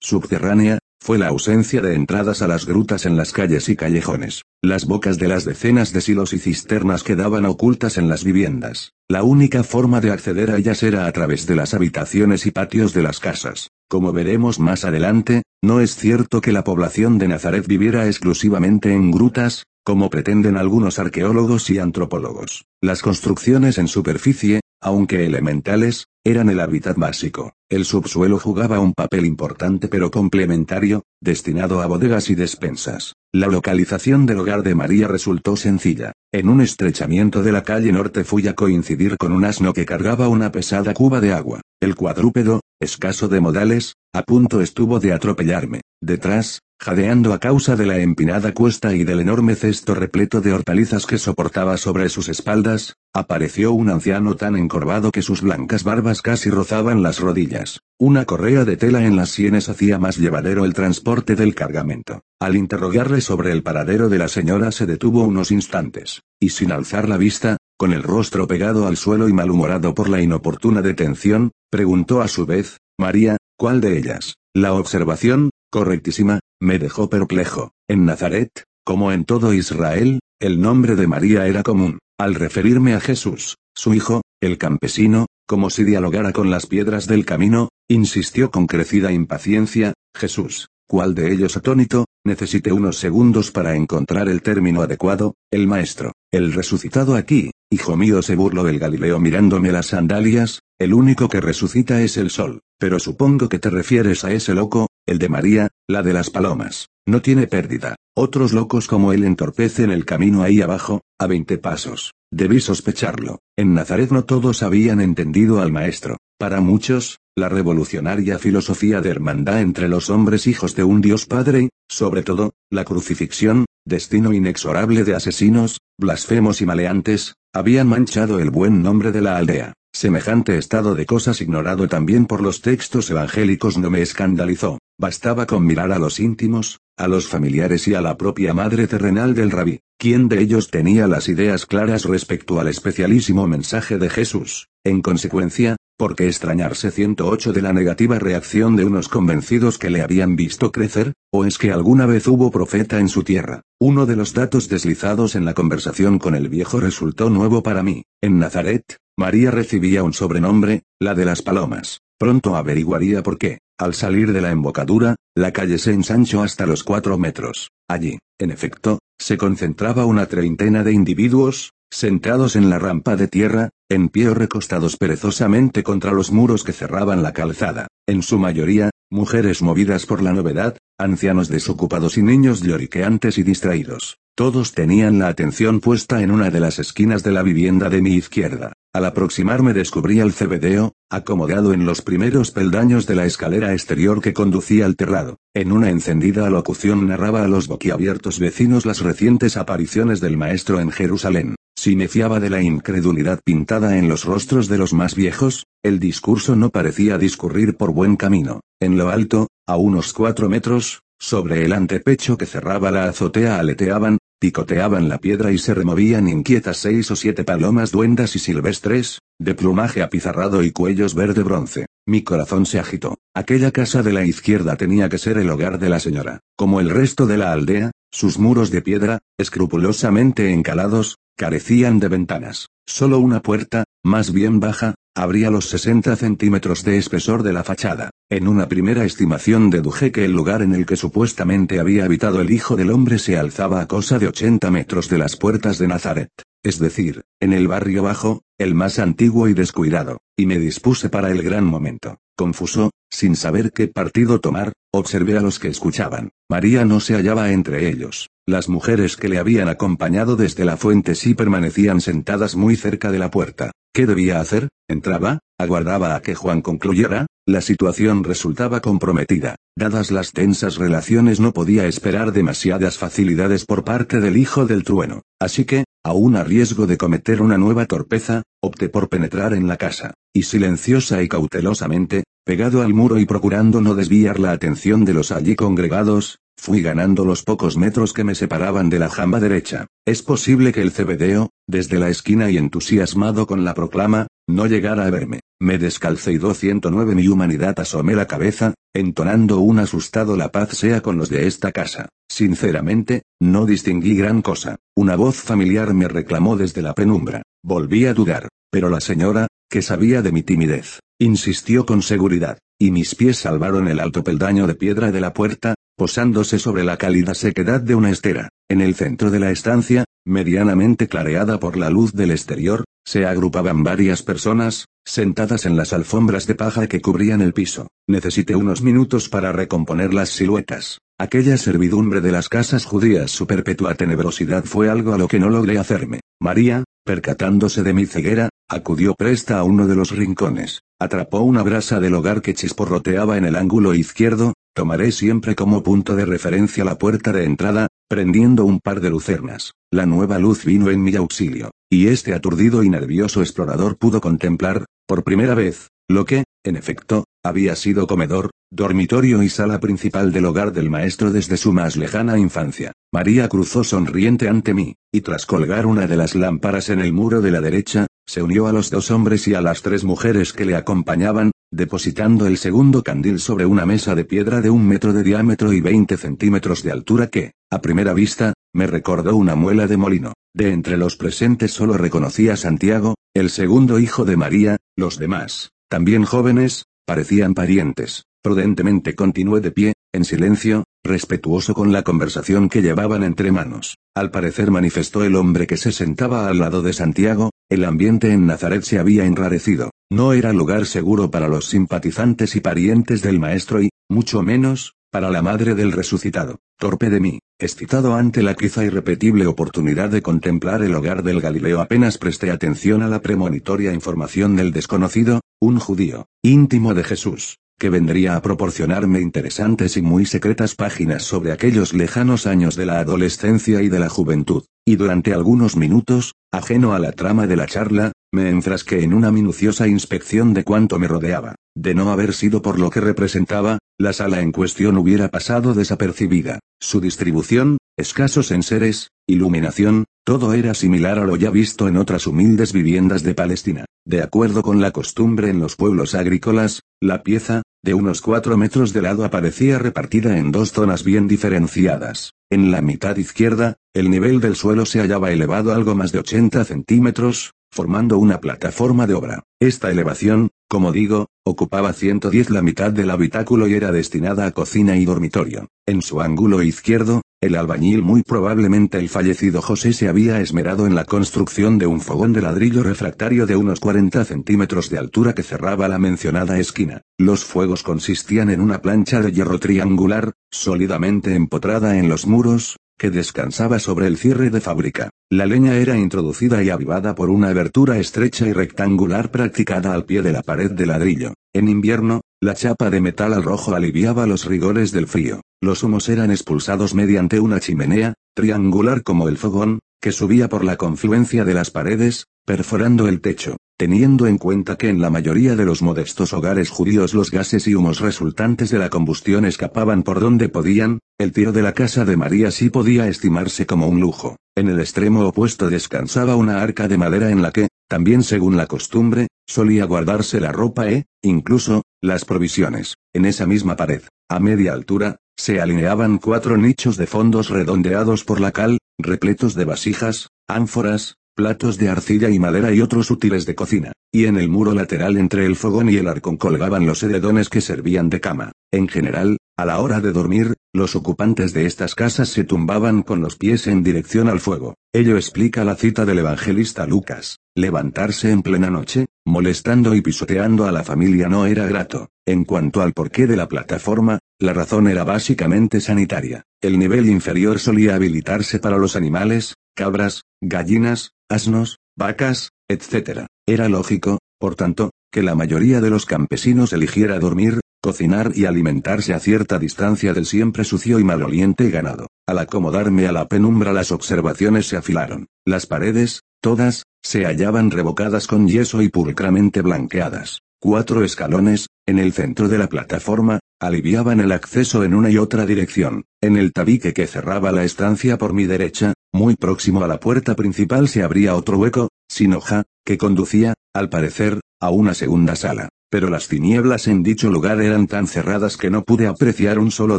[0.00, 4.42] Subterránea, fue la ausencia de entradas a las grutas en las calles y callejones.
[4.62, 8.92] Las bocas de las decenas de silos y cisternas quedaban ocultas en las viviendas.
[9.08, 12.92] La única forma de acceder a ellas era a través de las habitaciones y patios
[12.92, 13.70] de las casas.
[13.88, 19.10] Como veremos más adelante, no es cierto que la población de Nazaret viviera exclusivamente en
[19.10, 22.66] grutas, como pretenden algunos arqueólogos y antropólogos.
[22.82, 27.54] Las construcciones en superficie, aunque elementales, eran el hábitat básico.
[27.70, 33.14] El subsuelo jugaba un papel importante pero complementario, destinado a bodegas y despensas.
[33.32, 36.12] La localización del hogar de María resultó sencilla.
[36.32, 40.28] En un estrechamiento de la calle norte fui a coincidir con un asno que cargaba
[40.28, 41.60] una pesada cuba de agua.
[41.80, 45.80] El cuadrúpedo, escaso de modales, a punto estuvo de atropellarme.
[46.02, 51.04] Detrás, jadeando a causa de la empinada cuesta y del enorme cesto repleto de hortalizas
[51.04, 56.48] que soportaba sobre sus espaldas, apareció un anciano tan encorvado que sus blancas barbas casi
[56.48, 57.80] rozaban las rodillas.
[57.98, 62.22] Una correa de tela en las sienes hacía más llevadero el transporte del cargamento.
[62.40, 67.10] Al interrogarle sobre el paradero de la señora se detuvo unos instantes, y sin alzar
[67.10, 72.22] la vista, con el rostro pegado al suelo y malhumorado por la inoportuna detención, preguntó
[72.22, 74.36] a su vez, María, ¿cuál de ellas?
[74.54, 77.72] La observación, correctísima, me dejó perplejo.
[77.88, 81.98] En Nazaret, como en todo Israel, el nombre de María era común.
[82.18, 87.24] Al referirme a Jesús, su hijo, el campesino, como si dialogara con las piedras del
[87.24, 92.04] camino, insistió con crecida impaciencia, Jesús, ¿cuál de ellos atónito?
[92.24, 98.20] Necesité unos segundos para encontrar el término adecuado, el maestro, el resucitado aquí, hijo mío
[98.20, 102.98] se burló del Galileo mirándome las sandalias, el único que resucita es el sol, pero
[102.98, 106.88] supongo que te refieres a ese loco, el de María, la de las palomas.
[107.04, 107.96] No tiene pérdida.
[108.16, 112.12] Otros locos como él entorpecen el camino ahí abajo, a veinte pasos.
[112.32, 113.40] Debí sospecharlo.
[113.58, 116.16] En Nazaret no todos habían entendido al maestro.
[116.38, 121.70] Para muchos, la revolucionaria filosofía de hermandad entre los hombres hijos de un Dios Padre,
[121.88, 128.80] sobre todo, la crucifixión, destino inexorable de asesinos, blasfemos y maleantes, habían manchado el buen
[128.80, 129.72] nombre de la aldea.
[129.92, 134.78] Semejante estado de cosas ignorado también por los textos evangélicos no me escandalizó.
[134.98, 139.34] Bastaba con mirar a los íntimos, a los familiares y a la propia madre terrenal
[139.34, 139.80] del rabí.
[139.98, 144.68] ¿Quién de ellos tenía las ideas claras respecto al especialísimo mensaje de Jesús?
[144.84, 150.00] En consecuencia, ¿por qué extrañarse 108 de la negativa reacción de unos convencidos que le
[150.00, 151.12] habían visto crecer?
[151.30, 153.60] ¿O es que alguna vez hubo profeta en su tierra?
[153.78, 158.04] Uno de los datos deslizados en la conversación con el viejo resultó nuevo para mí.
[158.22, 162.00] En Nazaret, María recibía un sobrenombre, la de las palomas.
[162.18, 163.58] Pronto averiguaría por qué.
[163.78, 167.72] Al salir de la embocadura, la calle se ensanchó hasta los cuatro metros.
[167.90, 173.68] Allí, en efecto, se concentraba una treintena de individuos, sentados en la rampa de tierra,
[173.90, 177.88] en pie o recostados perezosamente contra los muros que cerraban la calzada.
[178.06, 184.18] En su mayoría, mujeres movidas por la novedad, ancianos desocupados y niños lloriqueantes y distraídos.
[184.36, 188.14] Todos tenían la atención puesta en una de las esquinas de la vivienda de mi
[188.14, 188.72] izquierda.
[188.94, 194.32] Al aproximarme descubrí al cebedeo, acomodado en los primeros peldaños de la escalera exterior que
[194.32, 195.38] conducía al terrado.
[195.52, 200.90] En una encendida alocución narraba a los boquiabiertos vecinos las recientes apariciones del maestro en
[200.90, 201.56] Jerusalén.
[201.82, 205.98] Si me fiaba de la incredulidad pintada en los rostros de los más viejos, el
[205.98, 208.60] discurso no parecía discurrir por buen camino.
[208.82, 214.18] En lo alto, a unos cuatro metros, sobre el antepecho que cerraba la azotea aleteaban,
[214.38, 219.54] picoteaban la piedra y se removían inquietas seis o siete palomas duendas y silvestres, de
[219.54, 221.86] plumaje apizarrado y cuellos verde bronce.
[222.06, 223.16] Mi corazón se agitó.
[223.34, 226.40] Aquella casa de la izquierda tenía que ser el hogar de la señora.
[226.58, 232.68] Como el resto de la aldea, sus muros de piedra, escrupulosamente encalados, carecían de ventanas.
[232.86, 238.10] Solo una puerta, más bien baja, abría los 60 centímetros de espesor de la fachada.
[238.30, 242.50] En una primera estimación deduje que el lugar en el que supuestamente había habitado el
[242.50, 246.30] Hijo del Hombre se alzaba a cosa de 80 metros de las puertas de Nazaret,
[246.62, 251.30] es decir, en el barrio bajo, el más antiguo y descuidado, y me dispuse para
[251.30, 252.18] el gran momento.
[252.36, 256.30] Confuso, sin saber qué partido tomar, observé a los que escuchaban.
[256.48, 258.30] María no se hallaba entre ellos.
[258.46, 263.18] Las mujeres que le habían acompañado desde la fuente sí permanecían sentadas muy cerca de
[263.18, 263.72] la puerta.
[263.92, 264.68] ¿Qué debía hacer?
[264.88, 265.40] ¿Entraba?
[265.58, 267.26] ¿Aguardaba a que Juan concluyera?
[267.44, 269.56] La situación resultaba comprometida.
[269.76, 275.22] Dadas las tensas relaciones no podía esperar demasiadas facilidades por parte del hijo del trueno.
[275.40, 279.76] Así que, aún a riesgo de cometer una nueva torpeza, opté por penetrar en la
[279.76, 280.14] casa.
[280.32, 285.32] Y silenciosa y cautelosamente, pegado al muro y procurando no desviar la atención de los
[285.32, 289.86] allí congregados, Fui ganando los pocos metros que me separaban de la jamba derecha.
[290.06, 295.06] Es posible que el cebedeo, desde la esquina y entusiasmado con la proclama, no llegara
[295.06, 295.40] a verme.
[295.58, 301.00] Me descalcé y 209 mi humanidad asomé la cabeza, entonando un asustado la paz sea
[301.00, 302.10] con los de esta casa.
[302.28, 304.76] Sinceramente, no distinguí gran cosa.
[304.94, 307.40] Una voz familiar me reclamó desde la penumbra.
[307.64, 312.90] Volví a dudar, pero la señora, que sabía de mi timidez, insistió con seguridad, y
[312.90, 317.34] mis pies salvaron el alto peldaño de piedra de la puerta, posándose sobre la cálida
[317.34, 318.48] sequedad de una estera.
[318.70, 323.82] En el centro de la estancia, medianamente clareada por la luz del exterior, se agrupaban
[323.82, 327.88] varias personas, sentadas en las alfombras de paja que cubrían el piso.
[328.08, 331.00] Necesité unos minutos para recomponer las siluetas.
[331.18, 335.50] Aquella servidumbre de las casas judías su perpetua tenebrosidad fue algo a lo que no
[335.50, 336.20] logré hacerme.
[336.40, 342.00] María, percatándose de mi ceguera, acudió presta a uno de los rincones, atrapó una brasa
[342.00, 346.96] del hogar que chisporroteaba en el ángulo izquierdo, Tomaré siempre como punto de referencia la
[346.96, 349.72] puerta de entrada, prendiendo un par de lucernas.
[349.90, 354.86] La nueva luz vino en mi auxilio, y este aturdido y nervioso explorador pudo contemplar,
[355.06, 360.44] por primera vez, lo que, en efecto, había sido comedor, dormitorio y sala principal del
[360.44, 362.92] hogar del maestro desde su más lejana infancia.
[363.12, 367.40] María cruzó sonriente ante mí, y tras colgar una de las lámparas en el muro
[367.40, 370.64] de la derecha, se unió a los dos hombres y a las tres mujeres que
[370.64, 375.22] le acompañaban, depositando el segundo candil sobre una mesa de piedra de un metro de
[375.22, 379.96] diámetro y 20 centímetros de altura que, a primera vista, me recordó una muela de
[379.96, 380.32] molino.
[380.52, 385.70] De entre los presentes solo reconocí a Santiago, el segundo hijo de María, los demás,
[385.88, 388.24] también jóvenes, parecían parientes.
[388.42, 393.96] Prudentemente continué de pie, en silencio, respetuoso con la conversación que llevaban entre manos.
[394.14, 398.46] Al parecer manifestó el hombre que se sentaba al lado de Santiago, el ambiente en
[398.46, 399.89] Nazaret se había enrarecido.
[400.12, 405.30] No era lugar seguro para los simpatizantes y parientes del maestro y, mucho menos, para
[405.30, 406.58] la madre del resucitado.
[406.78, 411.80] Torpe de mí, excitado ante la quizá irrepetible oportunidad de contemplar el hogar del Galileo
[411.80, 417.88] apenas presté atención a la premonitoria información del desconocido, un judío, íntimo de Jesús, que
[417.88, 423.80] vendría a proporcionarme interesantes y muy secretas páginas sobre aquellos lejanos años de la adolescencia
[423.80, 428.12] y de la juventud, y durante algunos minutos, ajeno a la trama de la charla,
[428.32, 431.56] me enfrasqué en una minuciosa inspección de cuanto me rodeaba.
[431.74, 436.60] De no haber sido por lo que representaba, la sala en cuestión hubiera pasado desapercibida.
[436.80, 442.72] Su distribución, escasos enseres, iluminación, todo era similar a lo ya visto en otras humildes
[442.72, 443.84] viviendas de Palestina.
[444.06, 448.92] De acuerdo con la costumbre en los pueblos agrícolas, la pieza, de unos cuatro metros
[448.92, 452.32] de lado aparecía repartida en dos zonas bien diferenciadas.
[452.50, 456.64] En la mitad izquierda, el nivel del suelo se hallaba elevado algo más de 80
[456.64, 459.44] centímetros, formando una plataforma de obra.
[459.60, 464.96] Esta elevación, como digo, ocupaba 110 la mitad del habitáculo y era destinada a cocina
[464.96, 465.68] y dormitorio.
[465.86, 470.94] En su ángulo izquierdo, el albañil muy probablemente el fallecido José se había esmerado en
[470.94, 475.42] la construcción de un fogón de ladrillo refractario de unos 40 centímetros de altura que
[475.42, 477.02] cerraba la mencionada esquina.
[477.18, 483.10] Los fuegos consistían en una plancha de hierro triangular, sólidamente empotrada en los muros, que
[483.10, 485.10] descansaba sobre el cierre de fábrica.
[485.32, 490.22] La leña era introducida y avivada por una abertura estrecha y rectangular practicada al pie
[490.22, 491.34] de la pared de ladrillo.
[491.54, 495.40] En invierno, la chapa de metal al rojo aliviaba los rigores del frío.
[495.62, 500.76] Los humos eran expulsados mediante una chimenea, triangular como el fogón, que subía por la
[500.76, 503.56] confluencia de las paredes, perforando el techo.
[503.80, 507.74] Teniendo en cuenta que en la mayoría de los modestos hogares judíos los gases y
[507.74, 512.14] humos resultantes de la combustión escapaban por donde podían, el tiro de la casa de
[512.18, 514.36] María sí podía estimarse como un lujo.
[514.54, 518.66] En el extremo opuesto descansaba una arca de madera en la que, también según la
[518.66, 522.96] costumbre, solía guardarse la ropa e, incluso, las provisiones.
[523.14, 528.42] En esa misma pared, a media altura, se alineaban cuatro nichos de fondos redondeados por
[528.42, 533.54] la cal, repletos de vasijas, ánforas, platos de arcilla y madera y otros útiles de
[533.54, 537.48] cocina, y en el muro lateral entre el fogón y el arcón colgaban los heredones
[537.48, 538.52] que servían de cama.
[538.70, 543.22] En general, a la hora de dormir, los ocupantes de estas casas se tumbaban con
[543.22, 544.74] los pies en dirección al fuego.
[544.92, 547.38] Ello explica la cita del evangelista Lucas.
[547.54, 552.10] Levantarse en plena noche, molestando y pisoteando a la familia no era grato.
[552.26, 556.44] En cuanto al porqué de la plataforma, la razón era básicamente sanitaria.
[556.60, 563.26] El nivel inferior solía habilitarse para los animales, cabras, gallinas, asnos, vacas, etc.
[563.46, 569.14] Era lógico, por tanto, que la mayoría de los campesinos eligiera dormir, cocinar y alimentarse
[569.14, 572.08] a cierta distancia del siempre sucio y maloliente ganado.
[572.26, 575.26] Al acomodarme a la penumbra las observaciones se afilaron.
[575.46, 580.42] Las paredes, todas, se hallaban revocadas con yeso y pulcramente blanqueadas.
[580.60, 585.44] Cuatro escalones, en el centro de la plataforma, aliviaban el acceso en una y otra
[585.44, 586.04] dirección.
[586.22, 590.34] En el tabique que cerraba la estancia por mi derecha, muy próximo a la puerta
[590.36, 595.68] principal se abría otro hueco, sin hoja, que conducía, al parecer, a una segunda sala
[595.90, 599.98] pero las tinieblas en dicho lugar eran tan cerradas que no pude apreciar un solo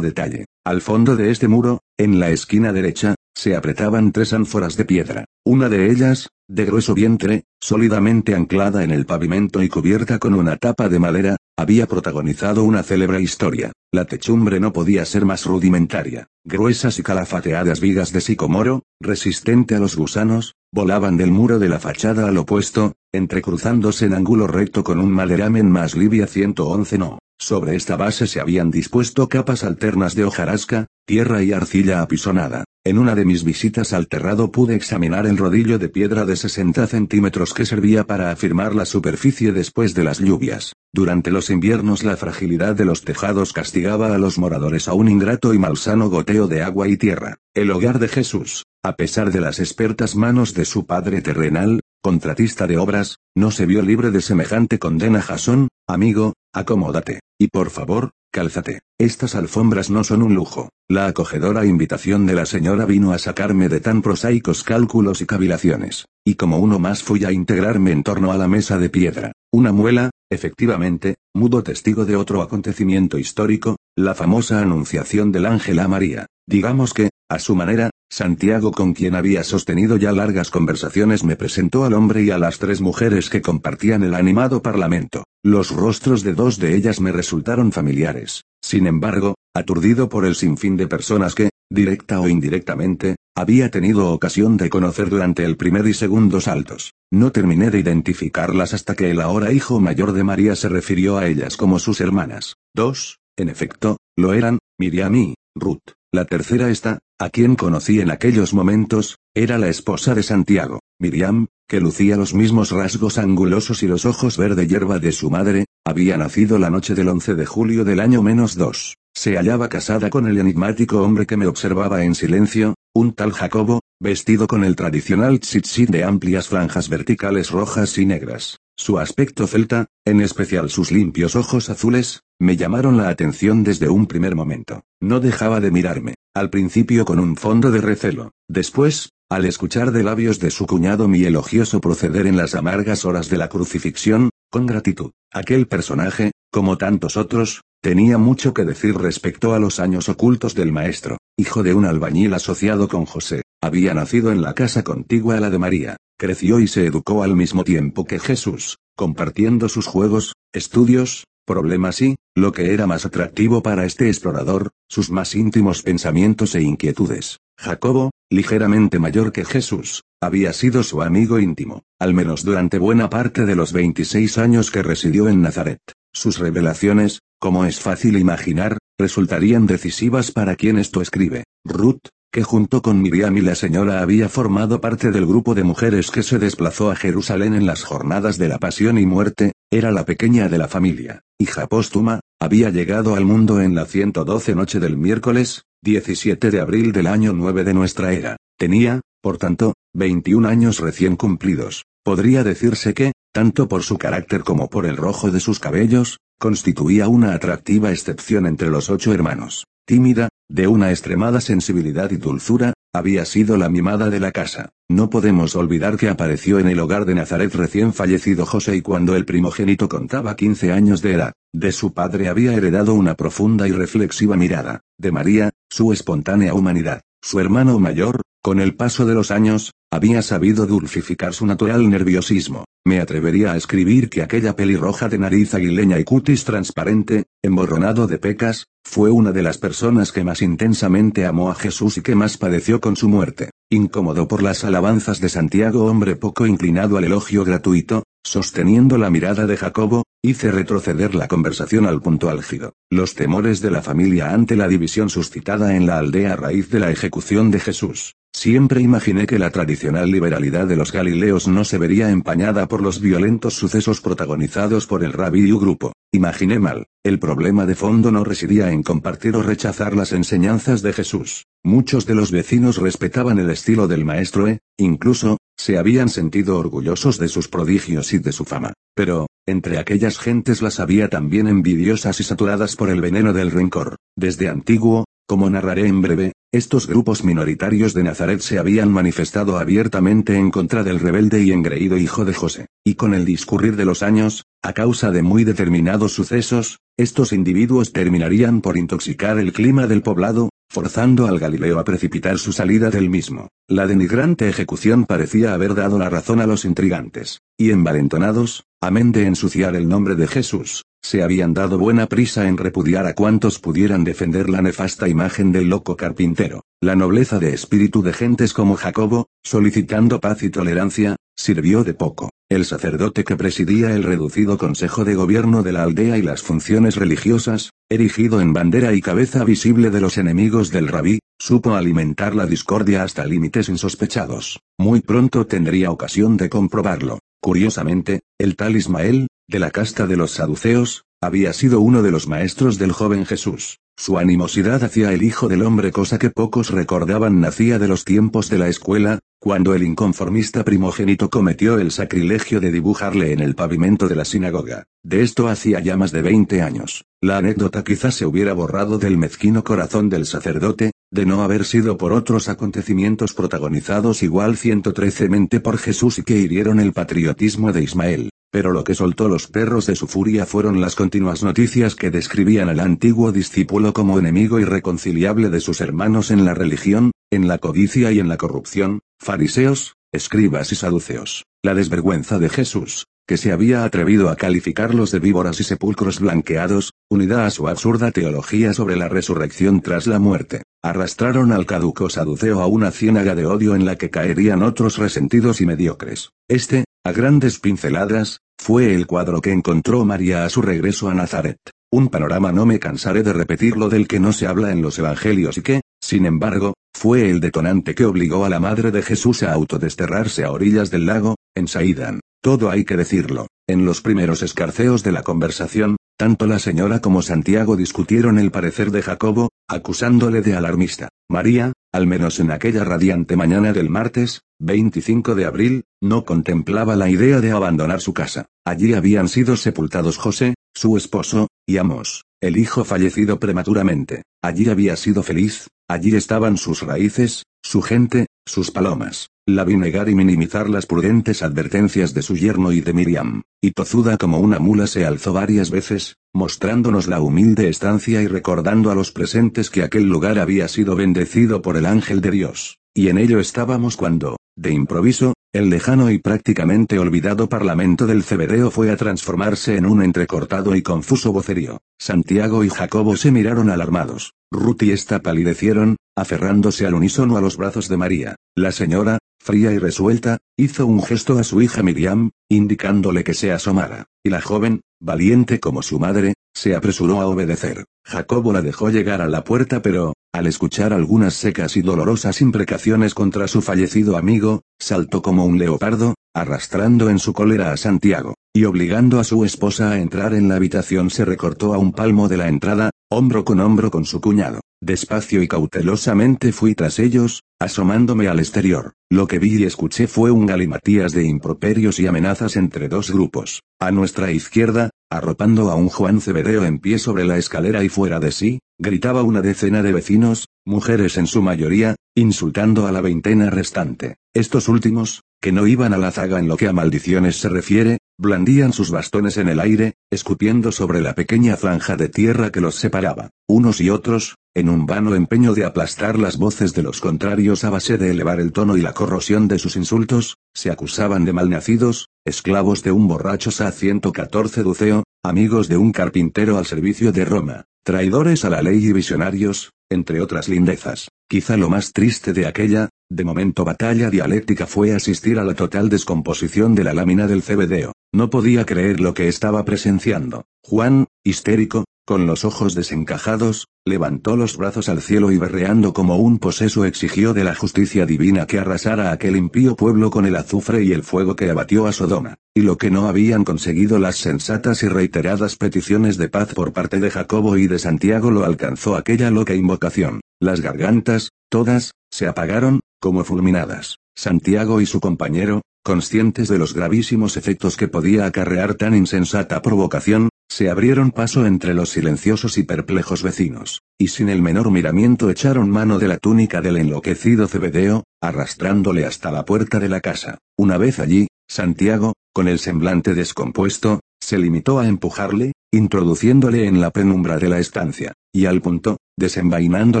[0.00, 0.46] detalle.
[0.64, 5.24] Al fondo de este muro, en la esquina derecha, se apretaban tres ánforas de piedra.
[5.44, 10.56] Una de ellas, de grueso vientre, sólidamente anclada en el pavimento y cubierta con una
[10.56, 13.72] tapa de madera, había protagonizado una célebre historia.
[13.92, 16.28] La techumbre no podía ser más rudimentaria.
[16.44, 21.78] Gruesas y calafateadas vigas de sicomoro, resistente a los gusanos, volaban del muro de la
[21.78, 27.18] fachada al opuesto, entrecruzándose en ángulo recto con un maderamen más libia 111 no.
[27.42, 32.62] Sobre esta base se habían dispuesto capas alternas de hojarasca, tierra y arcilla apisonada.
[32.84, 36.86] En una de mis visitas al terrado pude examinar el rodillo de piedra de 60
[36.86, 40.74] centímetros que servía para afirmar la superficie después de las lluvias.
[40.92, 45.52] Durante los inviernos la fragilidad de los tejados castigaba a los moradores a un ingrato
[45.52, 47.38] y malsano goteo de agua y tierra.
[47.54, 52.68] El hogar de Jesús, a pesar de las expertas manos de su padre terrenal, contratista
[52.68, 58.10] de obras, no se vio libre de semejante condena Jasón, amigo, acomódate, y por favor,
[58.30, 58.80] cálzate.
[58.98, 60.70] Estas alfombras no son un lujo.
[60.88, 66.06] La acogedora invitación de la señora vino a sacarme de tan prosaicos cálculos y cavilaciones.
[66.24, 69.32] Y como uno más fui a integrarme en torno a la mesa de piedra.
[69.52, 75.88] Una muela, efectivamente, mudo testigo de otro acontecimiento histórico, la famosa anunciación del ángel a
[75.88, 76.26] María.
[76.46, 81.86] Digamos que, a su manera, Santiago con quien había sostenido ya largas conversaciones me presentó
[81.86, 85.24] al hombre y a las tres mujeres que compartían el animado parlamento.
[85.42, 88.42] Los rostros de dos de ellas me resultaron familiares.
[88.62, 94.58] Sin embargo, aturdido por el sinfín de personas que, directa o indirectamente, había tenido ocasión
[94.58, 96.92] de conocer durante el primer y segundo saltos.
[97.10, 101.28] No terminé de identificarlas hasta que el ahora hijo mayor de María se refirió a
[101.28, 102.56] ellas como sus hermanas.
[102.74, 105.92] Dos, en efecto, lo eran, Miriam y Ruth.
[106.14, 111.46] La tercera esta, a quien conocí en aquellos momentos, era la esposa de Santiago, Miriam,
[111.66, 116.18] que lucía los mismos rasgos angulosos y los ojos verde hierba de su madre, había
[116.18, 118.98] nacido la noche del 11 de julio del año menos dos.
[119.14, 123.80] Se hallaba casada con el enigmático hombre que me observaba en silencio, un tal Jacobo,
[123.98, 128.58] vestido con el tradicional tzitzit de amplias franjas verticales rojas y negras.
[128.76, 134.06] Su aspecto celta, en especial sus limpios ojos azules, me llamaron la atención desde un
[134.06, 134.82] primer momento.
[135.00, 140.02] No dejaba de mirarme, al principio con un fondo de recelo, después, al escuchar de
[140.02, 144.66] labios de su cuñado mi elogioso proceder en las amargas horas de la crucifixión, con
[144.66, 145.12] gratitud.
[145.32, 150.72] Aquel personaje, como tantos otros, tenía mucho que decir respecto a los años ocultos del
[150.72, 153.42] maestro, hijo de un albañil asociado con José.
[153.62, 157.36] Había nacido en la casa contigua a la de María, creció y se educó al
[157.36, 163.62] mismo tiempo que Jesús, compartiendo sus juegos, estudios, problemas y, lo que era más atractivo
[163.62, 167.38] para este explorador, sus más íntimos pensamientos e inquietudes.
[167.58, 173.44] Jacobo, ligeramente mayor que Jesús, había sido su amigo íntimo, al menos durante buena parte
[173.44, 175.80] de los 26 años que residió en Nazaret.
[176.12, 181.44] Sus revelaciones, como es fácil imaginar, resultarían decisivas para quien esto escribe.
[181.64, 186.10] Ruth, que junto con Miriam y la señora había formado parte del grupo de mujeres
[186.10, 190.04] que se desplazó a Jerusalén en las jornadas de la pasión y muerte, era la
[190.04, 194.98] pequeña de la familia, hija póstuma, había llegado al mundo en la 112 noche del
[194.98, 198.36] miércoles, 17 de abril del año 9 de nuestra era.
[198.58, 201.86] Tenía, por tanto, 21 años recién cumplidos.
[202.04, 207.08] Podría decirse que, tanto por su carácter como por el rojo de sus cabellos, constituía
[207.08, 209.64] una atractiva excepción entre los ocho hermanos.
[209.86, 214.70] Tímida, de una extremada sensibilidad y dulzura, había sido la mimada de la casa.
[214.88, 219.16] No podemos olvidar que apareció en el hogar de Nazaret recién fallecido José y cuando
[219.16, 221.32] el primogénito contaba 15 años de edad.
[221.54, 224.82] De su padre había heredado una profunda y reflexiva mirada.
[224.98, 227.02] De María, su espontánea humanidad.
[227.22, 232.64] Su hermano mayor, con el paso de los años, había sabido dulcificar su natural nerviosismo.
[232.84, 238.18] Me atrevería a escribir que aquella pelirroja de nariz aguileña y cutis transparente, emborronado de
[238.18, 242.38] pecas, fue una de las personas que más intensamente amó a Jesús y que más
[242.38, 243.50] padeció con su muerte.
[243.70, 249.46] Incómodo por las alabanzas de Santiago, hombre poco inclinado al elogio gratuito, sosteniendo la mirada
[249.46, 252.74] de Jacobo, hice retroceder la conversación al punto álgido.
[252.90, 256.80] Los temores de la familia ante la división suscitada en la aldea a raíz de
[256.80, 258.14] la ejecución de Jesús.
[258.34, 263.00] Siempre imaginé que la tradicional liberalidad de los Galileos no se vería empañada por los
[263.00, 265.92] violentos sucesos protagonizados por el rabí y grupo.
[266.12, 270.92] Imaginé mal, el problema de fondo no residía en compartir o rechazar las enseñanzas de
[270.92, 271.46] Jesús.
[271.62, 277.18] Muchos de los vecinos respetaban el estilo del maestro e, incluso, se habían sentido orgullosos
[277.18, 278.72] de sus prodigios y de su fama.
[278.96, 283.94] Pero, entre aquellas gentes las había también envidiosas y saturadas por el veneno del rencor.
[284.16, 290.36] Desde antiguo, como narraré en breve, estos grupos minoritarios de Nazaret se habían manifestado abiertamente
[290.36, 294.02] en contra del rebelde y engreído hijo de José, y con el discurrir de los
[294.02, 300.02] años, a causa de muy determinados sucesos, estos individuos terminarían por intoxicar el clima del
[300.02, 303.48] poblado, forzando al Galileo a precipitar su salida del mismo.
[303.68, 309.26] La denigrante ejecución parecía haber dado la razón a los intrigantes, y envalentonados, amén de
[309.26, 314.02] ensuciar el nombre de Jesús, se habían dado buena prisa en repudiar a cuantos pudieran
[314.02, 316.62] defender la nefasta imagen del loco carpintero.
[316.80, 322.30] La nobleza de espíritu de gentes como Jacobo, solicitando paz y tolerancia, sirvió de poco.
[322.52, 326.96] El sacerdote que presidía el reducido consejo de gobierno de la aldea y las funciones
[326.96, 332.44] religiosas, erigido en bandera y cabeza visible de los enemigos del rabí, supo alimentar la
[332.44, 334.60] discordia hasta límites insospechados.
[334.78, 337.20] Muy pronto tendría ocasión de comprobarlo.
[337.40, 342.28] Curiosamente, el tal Ismael, de la casta de los saduceos, había sido uno de los
[342.28, 343.78] maestros del joven Jesús.
[343.96, 348.48] Su animosidad hacia el Hijo del Hombre, cosa que pocos recordaban, nacía de los tiempos
[348.50, 354.08] de la escuela, cuando el inconformista primogénito cometió el sacrilegio de dibujarle en el pavimento
[354.08, 354.84] de la sinagoga.
[355.04, 357.04] De esto hacía ya más de 20 años.
[357.20, 361.96] La anécdota quizás se hubiera borrado del mezquino corazón del sacerdote, de no haber sido
[361.96, 368.31] por otros acontecimientos protagonizados igual 113mente por Jesús y que hirieron el patriotismo de Ismael.
[368.52, 372.68] Pero lo que soltó los perros de su furia fueron las continuas noticias que describían
[372.68, 378.12] al antiguo discípulo como enemigo irreconciliable de sus hermanos en la religión, en la codicia
[378.12, 381.46] y en la corrupción, fariseos, escribas y saduceos.
[381.62, 386.92] La desvergüenza de Jesús, que se había atrevido a calificarlos de víboras y sepulcros blanqueados,
[387.08, 392.60] unida a su absurda teología sobre la resurrección tras la muerte, arrastraron al caduco saduceo
[392.60, 396.32] a una ciénaga de odio en la que caerían otros resentidos y mediocres.
[396.48, 401.58] Este, a grandes pinceladas, fue el cuadro que encontró María a su regreso a Nazaret.
[401.90, 405.58] Un panorama no me cansaré de repetirlo del que no se habla en los evangelios
[405.58, 409.52] y que, sin embargo, fue el detonante que obligó a la madre de Jesús a
[409.52, 412.20] autodesterrarse a orillas del lago, en Saidan.
[412.40, 413.48] Todo hay que decirlo.
[413.68, 418.90] En los primeros escarceos de la conversación, tanto la señora como Santiago discutieron el parecer
[418.90, 421.08] de Jacobo, acusándole de alarmista.
[421.28, 427.10] María, al menos en aquella radiante mañana del martes, 25 de abril, no contemplaba la
[427.10, 428.46] idea de abandonar su casa.
[428.64, 434.22] Allí habían sido sepultados José, su esposo, y Amos, el hijo fallecido prematuramente.
[434.42, 439.30] Allí había sido feliz, allí estaban sus raíces, su gente, sus palomas.
[439.46, 443.72] La vi negar y minimizar las prudentes advertencias de su yerno y de Miriam, y
[443.72, 448.94] tozuda como una mula se alzó varias veces, mostrándonos la humilde estancia y recordando a
[448.94, 453.18] los presentes que aquel lugar había sido bendecido por el ángel de Dios, y en
[453.18, 458.96] ello estábamos cuando, de improviso, el lejano y prácticamente olvidado parlamento del Cebedeo fue a
[458.96, 461.82] transformarse en un entrecortado y confuso vocerío.
[461.98, 464.32] Santiago y Jacobo se miraron alarmados.
[464.50, 468.36] Ruth y esta palidecieron, aferrándose al unísono a los brazos de María.
[468.56, 473.52] La señora, fría y resuelta, hizo un gesto a su hija Miriam, indicándole que se
[473.52, 477.84] asomara, y la joven, valiente como su madre, se apresuró a obedecer.
[478.04, 483.14] Jacobo la dejó llegar a la puerta pero, al escuchar algunas secas y dolorosas imprecaciones
[483.14, 488.64] contra su fallecido amigo, saltó como un leopardo, arrastrando en su cólera a Santiago, y
[488.64, 492.38] obligando a su esposa a entrar en la habitación se recortó a un palmo de
[492.38, 494.60] la entrada, hombro con hombro con su cuñado.
[494.84, 498.94] Despacio y cautelosamente fui tras ellos, asomándome al exterior.
[499.08, 503.62] Lo que vi y escuché fue un galimatías de improperios y amenazas entre dos grupos.
[503.78, 508.18] A nuestra izquierda, arropando a un Juan Cebedeo en pie sobre la escalera y fuera
[508.18, 513.50] de sí, gritaba una decena de vecinos, mujeres en su mayoría, insultando a la veintena
[513.50, 514.16] restante.
[514.34, 517.98] Estos últimos, que no iban a la zaga en lo que a maldiciones se refiere,
[518.18, 522.74] blandían sus bastones en el aire, escupiendo sobre la pequeña franja de tierra que los
[522.74, 523.30] separaba.
[523.48, 527.70] Unos y otros, en un vano empeño de aplastar las voces de los contrarios a
[527.70, 532.08] base de elevar el tono y la corrosión de sus insultos, se acusaban de malnacidos,
[532.26, 537.64] esclavos de un borracho Sa 114 Duceo, amigos de un carpintero al servicio de Roma,
[537.82, 541.08] traidores a la ley y visionarios, entre otras lindezas.
[541.28, 545.88] Quizá lo más triste de aquella, de momento batalla dialéctica fue asistir a la total
[545.88, 547.92] descomposición de la lámina del cebedeo.
[548.12, 550.44] No podía creer lo que estaba presenciando.
[550.62, 556.38] Juan, histérico, con los ojos desencajados, levantó los brazos al cielo y berreando como un
[556.38, 560.92] poseso exigió de la justicia divina que arrasara aquel impío pueblo con el azufre y
[560.92, 564.88] el fuego que abatió a Sodoma, y lo que no habían conseguido las sensatas y
[564.88, 569.54] reiteradas peticiones de paz por parte de Jacobo y de Santiago lo alcanzó aquella loca
[569.54, 570.20] invocación.
[570.40, 573.96] Las gargantas, todas, se apagaron, como fulminadas.
[574.14, 580.28] Santiago y su compañero, conscientes de los gravísimos efectos que podía acarrear tan insensata provocación,
[580.52, 585.70] se abrieron paso entre los silenciosos y perplejos vecinos, y sin el menor miramiento echaron
[585.70, 590.36] mano de la túnica del enloquecido Cebedeo, arrastrándole hasta la puerta de la casa.
[590.58, 596.90] Una vez allí, Santiago, con el semblante descompuesto, se limitó a empujarle, introduciéndole en la
[596.90, 600.00] penumbra de la estancia, y al punto, desenvainando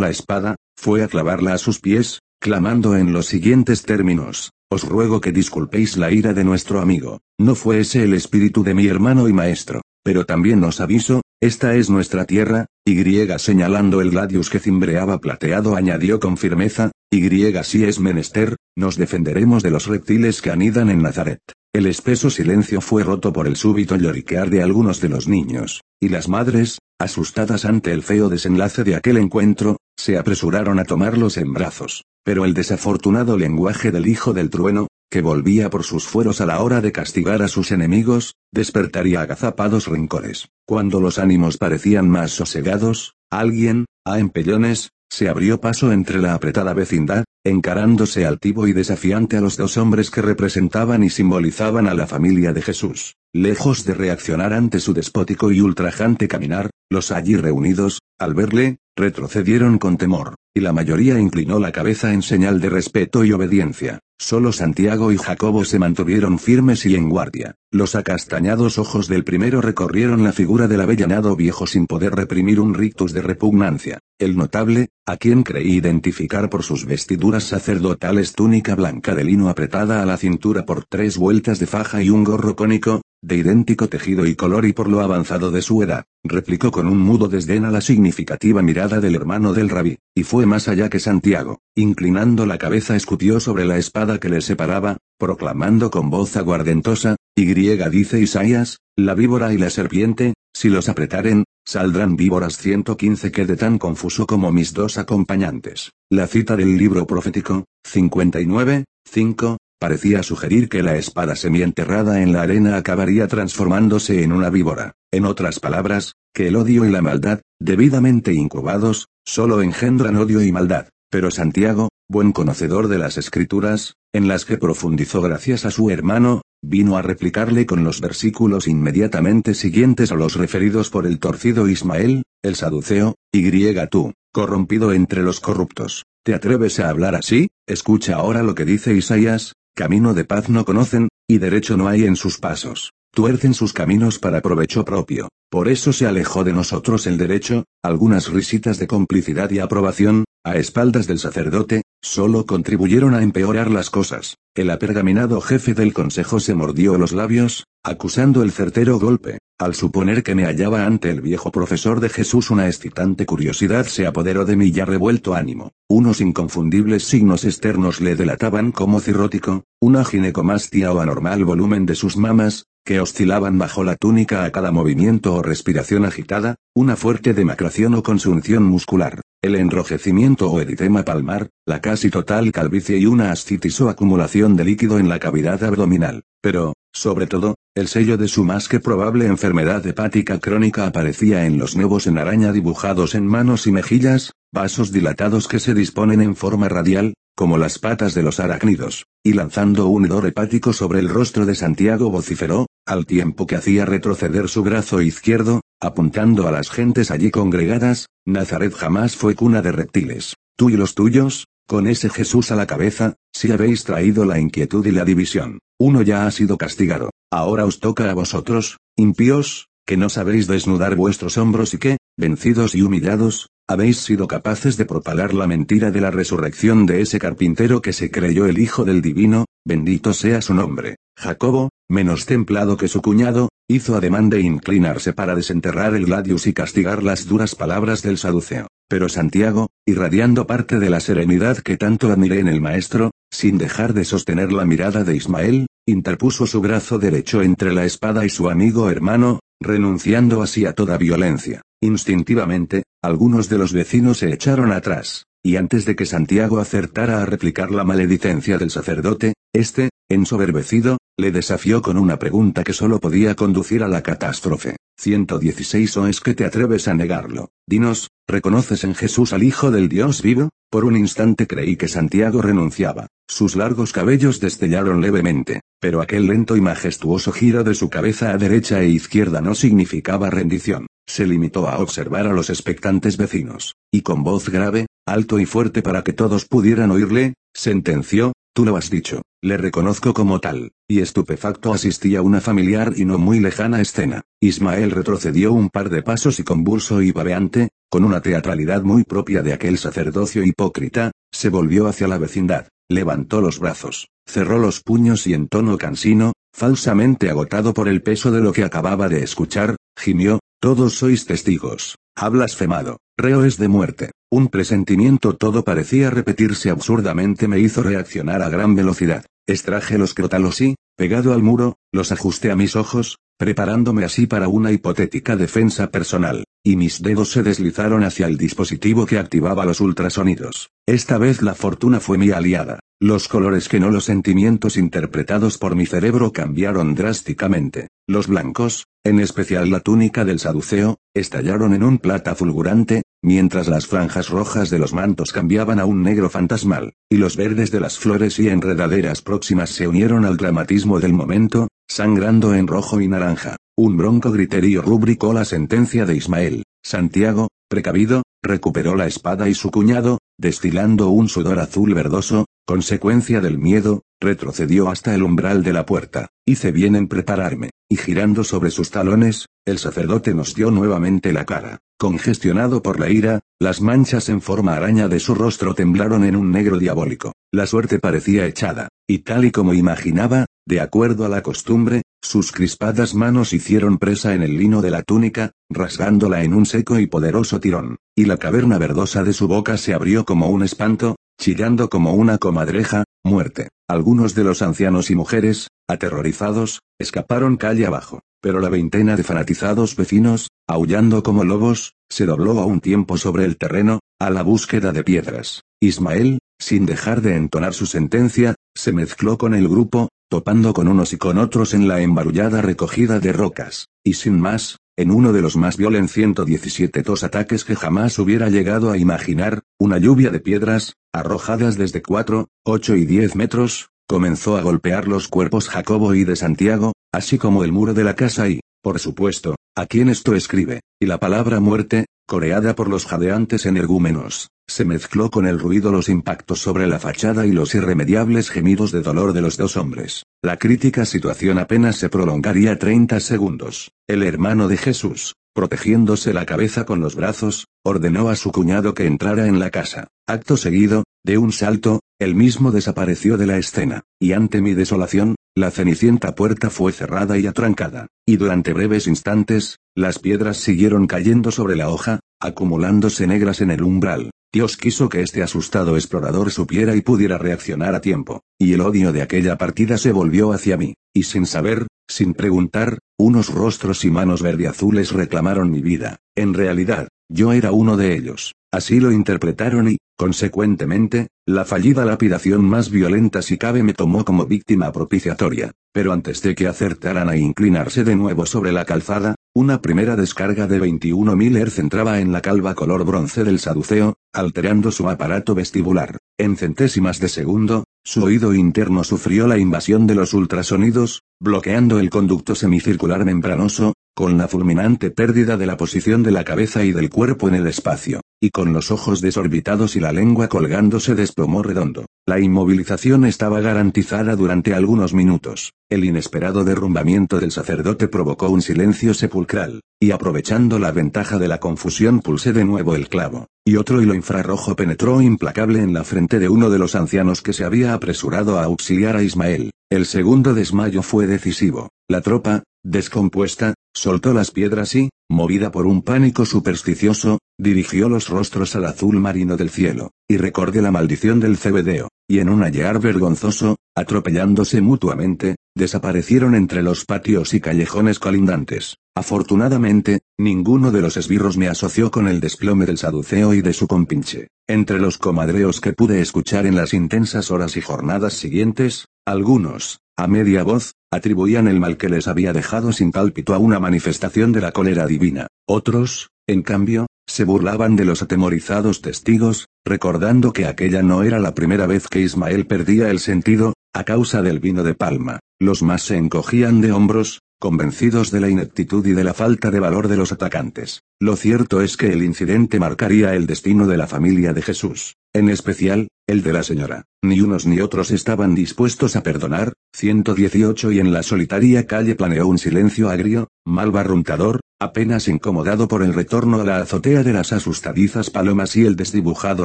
[0.00, 5.22] la espada, fue a clavarla a sus pies, clamando en los siguientes términos, os ruego
[5.22, 9.28] que disculpéis la ira de nuestro amigo, no fue ese el espíritu de mi hermano
[9.28, 13.02] y maestro, pero también os aviso, esta es nuestra tierra, y
[13.38, 17.28] señalando el gladius que cimbreaba plateado añadió con firmeza, y
[17.64, 21.40] si es menester, nos defenderemos de los reptiles que anidan en Nazaret.
[21.74, 26.10] El espeso silencio fue roto por el súbito lloriquear de algunos de los niños, y
[26.10, 31.52] las madres, asustadas ante el feo desenlace de aquel encuentro, se apresuraron a tomarlos en
[31.52, 32.04] brazos.
[32.24, 36.62] Pero el desafortunado lenguaje del hijo del trueno, que volvía por sus fueros a la
[36.62, 40.48] hora de castigar a sus enemigos, despertaría agazapados rencores.
[40.66, 46.72] Cuando los ánimos parecían más sosegados, alguien, a empellones, se abrió paso entre la apretada
[46.72, 52.06] vecindad, encarándose altivo y desafiante a los dos hombres que representaban y simbolizaban a la
[52.06, 53.16] familia de Jesús.
[53.34, 59.78] Lejos de reaccionar ante su despótico y ultrajante caminar, los allí reunidos, al verle, retrocedieron
[59.78, 64.00] con temor, y la mayoría inclinó la cabeza en señal de respeto y obediencia.
[64.18, 67.56] Solo Santiago y Jacobo se mantuvieron firmes y en guardia.
[67.72, 72.74] Los acastañados ojos del primero recorrieron la figura del avellanado viejo sin poder reprimir un
[72.74, 73.98] rictus de repugnancia.
[74.20, 80.00] El notable, a quien creí identificar por sus vestiduras sacerdotales túnica blanca de lino apretada
[80.02, 84.26] a la cintura por tres vueltas de faja y un gorro cónico, de idéntico tejido
[84.26, 87.70] y color y por lo avanzado de su edad, replicó con un mudo desdén a
[87.70, 92.58] la significativa mirada del hermano del rabí, y fue más allá que Santiago, inclinando la
[92.58, 98.20] cabeza escupió sobre la espada que le separaba, proclamando con voz aguardentosa, y griega dice
[98.20, 104.26] Isaías, la víbora y la serpiente, si los apretaren, saldrán víboras 115 quede tan confuso
[104.26, 105.92] como mis dos acompañantes.
[106.10, 112.42] La cita del libro profético, 59, 5, parecía sugerir que la espada semienterrada en la
[112.42, 114.92] arena acabaría transformándose en una víbora.
[115.10, 120.52] En otras palabras, que el odio y la maldad, debidamente incubados, solo engendran odio y
[120.52, 120.86] maldad.
[121.10, 126.42] Pero Santiago, buen conocedor de las escrituras, en las que profundizó gracias a su hermano,
[126.62, 132.22] vino a replicarle con los versículos inmediatamente siguientes a los referidos por el torcido Ismael,
[132.44, 136.04] el saduceo, y griega tú, corrompido entre los corruptos.
[136.24, 137.48] ¿Te atreves a hablar así?
[137.66, 142.04] Escucha ahora lo que dice Isaías, camino de paz no conocen, y derecho no hay
[142.04, 142.92] en sus pasos.
[143.14, 145.28] Tuercen sus caminos para provecho propio.
[145.50, 150.56] Por eso se alejó de nosotros el derecho, algunas risitas de complicidad y aprobación, a
[150.56, 154.36] espaldas del sacerdote, solo contribuyeron a empeorar las cosas.
[154.54, 159.38] El apergaminado jefe del consejo se mordió los labios, acusando el certero golpe.
[159.58, 164.06] Al suponer que me hallaba ante el viejo profesor de Jesús una excitante curiosidad se
[164.06, 165.72] apoderó de mi ya revuelto ánimo.
[165.88, 172.16] Unos inconfundibles signos externos le delataban como cirrótico, una ginecomastia o anormal volumen de sus
[172.16, 177.94] mamas, que oscilaban bajo la túnica a cada movimiento o respiración agitada, una fuerte demacración
[177.94, 183.80] o consunción muscular, el enrojecimiento o eritema palmar, la casi total calvicie y una ascitis
[183.80, 186.24] o acumulación de líquido en la cavidad abdominal.
[186.40, 191.58] Pero, sobre todo, el sello de su más que probable enfermedad hepática crónica aparecía en
[191.58, 196.36] los nuevos en araña dibujados en manos y mejillas, vasos dilatados que se disponen en
[196.36, 201.08] forma radial, como las patas de los arácnidos, y lanzando un hedor hepático sobre el
[201.08, 206.70] rostro de Santiago vociferó, al tiempo que hacía retroceder su brazo izquierdo, apuntando a las
[206.70, 210.34] gentes allí congregadas, Nazaret jamás fue cuna de reptiles.
[210.56, 214.84] Tú y los tuyos, con ese Jesús a la cabeza, si habéis traído la inquietud
[214.86, 215.58] y la división.
[215.78, 217.10] Uno ya ha sido castigado.
[217.30, 222.74] Ahora os toca a vosotros, impíos, que no sabéis desnudar vuestros hombros y que, vencidos
[222.74, 227.80] y humillados, habéis sido capaces de propalar la mentira de la resurrección de ese carpintero
[227.80, 230.96] que se creyó el Hijo del Divino, bendito sea su nombre.
[231.16, 236.52] Jacobo, menos templado que su cuñado, hizo ademán de inclinarse para desenterrar el gladius y
[236.52, 238.66] castigar las duras palabras del saduceo.
[238.92, 243.94] Pero Santiago, irradiando parte de la serenidad que tanto admiré en el maestro, sin dejar
[243.94, 248.50] de sostener la mirada de Ismael, interpuso su brazo derecho entre la espada y su
[248.50, 251.62] amigo hermano, renunciando así a toda violencia.
[251.80, 257.24] Instintivamente, algunos de los vecinos se echaron atrás, y antes de que Santiago acertara a
[257.24, 263.36] replicar la maledicencia del sacerdote, este, ensoberbecido, le desafió con una pregunta que solo podía
[263.36, 264.76] conducir a la catástrofe.
[264.98, 267.50] 116 ¿O es que te atreves a negarlo?
[267.66, 270.50] Dinos, ¿reconoces en Jesús al Hijo del Dios vivo?
[270.68, 273.06] Por un instante creí que Santiago renunciaba.
[273.28, 278.36] Sus largos cabellos destellaron levemente, pero aquel lento y majestuoso giro de su cabeza a
[278.36, 280.86] derecha e izquierda no significaba rendición.
[281.06, 285.82] Se limitó a observar a los expectantes vecinos, y con voz grave, alto y fuerte
[285.82, 291.00] para que todos pudieran oírle, sentenció, Tú lo has dicho, le reconozco como tal, y
[291.00, 294.22] estupefacto asistí a una familiar y no muy lejana escena.
[294.40, 299.42] Ismael retrocedió un par de pasos y convulso y babeante, con una teatralidad muy propia
[299.42, 305.26] de aquel sacerdocio hipócrita, se volvió hacia la vecindad, levantó los brazos, cerró los puños
[305.26, 309.74] y en tono cansino, falsamente agotado por el peso de lo que acababa de escuchar,
[309.98, 311.96] gimió, todos sois testigos.
[312.14, 312.98] Ha blasfemado.
[313.16, 314.10] Reo es de muerte.
[314.30, 319.24] Un presentimiento todo parecía repetirse absurdamente me hizo reaccionar a gran velocidad.
[319.48, 324.46] Extraje los crótalos y, pegado al muro, los ajusté a mis ojos, preparándome así para
[324.46, 329.80] una hipotética defensa personal, y mis dedos se deslizaron hacia el dispositivo que activaba los
[329.80, 330.70] ultrasonidos.
[330.86, 332.78] Esta vez la fortuna fue mi aliada.
[333.00, 337.88] Los colores que no los sentimientos interpretados por mi cerebro cambiaron drásticamente.
[338.06, 343.86] Los blancos, en especial la túnica del saduceo, estallaron en un plata fulgurante, mientras las
[343.86, 347.98] franjas rojas de los mantos cambiaban a un negro fantasmal, y los verdes de las
[347.98, 353.56] flores y enredaderas próximas se unieron al dramatismo del momento, sangrando en rojo y naranja.
[353.76, 356.64] Un bronco griterío rubricó la sentencia de Ismael.
[356.82, 363.58] Santiago, precavido, recuperó la espada y su cuñado, destilando un sudor azul verdoso, consecuencia del
[363.58, 366.28] miedo, retrocedió hasta el umbral de la puerta.
[366.46, 371.44] Hice bien en prepararme, y girando sobre sus talones, el sacerdote nos dio nuevamente la
[371.44, 371.78] cara.
[371.98, 376.50] Congestionado por la ira, las manchas en forma araña de su rostro temblaron en un
[376.50, 377.32] negro diabólico.
[377.52, 382.52] La suerte parecía echada, y tal y como imaginaba, de acuerdo a la costumbre, sus
[382.52, 387.06] crispadas manos hicieron presa en el lino de la túnica, rasgándola en un seco y
[387.06, 391.88] poderoso tirón, y la caverna verdosa de su boca se abrió como un espanto, chillando
[391.88, 393.68] como una comadreja, muerte.
[393.88, 399.96] Algunos de los ancianos y mujeres, aterrorizados, escaparon calle abajo, pero la veintena de fanatizados
[399.96, 404.92] vecinos, aullando como lobos, se dobló a un tiempo sobre el terreno, a la búsqueda
[404.92, 405.62] de piedras.
[405.80, 411.12] Ismael, sin dejar de entonar su sentencia, se mezcló con el grupo, topando con unos
[411.12, 415.42] y con otros en la embarullada recogida de rocas, y sin más, en uno de
[415.42, 420.40] los más violentos 117 dos ataques que jamás hubiera llegado a imaginar, una lluvia de
[420.40, 426.24] piedras, arrojadas desde 4, 8 y 10 metros, comenzó a golpear los cuerpos Jacobo y
[426.24, 430.34] de Santiago, así como el muro de la casa y, por supuesto, a quien esto
[430.34, 435.92] escribe, y la palabra muerte, coreada por los jadeantes energúmenos, se mezcló con el ruido
[435.92, 440.24] los impactos sobre la fachada y los irremediables gemidos de dolor de los dos hombres.
[440.40, 443.90] La crítica situación apenas se prolongaría 30 segundos.
[444.08, 449.04] El hermano de Jesús, protegiéndose la cabeza con los brazos, ordenó a su cuñado que
[449.04, 450.08] entrara en la casa.
[450.26, 455.34] Acto seguido, de un salto, él mismo desapareció de la escena, y ante mi desolación,
[455.54, 461.50] la cenicienta puerta fue cerrada y atrancada, y durante breves instantes, las piedras siguieron cayendo
[461.50, 464.30] sobre la hoja, acumulándose negras en el umbral.
[464.50, 469.12] Dios quiso que este asustado explorador supiera y pudiera reaccionar a tiempo, y el odio
[469.12, 474.10] de aquella partida se volvió hacia mí, y sin saber, sin preguntar, unos rostros y
[474.10, 476.18] manos verdeazules reclamaron mi vida.
[476.34, 478.54] En realidad, yo era uno de ellos.
[478.72, 484.46] Así lo interpretaron y, consecuentemente, la fallida lapidación más violenta si cabe me tomó como
[484.46, 485.72] víctima propiciatoria.
[485.92, 490.66] Pero antes de que acertaran a inclinarse de nuevo sobre la calzada, una primera descarga
[490.66, 496.16] de 21.000 Hz entraba en la calva color bronce del saduceo, alterando su aparato vestibular.
[496.38, 502.08] En centésimas de segundo, su oído interno sufrió la invasión de los ultrasonidos, bloqueando el
[502.08, 507.08] conducto semicircular membranoso, con la fulminante pérdida de la posición de la cabeza y del
[507.08, 512.04] cuerpo en el espacio, y con los ojos desorbitados y la lengua colgándose desplomó redondo.
[512.26, 515.72] La inmovilización estaba garantizada durante algunos minutos.
[515.90, 521.58] El inesperado derrumbamiento del sacerdote provocó un silencio sepulcral, y aprovechando la ventaja de la
[521.58, 526.38] confusión pulsé de nuevo el clavo, y otro hilo infrarrojo penetró implacable en la frente
[526.38, 529.70] de uno de los ancianos que se había apresurado a auxiliar a Ismael.
[529.90, 531.88] El segundo desmayo fue decisivo.
[532.08, 538.74] La tropa, descompuesta, soltó las piedras y, movida por un pánico supersticioso, dirigió los rostros
[538.76, 543.00] al azul marino del cielo, y recordé la maldición del cebedeo, y en un hallar
[543.00, 548.96] vergonzoso, atropellándose mutuamente, desaparecieron entre los patios y callejones colindantes.
[549.14, 553.86] Afortunadamente, ninguno de los esbirros me asoció con el desplome del saduceo y de su
[553.86, 554.48] compinche.
[554.66, 560.26] Entre los comadreos que pude escuchar en las intensas horas y jornadas siguientes, algunos, a
[560.26, 564.62] media voz, atribuían el mal que les había dejado sin pálpito a una manifestación de
[564.62, 565.46] la cólera divina.
[565.68, 571.54] Otros, en cambio, se burlaban de los atemorizados testigos, recordando que aquella no era la
[571.54, 575.40] primera vez que Ismael perdía el sentido, a causa del vino de palma.
[575.60, 579.80] Los más se encogían de hombros, convencidos de la ineptitud y de la falta de
[579.80, 581.02] valor de los atacantes.
[581.20, 585.48] Lo cierto es que el incidente marcaría el destino de la familia de Jesús, en
[585.48, 587.04] especial, el de la señora.
[587.22, 592.48] Ni unos ni otros estaban dispuestos a perdonar, 118 y en la solitaria calle planeó
[592.48, 597.52] un silencio agrio, mal barruntador, apenas incomodado por el retorno a la azotea de las
[597.52, 599.64] asustadizas palomas y el desdibujado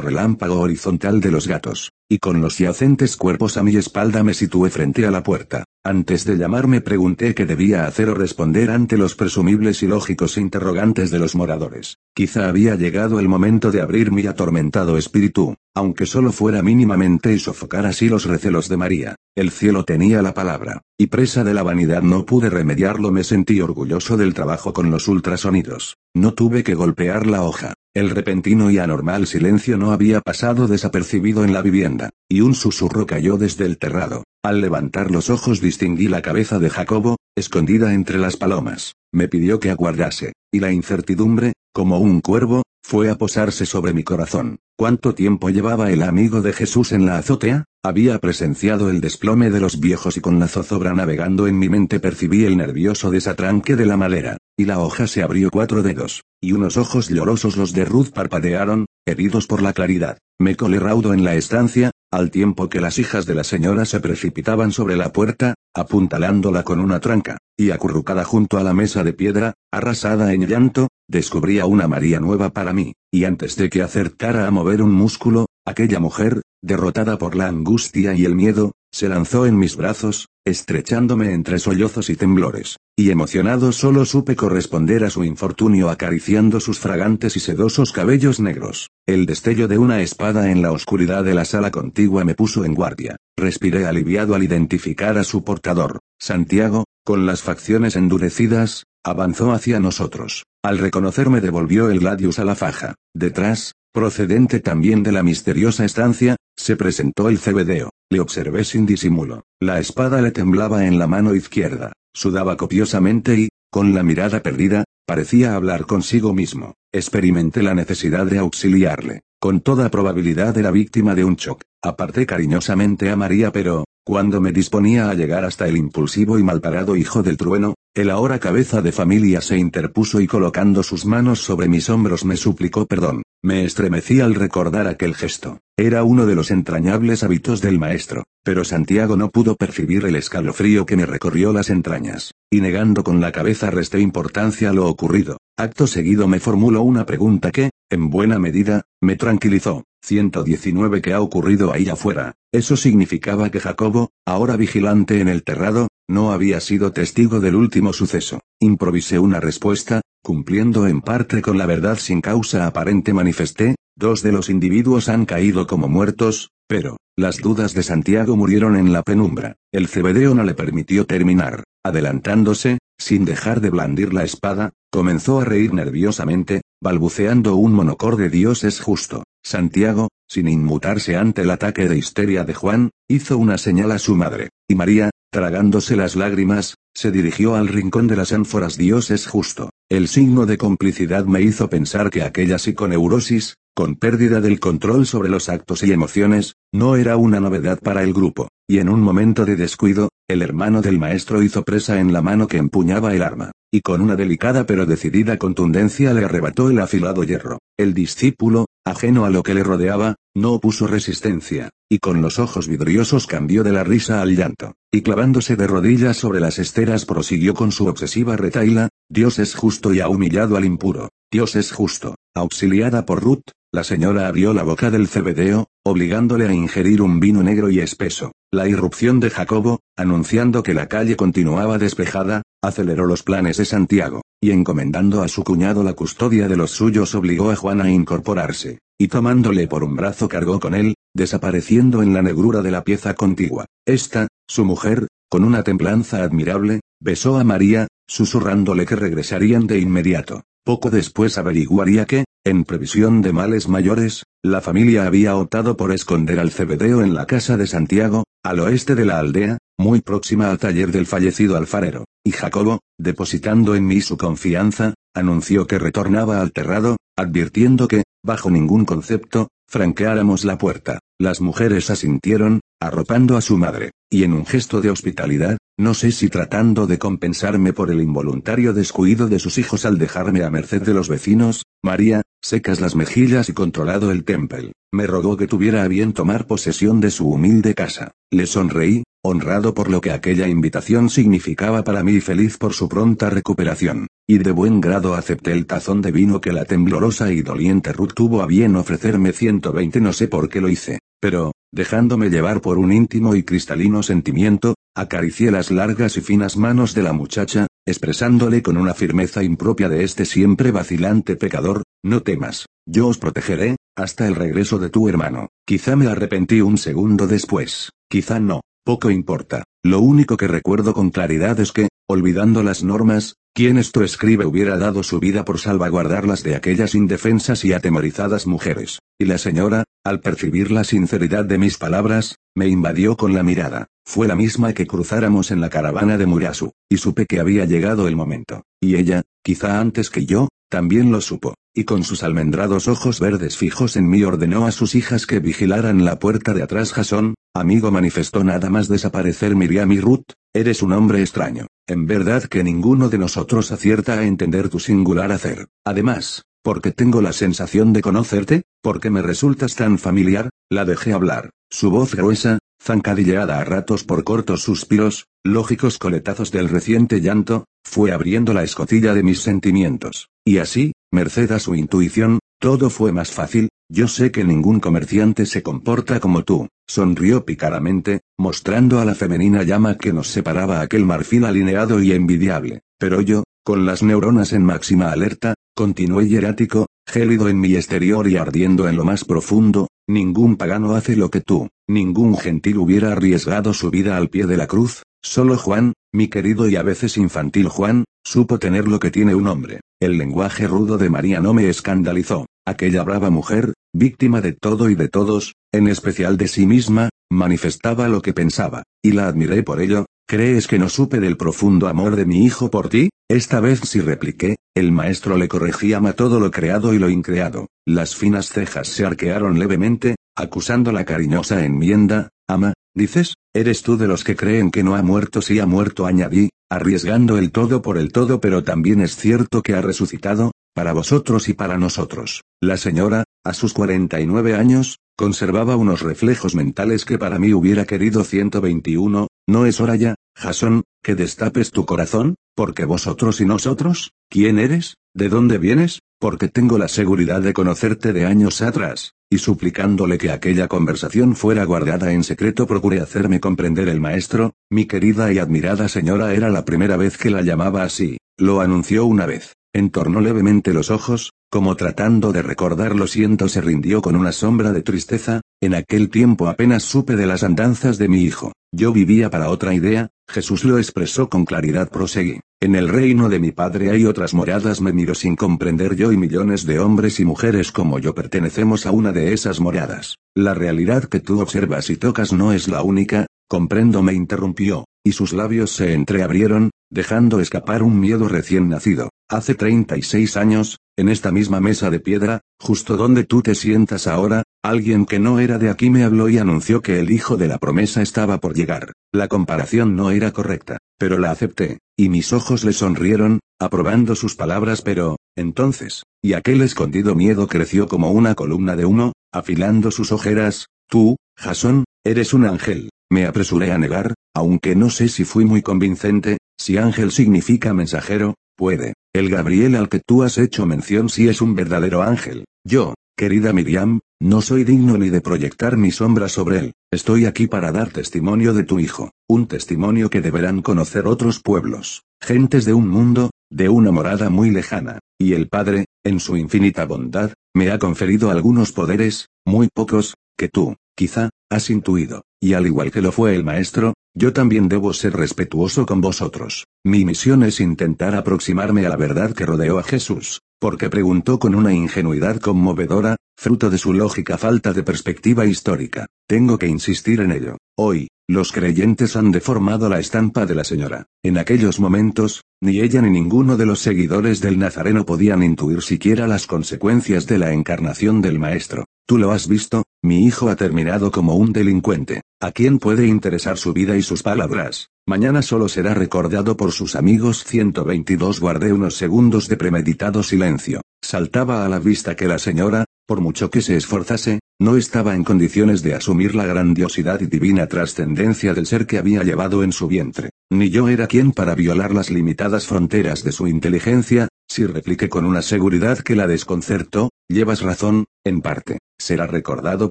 [0.00, 4.70] relámpago horizontal de los gatos, y con los yacentes cuerpos a mi espalda me situé
[4.70, 5.64] frente a la puerta.
[5.84, 11.10] Antes de llamarme pregunté qué debía hacer o responder ante los presumibles y lógicos interrogantes
[11.10, 11.98] de los moradores.
[12.14, 17.38] Quizá había llegado el momento de abrir mi atormentado espíritu, aunque solo fuera mínimamente y
[17.38, 19.16] sofocar así los recelos de María.
[19.36, 23.60] El cielo tenía la palabra, y presa de la vanidad no pude remediarlo, me sentí
[23.60, 25.96] orgulloso del trabajo con los ultrasonidos.
[26.14, 27.74] No tuve que golpear la hoja.
[27.98, 33.06] El repentino y anormal silencio no había pasado desapercibido en la vivienda, y un susurro
[33.06, 34.22] cayó desde el terrado.
[34.44, 38.94] Al levantar los ojos distinguí la cabeza de Jacobo, escondida entre las palomas.
[39.12, 44.02] Me pidió que aguardase, y la incertidumbre, como un cuervo, fue a posarse sobre mi
[44.02, 44.60] corazón.
[44.76, 47.64] ¿Cuánto tiempo llevaba el amigo de Jesús en la azotea?
[47.82, 52.00] Había presenciado el desplome de los viejos y con la zozobra navegando en mi mente
[52.00, 56.52] percibí el nervioso desatranque de la madera, y la hoja se abrió cuatro dedos, y
[56.52, 60.18] unos ojos llorosos los de Ruth parpadearon, heridos por la claridad.
[60.38, 64.00] Me colé raudo en la estancia, al tiempo que las hijas de la señora se
[64.00, 69.12] precipitaban sobre la puerta, apuntalándola con una tranca, y acurrucada junto a la mesa de
[69.12, 74.46] piedra, arrasada en llanto, descubría una María nueva para mí, y antes de que acercara
[74.46, 79.46] a mover un músculo, aquella mujer, derrotada por la angustia y el miedo, se lanzó
[79.46, 85.24] en mis brazos, estrechándome entre sollozos y temblores, y emocionado solo supe corresponder a su
[85.24, 88.90] infortunio acariciando sus fragantes y sedosos cabellos negros.
[89.06, 92.74] El destello de una espada en la oscuridad de la sala contigua me puso en
[92.74, 93.16] guardia.
[93.36, 96.00] Respiré aliviado al identificar a su portador.
[96.18, 100.44] Santiago, con las facciones endurecidas, avanzó hacia nosotros.
[100.62, 102.94] Al reconocerme devolvió el gladius a la faja.
[103.14, 107.90] Detrás, procedente también de la misteriosa estancia, se presentó el cebedeo.
[108.10, 109.44] Le observé sin disimulo.
[109.60, 111.92] La espada le temblaba en la mano izquierda.
[112.12, 116.74] Sudaba copiosamente y, con la mirada perdida, parecía hablar consigo mismo.
[116.92, 119.20] Experimenté la necesidad de auxiliarle.
[119.40, 121.62] Con toda probabilidad era víctima de un shock.
[121.80, 126.96] Aparté cariñosamente a María pero, cuando me disponía a llegar hasta el impulsivo y malparado
[126.96, 131.68] hijo del trueno, el ahora cabeza de familia se interpuso y colocando sus manos sobre
[131.68, 133.22] mis hombros me suplicó perdón.
[133.40, 135.60] Me estremecí al recordar aquel gesto.
[135.76, 140.86] Era uno de los entrañables hábitos del maestro, pero Santiago no pudo percibir el escalofrío
[140.86, 145.36] que me recorrió las entrañas, y negando con la cabeza resté importancia a lo ocurrido.
[145.56, 149.84] Acto seguido me formuló una pregunta que, en buena medida, me tranquilizó.
[150.02, 152.34] 119 ¿Qué ha ocurrido ahí afuera?
[152.52, 157.92] Eso significaba que Jacobo, ahora vigilante en el terrado, no había sido testigo del último
[157.92, 158.40] suceso.
[158.58, 164.32] Improvisé una respuesta, cumpliendo en parte con la verdad sin causa aparente manifesté, dos de
[164.32, 169.56] los individuos han caído como muertos, pero, las dudas de Santiago murieron en la penumbra.
[169.72, 171.64] El cebedeo no le permitió terminar.
[171.82, 178.64] Adelantándose, sin dejar de blandir la espada, comenzó a reír nerviosamente, balbuceando un monocorde Dios
[178.64, 179.24] es justo.
[179.42, 184.14] Santiago, sin inmutarse ante el ataque de histeria de Juan, hizo una señal a su
[184.14, 189.28] madre, y María, tragándose las lágrimas, se dirigió al rincón de las ánforas Dios es
[189.28, 189.70] justo.
[189.88, 195.28] El signo de complicidad me hizo pensar que aquella psiconeurosis, con pérdida del control sobre
[195.28, 199.44] los actos y emociones, no era una novedad para el grupo, y en un momento
[199.44, 203.52] de descuido, el hermano del maestro hizo presa en la mano que empuñaba el arma,
[203.72, 207.60] y con una delicada pero decidida contundencia le arrebató el afilado hierro.
[207.78, 212.68] El discípulo, ajeno a lo que le rodeaba, no opuso resistencia, y con los ojos
[212.68, 217.54] vidriosos cambió de la risa al llanto, y clavándose de rodillas sobre las esteras prosiguió
[217.54, 222.16] con su obsesiva retaila, Dios es justo y ha humillado al impuro, Dios es justo,
[222.34, 227.42] auxiliada por Ruth, la señora abrió la boca del cebedeo, obligándole a ingerir un vino
[227.42, 228.32] negro y espeso.
[228.50, 234.22] La irrupción de Jacobo, anunciando que la calle continuaba despejada, aceleró los planes de Santiago,
[234.40, 238.78] y encomendando a su cuñado la custodia de los suyos obligó a Juan a incorporarse,
[238.98, 243.12] y tomándole por un brazo cargó con él, desapareciendo en la negrura de la pieza
[243.12, 243.66] contigua.
[243.86, 250.42] Esta, su mujer, con una templanza admirable, besó a María, susurrándole que regresarían de inmediato.
[250.64, 256.40] Poco después averiguaría que, en previsión de males mayores, la familia había optado por esconder
[256.40, 260.58] al cebedeo en la casa de Santiago, al oeste de la aldea, muy próxima al
[260.58, 266.52] taller del fallecido alfarero, y Jacobo, depositando en mí su confianza, anunció que retornaba al
[266.52, 271.00] terrado, advirtiendo que, bajo ningún concepto, franqueáramos la puerta.
[271.20, 276.10] Las mujeres asintieron, arropando a su madre, y en un gesto de hospitalidad, no sé
[276.10, 280.82] si tratando de compensarme por el involuntario descuido de sus hijos al dejarme a merced
[280.82, 285.84] de los vecinos, María, secas las mejillas y controlado el temple, me rogó que tuviera
[285.84, 288.10] a bien tomar posesión de su humilde casa.
[288.30, 292.88] Le sonreí, honrado por lo que aquella invitación significaba para mí y feliz por su
[292.88, 297.40] pronta recuperación, y de buen grado acepté el tazón de vino que la temblorosa y
[297.40, 302.28] doliente Ruth tuvo a bien ofrecerme 120 no sé por qué lo hice, pero, dejándome
[302.28, 307.14] llevar por un íntimo y cristalino sentimiento, acaricié las largas y finas manos de la
[307.14, 313.16] muchacha, expresándole con una firmeza impropia de este siempre vacilante pecador, no temas, yo os
[313.16, 315.48] protegeré, hasta el regreso de tu hermano.
[315.66, 319.64] Quizá me arrepentí un segundo después, quizá no, poco importa.
[319.82, 324.78] Lo único que recuerdo con claridad es que, olvidando las normas, quien esto escribe hubiera
[324.78, 329.00] dado su vida por salvaguardarlas de aquellas indefensas y atemorizadas mujeres.
[329.18, 333.88] Y la señora, al percibir la sinceridad de mis palabras, me invadió con la mirada.
[334.04, 338.08] Fue la misma que cruzáramos en la caravana de Murasu, y supe que había llegado
[338.08, 338.62] el momento.
[338.80, 343.56] Y ella, quizá antes que yo, también lo supo, y con sus almendrados ojos verdes
[343.56, 346.92] fijos en mí ordenó a sus hijas que vigilaran la puerta de atrás.
[346.92, 351.68] Jasón, amigo manifestó nada más desaparecer Miriam y Ruth, eres un hombre extraño.
[351.86, 355.68] En verdad que ninguno de nosotros acierta a entender tu singular hacer.
[355.84, 361.50] Además, porque tengo la sensación de conocerte, porque me resultas tan familiar, la dejé hablar.
[361.70, 368.10] Su voz gruesa, zancadilleada a ratos por cortos suspiros, lógicos coletazos del reciente llanto, fue
[368.10, 370.28] abriendo la escotilla de mis sentimientos.
[370.44, 375.46] Y así, merced a su intuición, todo fue más fácil, yo sé que ningún comerciante
[375.46, 381.06] se comporta como tú, sonrió pícaramente, mostrando a la femenina llama que nos separaba aquel
[381.06, 387.48] marfil alineado y envidiable, pero yo, con las neuronas en máxima alerta, continué hierático, gélido
[387.48, 391.68] en mi exterior y ardiendo en lo más profundo, ningún pagano hace lo que tú,
[391.86, 396.68] ningún gentil hubiera arriesgado su vida al pie de la cruz, solo Juan, mi querido
[396.68, 399.80] y a veces infantil Juan, supo tener lo que tiene un hombre.
[400.00, 404.94] El lenguaje rudo de María no me escandalizó, aquella brava mujer, víctima de todo y
[404.94, 409.80] de todos, en especial de sí misma, manifestaba lo que pensaba, y la admiré por
[409.80, 413.08] ello, ¿Crees que no supe del profundo amor de mi hijo por ti?
[413.30, 417.68] Esta vez sí repliqué, el maestro le corregía a todo lo creado y lo increado.
[417.86, 424.06] Las finas cejas se arquearon levemente, acusando la cariñosa enmienda, ama, dices, eres tú de
[424.06, 427.98] los que creen que no ha muerto si ha muerto añadí, arriesgando el todo por
[427.98, 432.44] el todo pero también es cierto que ha resucitado, para vosotros y para nosotros.
[432.60, 438.22] La señora, a sus 49 años, conservaba unos reflejos mentales que para mí hubiera querido
[438.22, 442.36] 121, ¿no es hora ya, Jason, que destapes tu corazón?
[442.54, 444.94] Porque vosotros y nosotros, ¿quién eres?
[445.14, 446.00] ¿De dónde vienes?
[446.20, 451.64] Porque tengo la seguridad de conocerte de años atrás, y suplicándole que aquella conversación fuera
[451.64, 456.64] guardada en secreto procuré hacerme comprender el maestro, mi querida y admirada señora era la
[456.64, 459.52] primera vez que la llamaba así, lo anunció una vez.
[459.74, 464.72] Entornó levemente los ojos, como tratando de recordar lo siento se rindió con una sombra
[464.72, 468.52] de tristeza, en aquel tiempo apenas supe de las andanzas de mi hijo.
[468.72, 472.40] Yo vivía para otra idea, Jesús lo expresó con claridad proseguí.
[472.60, 476.16] En el reino de mi padre hay otras moradas me miro sin comprender yo y
[476.16, 480.16] millones de hombres y mujeres como yo pertenecemos a una de esas moradas.
[480.34, 485.12] La realidad que tú observas y tocas no es la única, comprendo me interrumpió, y
[485.12, 489.08] sus labios se entreabrieron, dejando escapar un miedo recién nacido.
[489.30, 494.42] Hace 36 años, en esta misma mesa de piedra, justo donde tú te sientas ahora,
[494.62, 497.58] alguien que no era de aquí me habló y anunció que el hijo de la
[497.58, 498.92] promesa estaba por llegar.
[499.12, 504.36] La comparación no era correcta, pero la acepté, y mis ojos le sonrieron, aprobando sus
[504.36, 510.12] palabras pero, entonces, y aquel escondido miedo creció como una columna de humo, afilando sus
[510.12, 512.90] ojeras, tú, Jasón, eres un ángel.
[513.10, 518.34] Me apresuré a negar, aunque no sé si fui muy convincente, si ángel significa mensajero,
[518.56, 518.94] puede.
[519.14, 522.44] El Gabriel al que tú has hecho mención sí es un verdadero ángel.
[522.64, 526.72] Yo, querida Miriam, no soy digno ni de proyectar mi sombra sobre él.
[526.90, 532.04] Estoy aquí para dar testimonio de tu hijo, un testimonio que deberán conocer otros pueblos,
[532.20, 534.98] gentes de un mundo, de una morada muy lejana.
[535.18, 540.48] Y el Padre, en su infinita bondad, me ha conferido algunos poderes, muy pocos, que
[540.48, 544.92] tú, quizá, has intuido, y al igual que lo fue el Maestro, yo también debo
[544.92, 546.66] ser respetuoso con vosotros.
[546.84, 551.54] Mi misión es intentar aproximarme a la verdad que rodeó a Jesús, porque preguntó con
[551.54, 556.06] una ingenuidad conmovedora, fruto de su lógica falta de perspectiva histórica.
[556.26, 557.56] Tengo que insistir en ello.
[557.76, 561.06] Hoy, los creyentes han deformado la estampa de la señora.
[561.22, 566.26] En aquellos momentos, ni ella ni ninguno de los seguidores del Nazareno podían intuir siquiera
[566.26, 568.84] las consecuencias de la encarnación del Maestro.
[569.08, 572.20] Tú lo has visto, mi hijo ha terminado como un delincuente.
[572.42, 574.90] ¿A quién puede interesar su vida y sus palabras?
[575.06, 578.38] Mañana solo será recordado por sus amigos 122.
[578.38, 580.82] Guardé unos segundos de premeditado silencio.
[581.00, 585.24] Saltaba a la vista que la señora, por mucho que se esforzase, no estaba en
[585.24, 589.88] condiciones de asumir la grandiosidad y divina trascendencia del ser que había llevado en su
[589.88, 590.28] vientre.
[590.50, 595.24] Ni yo era quien para violar las limitadas fronteras de su inteligencia, si repliqué con
[595.24, 599.90] una seguridad que la desconcertó, llevas razón, en parte, será recordado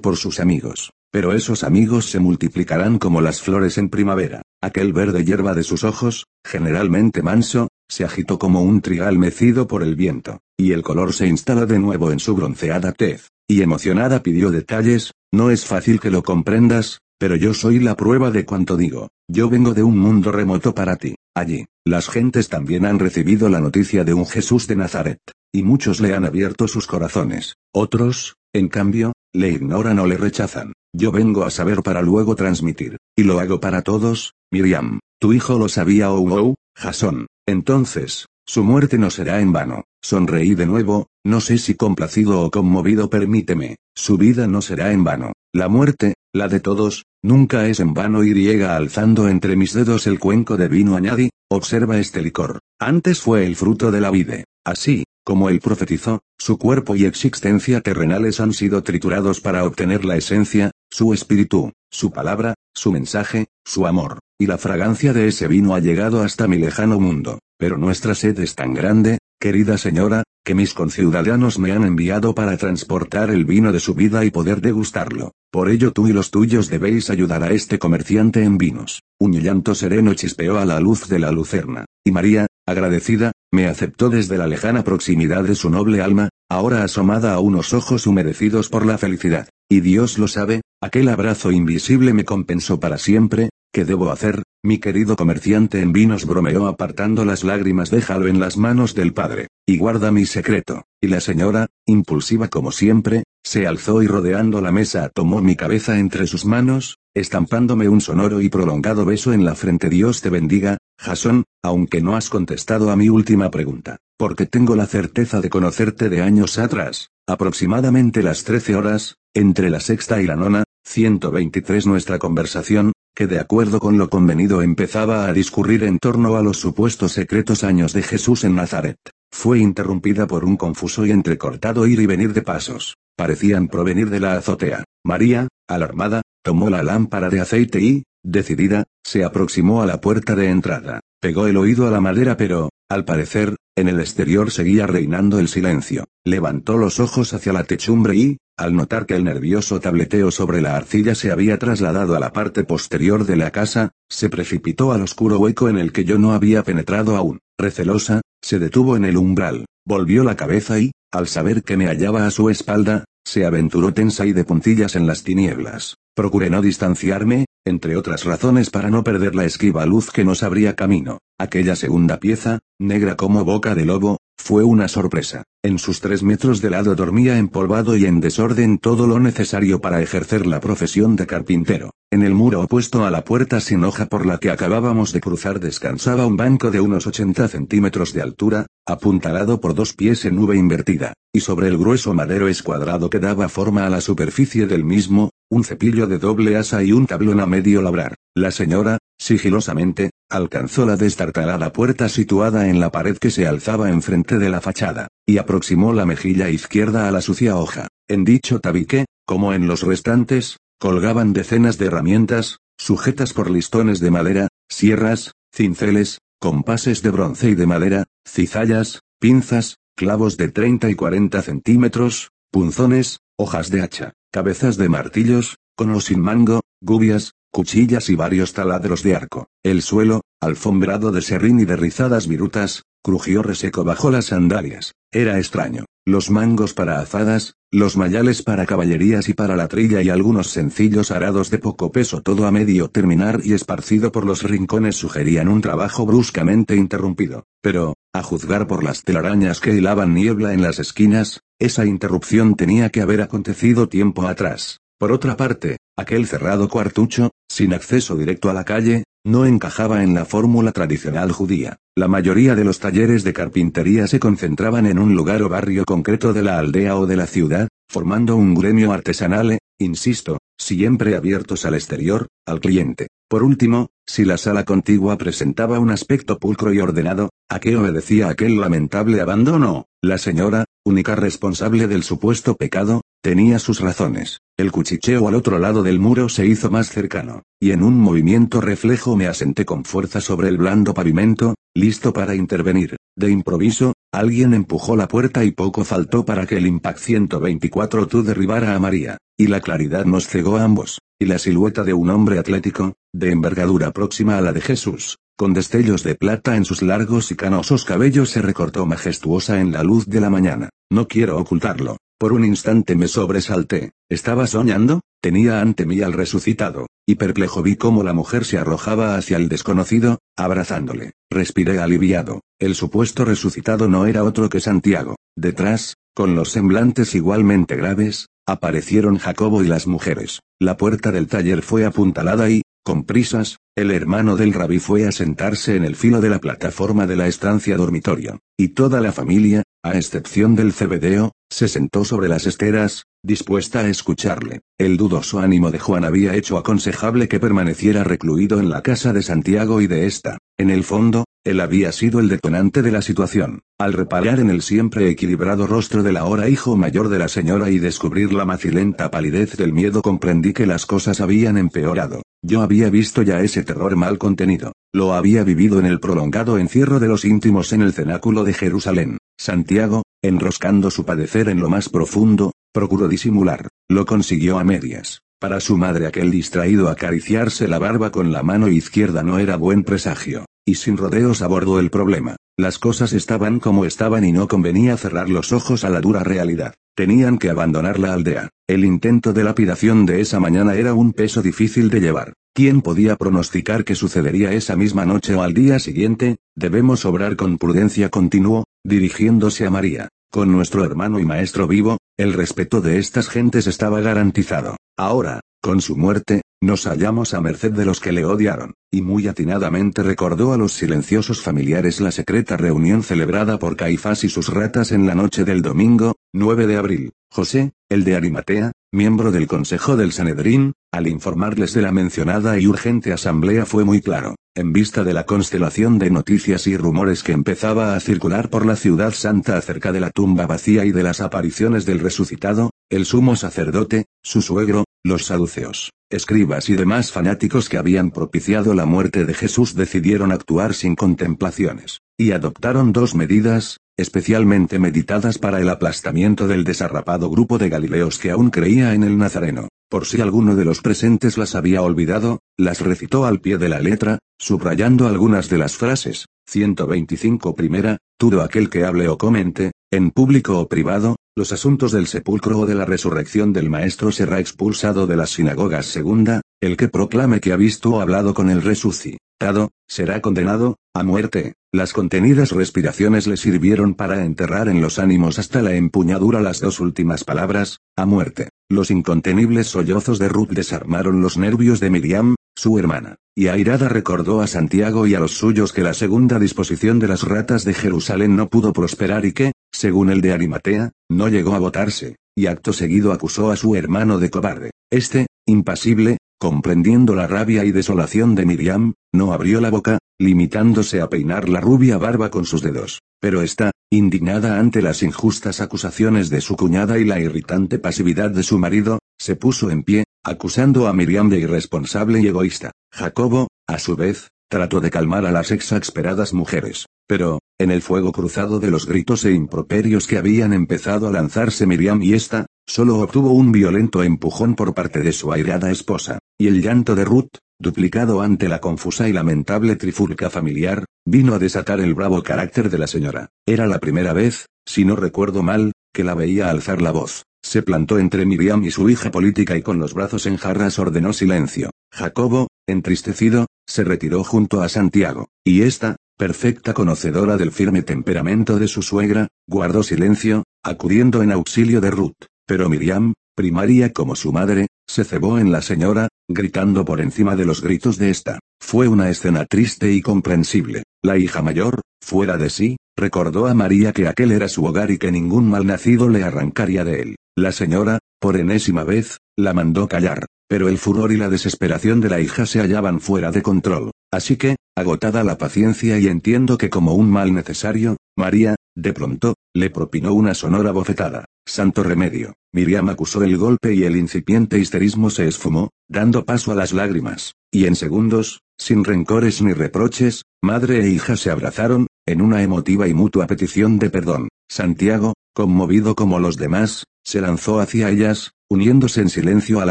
[0.00, 0.90] por sus amigos.
[1.10, 4.42] Pero esos amigos se multiplicarán como las flores en primavera.
[4.62, 9.82] Aquel verde hierba de sus ojos, generalmente manso, se agitó como un trigal mecido por
[9.82, 14.22] el viento, y el color se instaló de nuevo en su bronceada tez, y emocionada
[14.22, 18.76] pidió detalles, no es fácil que lo comprendas, pero yo soy la prueba de cuanto
[18.76, 23.48] digo, yo vengo de un mundo remoto para ti, allí, las gentes también han recibido
[23.48, 25.18] la noticia de un Jesús de Nazaret,
[25.52, 30.72] y muchos le han abierto sus corazones, otros, en cambio, le ignoran o le rechazan.
[30.94, 35.58] Yo vengo a saber para luego transmitir, y lo hago para todos, Miriam, tu hijo
[35.58, 39.84] lo sabía oh oh, Jasón, entonces, su muerte no será en vano.
[40.00, 45.04] Sonreí de nuevo, no sé si complacido o conmovido permíteme, su vida no será en
[45.04, 45.32] vano.
[45.52, 50.06] La muerte, la de todos, nunca es en vano y riega alzando entre mis dedos
[50.06, 52.60] el cuenco de vino añadí, observa este licor.
[52.78, 54.44] Antes fue el fruto de la vida.
[54.64, 60.16] Así, como él profetizó, su cuerpo y existencia terrenales han sido triturados para obtener la
[60.16, 65.74] esencia, su espíritu, su palabra, su mensaje, su amor, y la fragancia de ese vino
[65.74, 67.40] ha llegado hasta mi lejano mundo.
[67.58, 72.56] Pero nuestra sed es tan grande, querida señora, que mis conciudadanos me han enviado para
[72.56, 75.32] transportar el vino de su vida y poder degustarlo.
[75.52, 79.02] Por ello tú y los tuyos debéis ayudar a este comerciante en vinos.
[79.20, 84.10] Un llanto sereno chispeó a la luz de la lucerna, y María, agradecida, me aceptó
[84.10, 88.84] desde la lejana proximidad de su noble alma, ahora asomada a unos ojos humedecidos por
[88.84, 89.48] la felicidad.
[89.70, 94.42] Y Dios lo sabe, aquel abrazo invisible me compensó para siempre, ¿qué debo hacer?
[94.64, 99.48] Mi querido comerciante en vinos bromeó apartando las lágrimas déjalo en las manos del padre,
[99.66, 100.84] y guarda mi secreto.
[101.00, 105.98] Y la señora, impulsiva como siempre, se alzó y rodeando la mesa tomó mi cabeza
[105.98, 109.88] entre sus manos, estampándome un sonoro y prolongado beso en la frente.
[109.88, 114.86] Dios te bendiga, Jason, aunque no has contestado a mi última pregunta, porque tengo la
[114.86, 120.36] certeza de conocerte de años atrás, aproximadamente las 13 horas, entre la sexta y la
[120.36, 126.36] nona, 123 nuestra conversación, que de acuerdo con lo convenido empezaba a discurrir en torno
[126.36, 128.98] a los supuestos secretos años de Jesús en Nazaret,
[129.30, 134.20] fue interrumpida por un confuso y entrecortado ir y venir de pasos parecían provenir de
[134.20, 134.84] la azotea.
[135.04, 140.48] María, alarmada, tomó la lámpara de aceite y, decidida, se aproximó a la puerta de
[140.48, 141.00] entrada.
[141.20, 145.48] Pegó el oído a la madera pero, al parecer, en el exterior seguía reinando el
[145.48, 146.04] silencio.
[146.24, 150.76] Levantó los ojos hacia la techumbre y, al notar que el nervioso tableteo sobre la
[150.76, 155.38] arcilla se había trasladado a la parte posterior de la casa, se precipitó al oscuro
[155.38, 157.38] hueco en el que yo no había penetrado aún.
[157.58, 162.26] Recelosa, se detuvo en el umbral, volvió la cabeza y, al saber que me hallaba
[162.26, 165.96] a su espalda, se aventuró tensa y de puntillas en las tinieblas.
[166.18, 170.74] Procuré no distanciarme, entre otras razones para no perder la esquiva luz que nos abría
[170.74, 171.18] camino.
[171.38, 175.44] Aquella segunda pieza, negra como boca de lobo, fue una sorpresa.
[175.62, 180.02] En sus tres metros de lado dormía empolvado y en desorden todo lo necesario para
[180.02, 181.90] ejercer la profesión de carpintero.
[182.10, 185.60] En el muro opuesto a la puerta sin hoja por la que acabábamos de cruzar
[185.60, 190.56] descansaba un banco de unos 80 centímetros de altura, apuntalado por dos pies en nube
[190.56, 195.30] invertida, y sobre el grueso madero escuadrado que daba forma a la superficie del mismo,
[195.50, 198.14] un cepillo de doble asa y un tablón a medio labrar.
[198.34, 204.38] La señora, sigilosamente, alcanzó la destartalada puerta situada en la pared que se alzaba enfrente
[204.38, 207.88] de la fachada, y aproximó la mejilla izquierda a la sucia hoja.
[208.08, 214.10] En dicho tabique, como en los restantes, colgaban decenas de herramientas, sujetas por listones de
[214.10, 220.94] madera, sierras, cinceles, compases de bronce y de madera, cizallas, pinzas, clavos de 30 y
[220.94, 228.10] 40 centímetros, punzones, hojas de hacha, cabezas de martillos, con o sin mango, gubias, cuchillas
[228.10, 229.46] y varios taladros de arco.
[229.62, 234.92] El suelo, alfombrado de serrín y de rizadas virutas, crujió reseco bajo las sandalias.
[235.12, 235.84] Era extraño.
[236.04, 241.10] los mangos para azadas, los mayales para caballerías y para la trilla y algunos sencillos
[241.10, 245.60] arados de poco peso todo a medio terminar y esparcido por los rincones sugerían un
[245.60, 247.44] trabajo bruscamente interrumpido.
[247.60, 252.90] Pero, a juzgar por las telarañas que hilaban niebla en las esquinas, esa interrupción tenía
[252.90, 254.80] que haber acontecido tiempo atrás.
[254.98, 260.14] Por otra parte, aquel cerrado cuartucho, sin acceso directo a la calle, no encajaba en
[260.14, 261.76] la fórmula tradicional judía.
[261.96, 266.32] La mayoría de los talleres de carpintería se concentraban en un lugar o barrio concreto
[266.32, 271.74] de la aldea o de la ciudad, formando un gremio artesanal insisto, siempre abiertos al
[271.74, 273.08] exterior, al cliente.
[273.28, 278.28] Por último, si la sala contigua presentaba un aspecto pulcro y ordenado, ¿a qué obedecía
[278.28, 279.86] aquel lamentable abandono?
[280.02, 284.38] La señora, única responsable del supuesto pecado, tenía sus razones.
[284.56, 288.60] El cuchicheo al otro lado del muro se hizo más cercano, y en un movimiento
[288.60, 292.96] reflejo me asenté con fuerza sobre el blando pavimento, listo para intervenir.
[293.16, 298.22] De improviso, alguien empujó la puerta y poco faltó para que el Impact 124 tú
[298.22, 302.10] derribara a María, y la claridad nos cegó a ambos, y la silueta de un
[302.10, 306.82] hombre atlético, de envergadura próxima a la de Jesús, con destellos de plata en sus
[306.82, 310.70] largos y canosos cabellos se recortó majestuosa en la luz de la mañana.
[310.90, 311.96] No quiero ocultarlo.
[312.18, 313.92] Por un instante me sobresalté.
[314.08, 315.02] ¿Estaba soñando?
[315.22, 319.48] Tenía ante mí al resucitado, y perplejo vi cómo la mujer se arrojaba hacia el
[319.48, 321.12] desconocido, abrazándole.
[321.30, 322.40] Respiré aliviado.
[322.58, 325.14] El supuesto resucitado no era otro que Santiago.
[325.36, 330.40] Detrás, con los semblantes igualmente graves, aparecieron Jacobo y las mujeres.
[330.58, 335.12] La puerta del taller fue apuntalada y, con prisas, el hermano del rabí fue a
[335.12, 339.62] sentarse en el filo de la plataforma de la estancia dormitorio, y toda la familia,
[339.84, 344.60] a excepción del cebedeo, se sentó sobre las esteras, dispuesta a escucharle.
[344.78, 349.20] El dudoso ánimo de Juan había hecho aconsejable que permaneciera recluido en la casa de
[349.20, 350.38] Santiago y de esta.
[350.56, 353.60] En el fondo, él había sido el detonante de la situación.
[353.78, 357.80] Al reparar en el siempre equilibrado rostro del ahora hijo mayor de la señora y
[357.80, 362.22] descubrir la macilenta palidez del miedo comprendí que las cosas habían empeorado.
[362.42, 364.72] Yo había visto ya ese terror mal contenido.
[364.92, 369.18] Lo había vivido en el prolongado encierro de los íntimos en el cenáculo de Jerusalén.
[369.36, 373.68] Santiago, enroscando su padecer en lo más profundo, procuró disimular.
[373.88, 375.22] Lo consiguió a medias.
[375.40, 379.84] Para su madre aquel distraído acariciarse la barba con la mano izquierda no era buen
[379.84, 382.36] presagio y sin rodeos abordó el problema.
[382.58, 386.74] Las cosas estaban como estaban y no convenía cerrar los ojos a la dura realidad.
[386.98, 388.50] Tenían que abandonar la aldea.
[388.66, 392.32] El intento de lapidación de esa mañana era un peso difícil de llevar.
[392.52, 396.38] ¿Quién podía pronosticar que sucedería esa misma noche o al día siguiente?
[396.56, 400.08] Debemos obrar con prudencia, continuó, dirigiéndose a María.
[400.32, 404.76] Con nuestro hermano y maestro vivo, el respeto de estas gentes estaba garantizado.
[404.98, 409.28] Ahora, con su muerte, nos hallamos a merced de los que le odiaron, y muy
[409.28, 414.90] atinadamente recordó a los silenciosos familiares la secreta reunión celebrada por Caifás y sus ratas
[414.90, 417.12] en la noche del domingo, 9 de abril.
[417.30, 422.66] José, el de Arimatea, miembro del Consejo del Sanedrín, al informarles de la mencionada y
[422.66, 427.32] urgente asamblea fue muy claro, en vista de la constelación de noticias y rumores que
[427.32, 431.20] empezaba a circular por la ciudad santa acerca de la tumba vacía y de las
[431.20, 437.78] apariciones del resucitado, el sumo sacerdote, su suegro, los saduceos, escribas y demás fanáticos que
[437.78, 444.78] habían propiciado la muerte de Jesús decidieron actuar sin contemplaciones, y adoptaron dos medidas, especialmente
[444.78, 449.68] meditadas para el aplastamiento del desarrapado grupo de Galileos que aún creía en el Nazareno.
[449.90, 453.80] Por si alguno de los presentes las había olvidado, las recitó al pie de la
[453.80, 456.26] letra, subrayando algunas de las frases.
[456.46, 462.08] 125 Primera, todo aquel que hable o comente, en público o privado, los asuntos del
[462.08, 465.86] sepulcro o de la resurrección del Maestro será expulsado de las sinagogas.
[465.86, 471.04] Segunda, el que proclame que ha visto o hablado con el resucitado, será condenado, a
[471.04, 471.54] muerte.
[471.72, 476.80] Las contenidas respiraciones le sirvieron para enterrar en los ánimos hasta la empuñadura las dos
[476.80, 478.48] últimas palabras, a muerte.
[478.68, 484.40] Los incontenibles sollozos de Ruth desarmaron los nervios de Miriam, su hermana, y airada recordó
[484.40, 488.34] a Santiago y a los suyos que la segunda disposición de las ratas de Jerusalén
[488.34, 492.72] no pudo prosperar y que, según el de Arimatea, no llegó a votarse, y acto
[492.72, 494.72] seguido acusó a su hermano de cobarde.
[494.90, 501.08] Este, impasible, comprendiendo la rabia y desolación de Miriam, no abrió la boca, limitándose a
[501.08, 503.02] peinar la rubia barba con sus dedos.
[503.20, 508.42] Pero esta, indignada ante las injustas acusaciones de su cuñada y la irritante pasividad de
[508.42, 512.72] su marido, se puso en pie, acusando a Miriam de irresponsable y egoísta.
[512.92, 516.86] Jacobo, a su vez, trató de calmar a las exasperadas mujeres.
[517.08, 521.66] Pero, en el fuego cruzado de los gritos e improperios que habían empezado a lanzarse
[521.66, 526.48] Miriam y esta, solo obtuvo un violento empujón por parte de su airada esposa, y
[526.48, 531.80] el llanto de Ruth, duplicado ante la confusa y lamentable trifulca familiar, vino a desatar
[531.80, 533.30] el bravo carácter de la señora.
[533.46, 537.24] Era la primera vez, si no recuerdo mal, que la veía alzar la voz.
[537.42, 541.14] Se plantó entre Miriam y su hija política y con los brazos en jarras ordenó
[541.14, 541.70] silencio.
[541.90, 548.66] Jacobo, entristecido, se retiró junto a Santiago, y esta, perfecta conocedora del firme temperamento de
[548.66, 552.26] su suegra, guardó silencio, acudiendo en auxilio de Ruth.
[552.44, 557.44] Pero Miriam, primaria como su madre, se cebó en la señora, gritando por encima de
[557.44, 558.40] los gritos de esta.
[558.60, 560.82] Fue una escena triste y comprensible.
[561.04, 564.98] La hija mayor, fuera de sí, recordó a María que aquel era su hogar y
[564.98, 567.16] que ningún malnacido le arrancaría de él.
[567.36, 572.08] La señora, por enésima vez, la mandó callar, pero el furor y la desesperación de
[572.08, 573.92] la hija se hallaban fuera de control.
[574.10, 579.34] Así que, agotada la paciencia y entiendo que como un mal necesario, María, de pronto,
[579.54, 581.24] le propinó una sonora bofetada.
[581.46, 582.34] Santo remedio.
[582.52, 587.34] Miriam acusó el golpe y el incipiente histerismo se esfumó, dando paso a las lágrimas.
[587.50, 592.88] Y en segundos, sin rencores ni reproches, madre e hija se abrazaron, en una emotiva
[592.88, 594.28] y mutua petición de perdón.
[594.48, 599.70] Santiago, conmovido como los demás, se lanzó hacia ellas, uniéndose en silencio al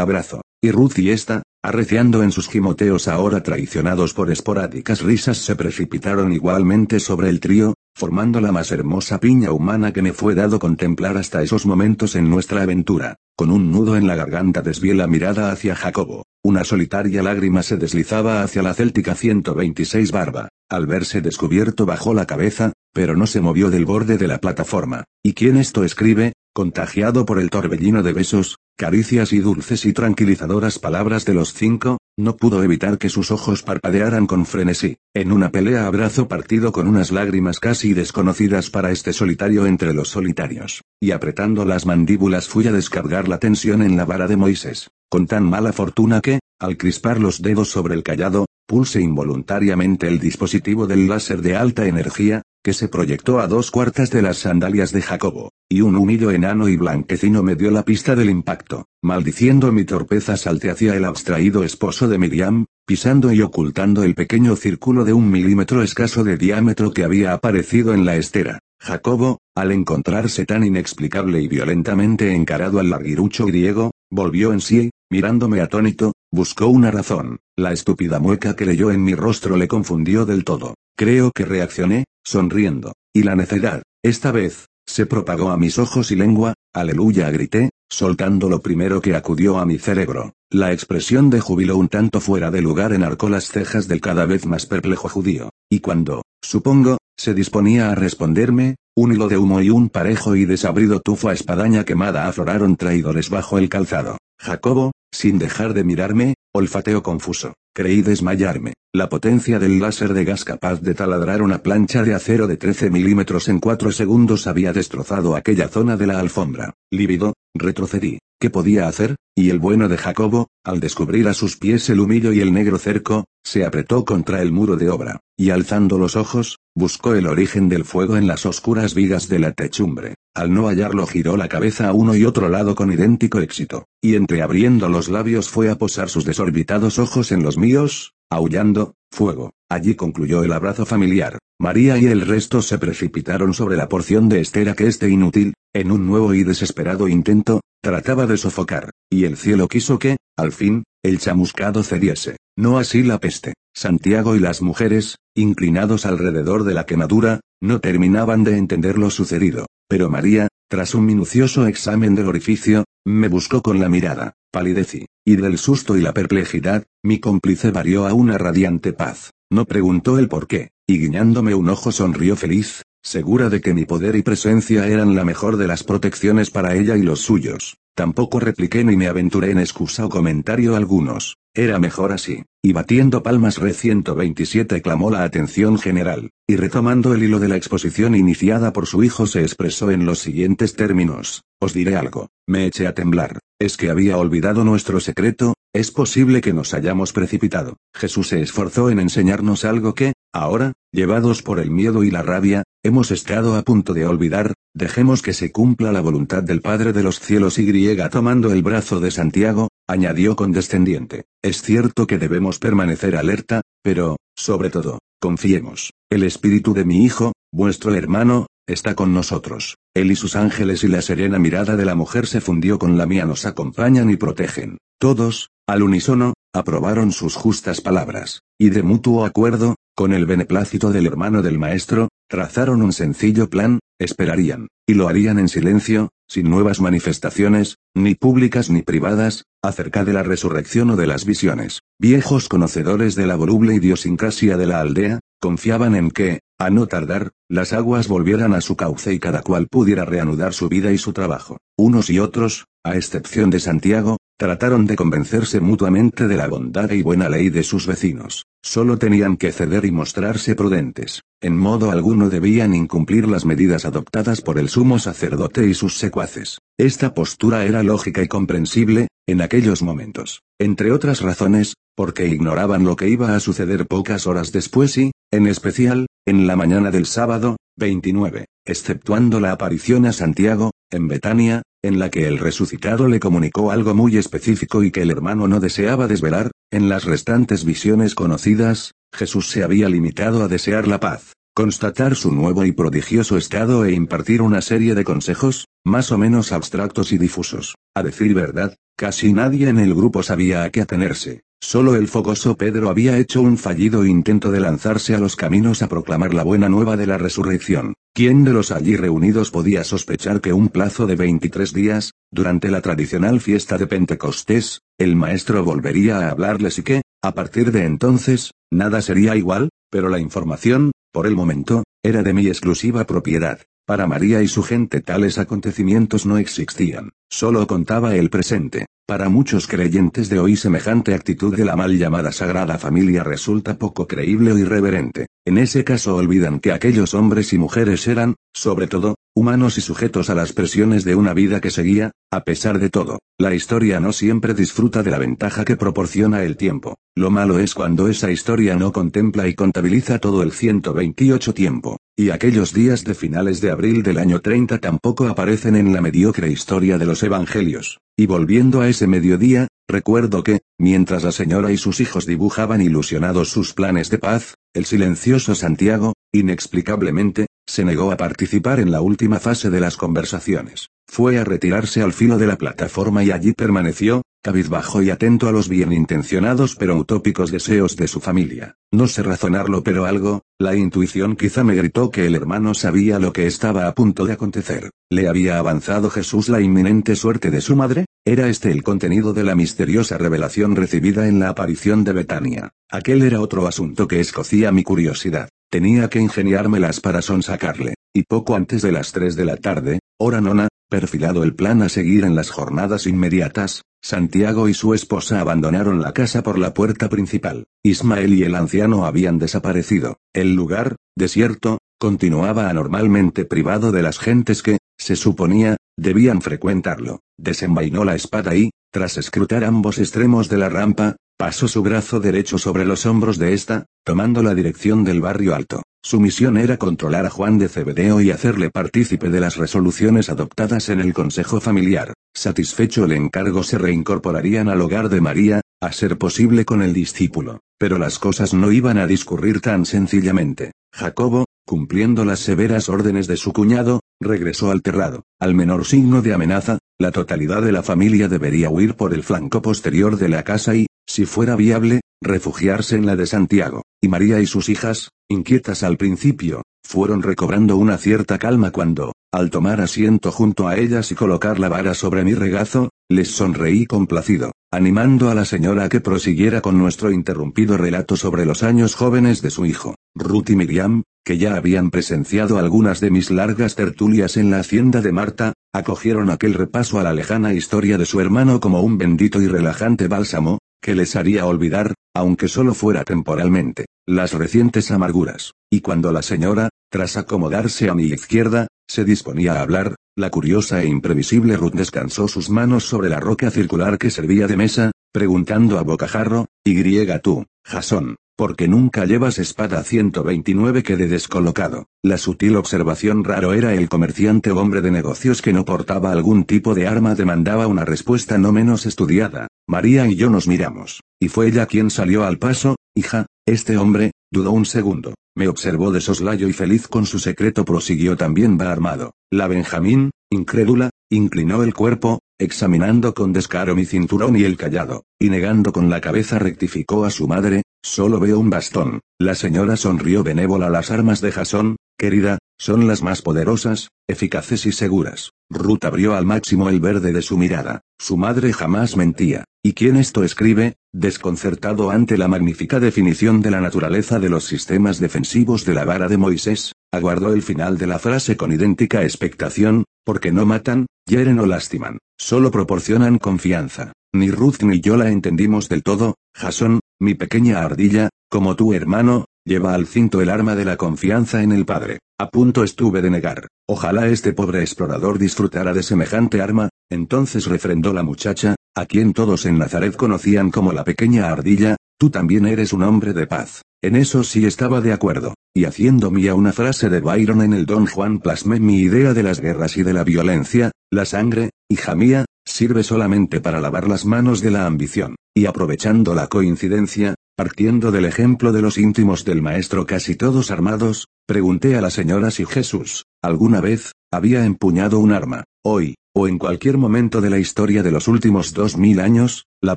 [0.00, 0.42] abrazo.
[0.60, 6.32] Y Ruth y esta, arreciando en sus gimoteos ahora traicionados por esporádicas risas, se precipitaron
[6.32, 11.16] igualmente sobre el trío, formando la más hermosa piña humana que me fue dado contemplar
[11.16, 13.16] hasta esos momentos en nuestra aventura.
[13.36, 16.24] Con un nudo en la garganta desvié la mirada hacia Jacobo.
[16.42, 20.48] Una solitaria lágrima se deslizaba hacia la céltica 126 barba.
[20.70, 25.04] Al verse descubierto bajó la cabeza, pero no se movió del borde de la plataforma.
[25.22, 26.32] ¿Y quién esto escribe?
[26.52, 31.98] Contagiado por el torbellino de besos, caricias y dulces y tranquilizadoras palabras de los cinco,
[32.18, 34.96] no pudo evitar que sus ojos parpadearan con frenesí.
[35.14, 40.08] En una pelea abrazo partido con unas lágrimas casi desconocidas para este solitario entre los
[40.08, 40.82] solitarios.
[41.00, 44.90] Y apretando las mandíbulas fui a descargar la tensión en la vara de Moisés.
[45.08, 50.18] Con tan mala fortuna que, al crispar los dedos sobre el callado, pulse involuntariamente el
[50.18, 54.92] dispositivo del láser de alta energía, que se proyectó a dos cuartas de las sandalias
[54.92, 58.84] de Jacobo, y un humillo enano y blanquecino me dio la pista del impacto.
[59.02, 64.54] Maldiciendo mi torpeza salté hacia el abstraído esposo de Miriam, pisando y ocultando el pequeño
[64.54, 68.58] círculo de un milímetro escaso de diámetro que había aparecido en la estera.
[68.78, 75.62] Jacobo, al encontrarse tan inexplicable y violentamente encarado al larguirucho griego, volvió en sí, mirándome
[75.62, 77.38] atónito, buscó una razón.
[77.56, 80.74] La estúpida mueca que leyó en mi rostro le confundió del todo.
[80.98, 82.92] Creo que reaccioné, sonriendo.
[83.14, 88.48] Y la necedad, esta vez, se propagó a mis ojos y lengua, aleluya grité, soltando
[88.48, 90.32] lo primero que acudió a mi cerebro.
[90.50, 94.44] La expresión de júbilo un tanto fuera de lugar enarcó las cejas del cada vez
[94.44, 95.50] más perplejo judío.
[95.70, 100.46] Y cuando, supongo, se disponía a responderme, un hilo de humo y un parejo y
[100.46, 104.18] desabrido tufo a espadaña quemada afloraron traidores bajo el calzado.
[104.36, 107.54] Jacobo, sin dejar de mirarme, olfateo confuso.
[107.74, 108.74] Creí desmayarme.
[108.92, 112.90] La potencia del láser de gas capaz de taladrar una plancha de acero de 13
[112.90, 116.74] milímetros en cuatro segundos había destrozado aquella zona de la alfombra.
[116.90, 118.18] Lívido, retrocedí.
[118.40, 119.16] ¿Qué podía hacer?
[119.36, 122.78] Y el bueno de Jacobo, al descubrir a sus pies el humillo y el negro
[122.78, 127.68] cerco, se apretó contra el muro de obra, y alzando los ojos, buscó el origen
[127.68, 130.14] del fuego en las oscuras vigas de la techumbre.
[130.34, 134.14] Al no hallarlo giró la cabeza a uno y otro lado con idéntico éxito, y
[134.14, 139.50] entreabriendo los labios fue a posar sus desorbitados ojos en los míos, aullando, fuego.
[139.68, 141.38] Allí concluyó el abrazo familiar.
[141.60, 145.90] María y el resto se precipitaron sobre la porción de estera que este inútil, en
[145.90, 150.84] un nuevo y desesperado intento, trataba de sofocar, y el cielo quiso que, al fin,
[151.02, 152.36] el chamuscado cediese.
[152.56, 153.54] No así la peste.
[153.78, 159.66] Santiago y las mujeres, inclinados alrededor de la quemadura, no terminaban de entender lo sucedido.
[159.88, 165.36] Pero María, tras un minucioso examen del orificio, me buscó con la mirada, palidecí, y
[165.36, 169.30] del susto y la perplejidad, mi cómplice varió a una radiante paz.
[169.48, 173.84] No preguntó el por qué, y guiñándome un ojo sonrió feliz, segura de que mi
[173.84, 177.78] poder y presencia eran la mejor de las protecciones para ella y los suyos.
[177.94, 181.36] Tampoco repliqué ni me aventuré en excusa o comentario algunos.
[181.52, 182.44] Era mejor así.
[182.62, 187.56] Y batiendo palmas re 127 clamó la atención general, y retomando el hilo de la
[187.56, 191.42] exposición iniciada por su hijo se expresó en los siguientes términos.
[191.60, 192.28] Os diré algo.
[192.46, 193.40] Me eché a temblar.
[193.58, 197.76] Es que había olvidado nuestro secreto, es posible que nos hayamos precipitado.
[197.94, 202.62] Jesús se esforzó en enseñarnos algo que, ahora, llevados por el miedo y la rabia,
[202.82, 207.02] hemos estado a punto de olvidar, dejemos que se cumpla la voluntad del Padre de
[207.02, 211.24] los cielos y griega tomando el brazo de Santiago, añadió condescendiente.
[211.42, 215.92] Es cierto que debemos permanecer alerta, pero, sobre todo, confiemos.
[216.10, 219.76] El espíritu de mi hijo, vuestro hermano, está con nosotros.
[219.94, 223.06] Él y sus ángeles y la serena mirada de la mujer se fundió con la
[223.06, 224.78] mía nos acompañan y protegen.
[225.00, 231.06] Todos, al unísono, aprobaron sus justas palabras, y de mutuo acuerdo, con el beneplácito del
[231.06, 236.80] hermano del maestro, trazaron un sencillo plan, esperarían, y lo harían en silencio, sin nuevas
[236.80, 241.80] manifestaciones, ni públicas ni privadas, acerca de la resurrección o de las visiones.
[241.98, 247.30] Viejos conocedores de la voluble idiosincrasia de la aldea, confiaban en que, a no tardar,
[247.48, 251.12] las aguas volvieran a su cauce y cada cual pudiera reanudar su vida y su
[251.12, 251.58] trabajo.
[251.76, 257.02] Unos y otros, a excepción de Santiago, trataron de convencerse mutuamente de la bondad y
[257.02, 258.46] buena ley de sus vecinos.
[258.60, 261.22] Solo tenían que ceder y mostrarse prudentes.
[261.40, 266.58] En modo alguno debían incumplir las medidas adoptadas por el sumo sacerdote y sus secuaces.
[266.76, 270.42] Esta postura era lógica y comprensible, en aquellos momentos.
[270.58, 275.46] Entre otras razones, porque ignoraban lo que iba a suceder pocas horas después y, en
[275.46, 281.98] especial, en la mañana del sábado, 29, exceptuando la aparición a Santiago, en Betania, en
[281.98, 286.08] la que el resucitado le comunicó algo muy específico y que el hermano no deseaba
[286.08, 292.14] desvelar, en las restantes visiones conocidas, Jesús se había limitado a desear la paz, constatar
[292.16, 297.12] su nuevo y prodigioso estado e impartir una serie de consejos, más o menos abstractos
[297.12, 297.74] y difusos.
[297.94, 301.42] A decir verdad, casi nadie en el grupo sabía a qué atenerse.
[301.60, 305.88] Solo el fogoso Pedro había hecho un fallido intento de lanzarse a los caminos a
[305.88, 307.94] proclamar la buena nueva de la resurrección.
[308.14, 312.80] ¿Quién de los allí reunidos podía sospechar que un plazo de 23 días, durante la
[312.80, 318.52] tradicional fiesta de Pentecostés, el maestro volvería a hablarles y que, a partir de entonces,
[318.70, 323.60] nada sería igual, pero la información, por el momento, era de mi exclusiva propiedad.
[323.88, 328.84] Para María y su gente tales acontecimientos no existían, solo contaba el presente.
[329.06, 334.06] Para muchos creyentes de hoy semejante actitud de la mal llamada Sagrada Familia resulta poco
[334.06, 335.28] creíble o irreverente.
[335.46, 340.30] En ese caso olvidan que aquellos hombres y mujeres eran, sobre todo, humanos y sujetos
[340.30, 343.20] a las presiones de una vida que seguía, a pesar de todo.
[343.38, 346.96] La historia no siempre disfruta de la ventaja que proporciona el tiempo.
[347.14, 351.98] Lo malo es cuando esa historia no contempla y contabiliza todo el 128 tiempo.
[352.16, 356.50] Y aquellos días de finales de abril del año 30 tampoco aparecen en la mediocre
[356.50, 358.00] historia de los evangelios.
[358.16, 363.50] Y volviendo a ese mediodía, recuerdo que, mientras la señora y sus hijos dibujaban ilusionados
[363.50, 369.38] sus planes de paz, el silencioso Santiago, inexplicablemente, se negó a participar en la última
[369.38, 370.88] fase de las conversaciones.
[371.06, 375.52] Fue a retirarse al filo de la plataforma y allí permaneció, cabizbajo y atento a
[375.52, 378.76] los bien intencionados pero utópicos deseos de su familia.
[378.90, 383.34] No sé razonarlo pero algo, la intuición quizá me gritó que el hermano sabía lo
[383.34, 384.90] que estaba a punto de acontecer.
[385.10, 388.06] ¿Le había avanzado Jesús la inminente suerte de su madre?
[388.24, 392.70] ¿Era este el contenido de la misteriosa revelación recibida en la aparición de Betania?
[392.90, 395.50] Aquel era otro asunto que escocía mi curiosidad.
[395.70, 397.94] Tenía que ingeniármelas para sonsacarle.
[398.14, 401.90] Y poco antes de las tres de la tarde, hora nona, perfilado el plan a
[401.90, 407.10] seguir en las jornadas inmediatas, Santiago y su esposa abandonaron la casa por la puerta
[407.10, 407.66] principal.
[407.82, 410.16] Ismael y el anciano habían desaparecido.
[410.32, 417.20] El lugar, desierto, continuaba anormalmente privado de las gentes que, se suponía, debían frecuentarlo.
[417.36, 422.58] Desenvainó la espada y, tras escrutar ambos extremos de la rampa, pasó su brazo derecho
[422.58, 425.82] sobre los hombros de ésta, tomando la dirección del barrio alto.
[426.02, 430.88] Su misión era controlar a Juan de Cebedeo y hacerle partícipe de las resoluciones adoptadas
[430.88, 432.12] en el Consejo Familiar.
[432.34, 437.60] Satisfecho el encargo se reincorporarían al hogar de María, a ser posible con el discípulo.
[437.78, 440.72] Pero las cosas no iban a discurrir tan sencillamente.
[440.92, 445.22] Jacobo, cumpliendo las severas órdenes de su cuñado, regresó al terrado.
[445.38, 449.62] Al menor signo de amenaza, la totalidad de la familia debería huir por el flanco
[449.62, 453.82] posterior de la casa y, si fuera viable, refugiarse en la de Santiago.
[454.00, 459.50] Y María y sus hijas, inquietas al principio, fueron recobrando una cierta calma cuando, al
[459.50, 464.52] tomar asiento junto a ellas y colocar la vara sobre mi regazo, les sonreí complacido,
[464.70, 469.42] animando a la señora a que prosiguiera con nuestro interrumpido relato sobre los años jóvenes
[469.42, 469.94] de su hijo.
[470.14, 475.00] Ruth y Miriam, que ya habían presenciado algunas de mis largas tertulias en la hacienda
[475.02, 479.40] de Marta, acogieron aquel repaso a la lejana historia de su hermano como un bendito
[479.42, 485.52] y relajante bálsamo, que les haría olvidar, aunque solo fuera temporalmente, las recientes amarguras.
[485.70, 490.82] Y cuando la señora, tras acomodarse a mi izquierda, se disponía a hablar, la curiosa
[490.82, 495.78] e imprevisible Ruth descansó sus manos sobre la roca circular que servía de mesa, preguntando
[495.78, 501.88] a bocajarro, y griega tú, Jasón, porque nunca llevas espada 129 quedé descolocado.
[502.04, 506.44] La sutil observación raro era el comerciante o hombre de negocios que no portaba algún
[506.44, 509.48] tipo de arma demandaba una respuesta no menos estudiada.
[509.66, 511.00] María y yo nos miramos.
[511.20, 515.14] Y fue ella quien salió al paso, hija, este hombre, dudó un segundo.
[515.36, 519.14] Me observó de soslayo y feliz con su secreto prosiguió también va armado.
[519.32, 525.28] La Benjamín, incrédula, inclinó el cuerpo, examinando con descaro mi cinturón y el callado, y
[525.28, 529.00] negando con la cabeza rectificó a su madre, solo veo un bastón.
[529.18, 534.72] La señora sonrió benévola las armas de Jasón, querida, son las más poderosas, eficaces y
[534.72, 535.30] seguras.
[535.50, 537.80] Ruth abrió al máximo el verde de su mirada.
[537.98, 539.44] Su madre jamás mentía.
[539.62, 540.76] ¿Y quién esto escribe?
[540.92, 546.08] Desconcertado ante la magnífica definición de la naturaleza de los sistemas defensivos de la vara
[546.08, 551.38] de Moisés, aguardó el final de la frase con idéntica expectación, porque no matan, hieren
[551.38, 553.92] o lastiman, solo proporcionan confianza.
[554.12, 559.26] Ni Ruth ni yo la entendimos del todo, Jason, mi pequeña ardilla, como tu hermano,
[559.44, 561.98] lleva al cinto el arma de la confianza en el Padre.
[562.20, 563.46] A punto estuve de negar.
[563.68, 569.46] Ojalá este pobre explorador disfrutara de semejante arma, entonces refrendó la muchacha, a quien todos
[569.46, 573.62] en Nazaret conocían como la pequeña ardilla, tú también eres un hombre de paz.
[573.80, 577.64] En eso sí estaba de acuerdo, y haciendo mía una frase de Byron en el
[577.64, 581.94] Don Juan plasmé mi idea de las guerras y de la violencia, la sangre, hija
[581.94, 587.92] mía, sirve solamente para lavar las manos de la ambición, y aprovechando la coincidencia, partiendo
[587.92, 592.44] del ejemplo de los íntimos del maestro casi todos armados, pregunté a la señora si
[592.44, 597.82] Jesús, alguna vez, había empuñado un arma, hoy, o en cualquier momento de la historia
[597.82, 599.76] de los últimos dos mil años, la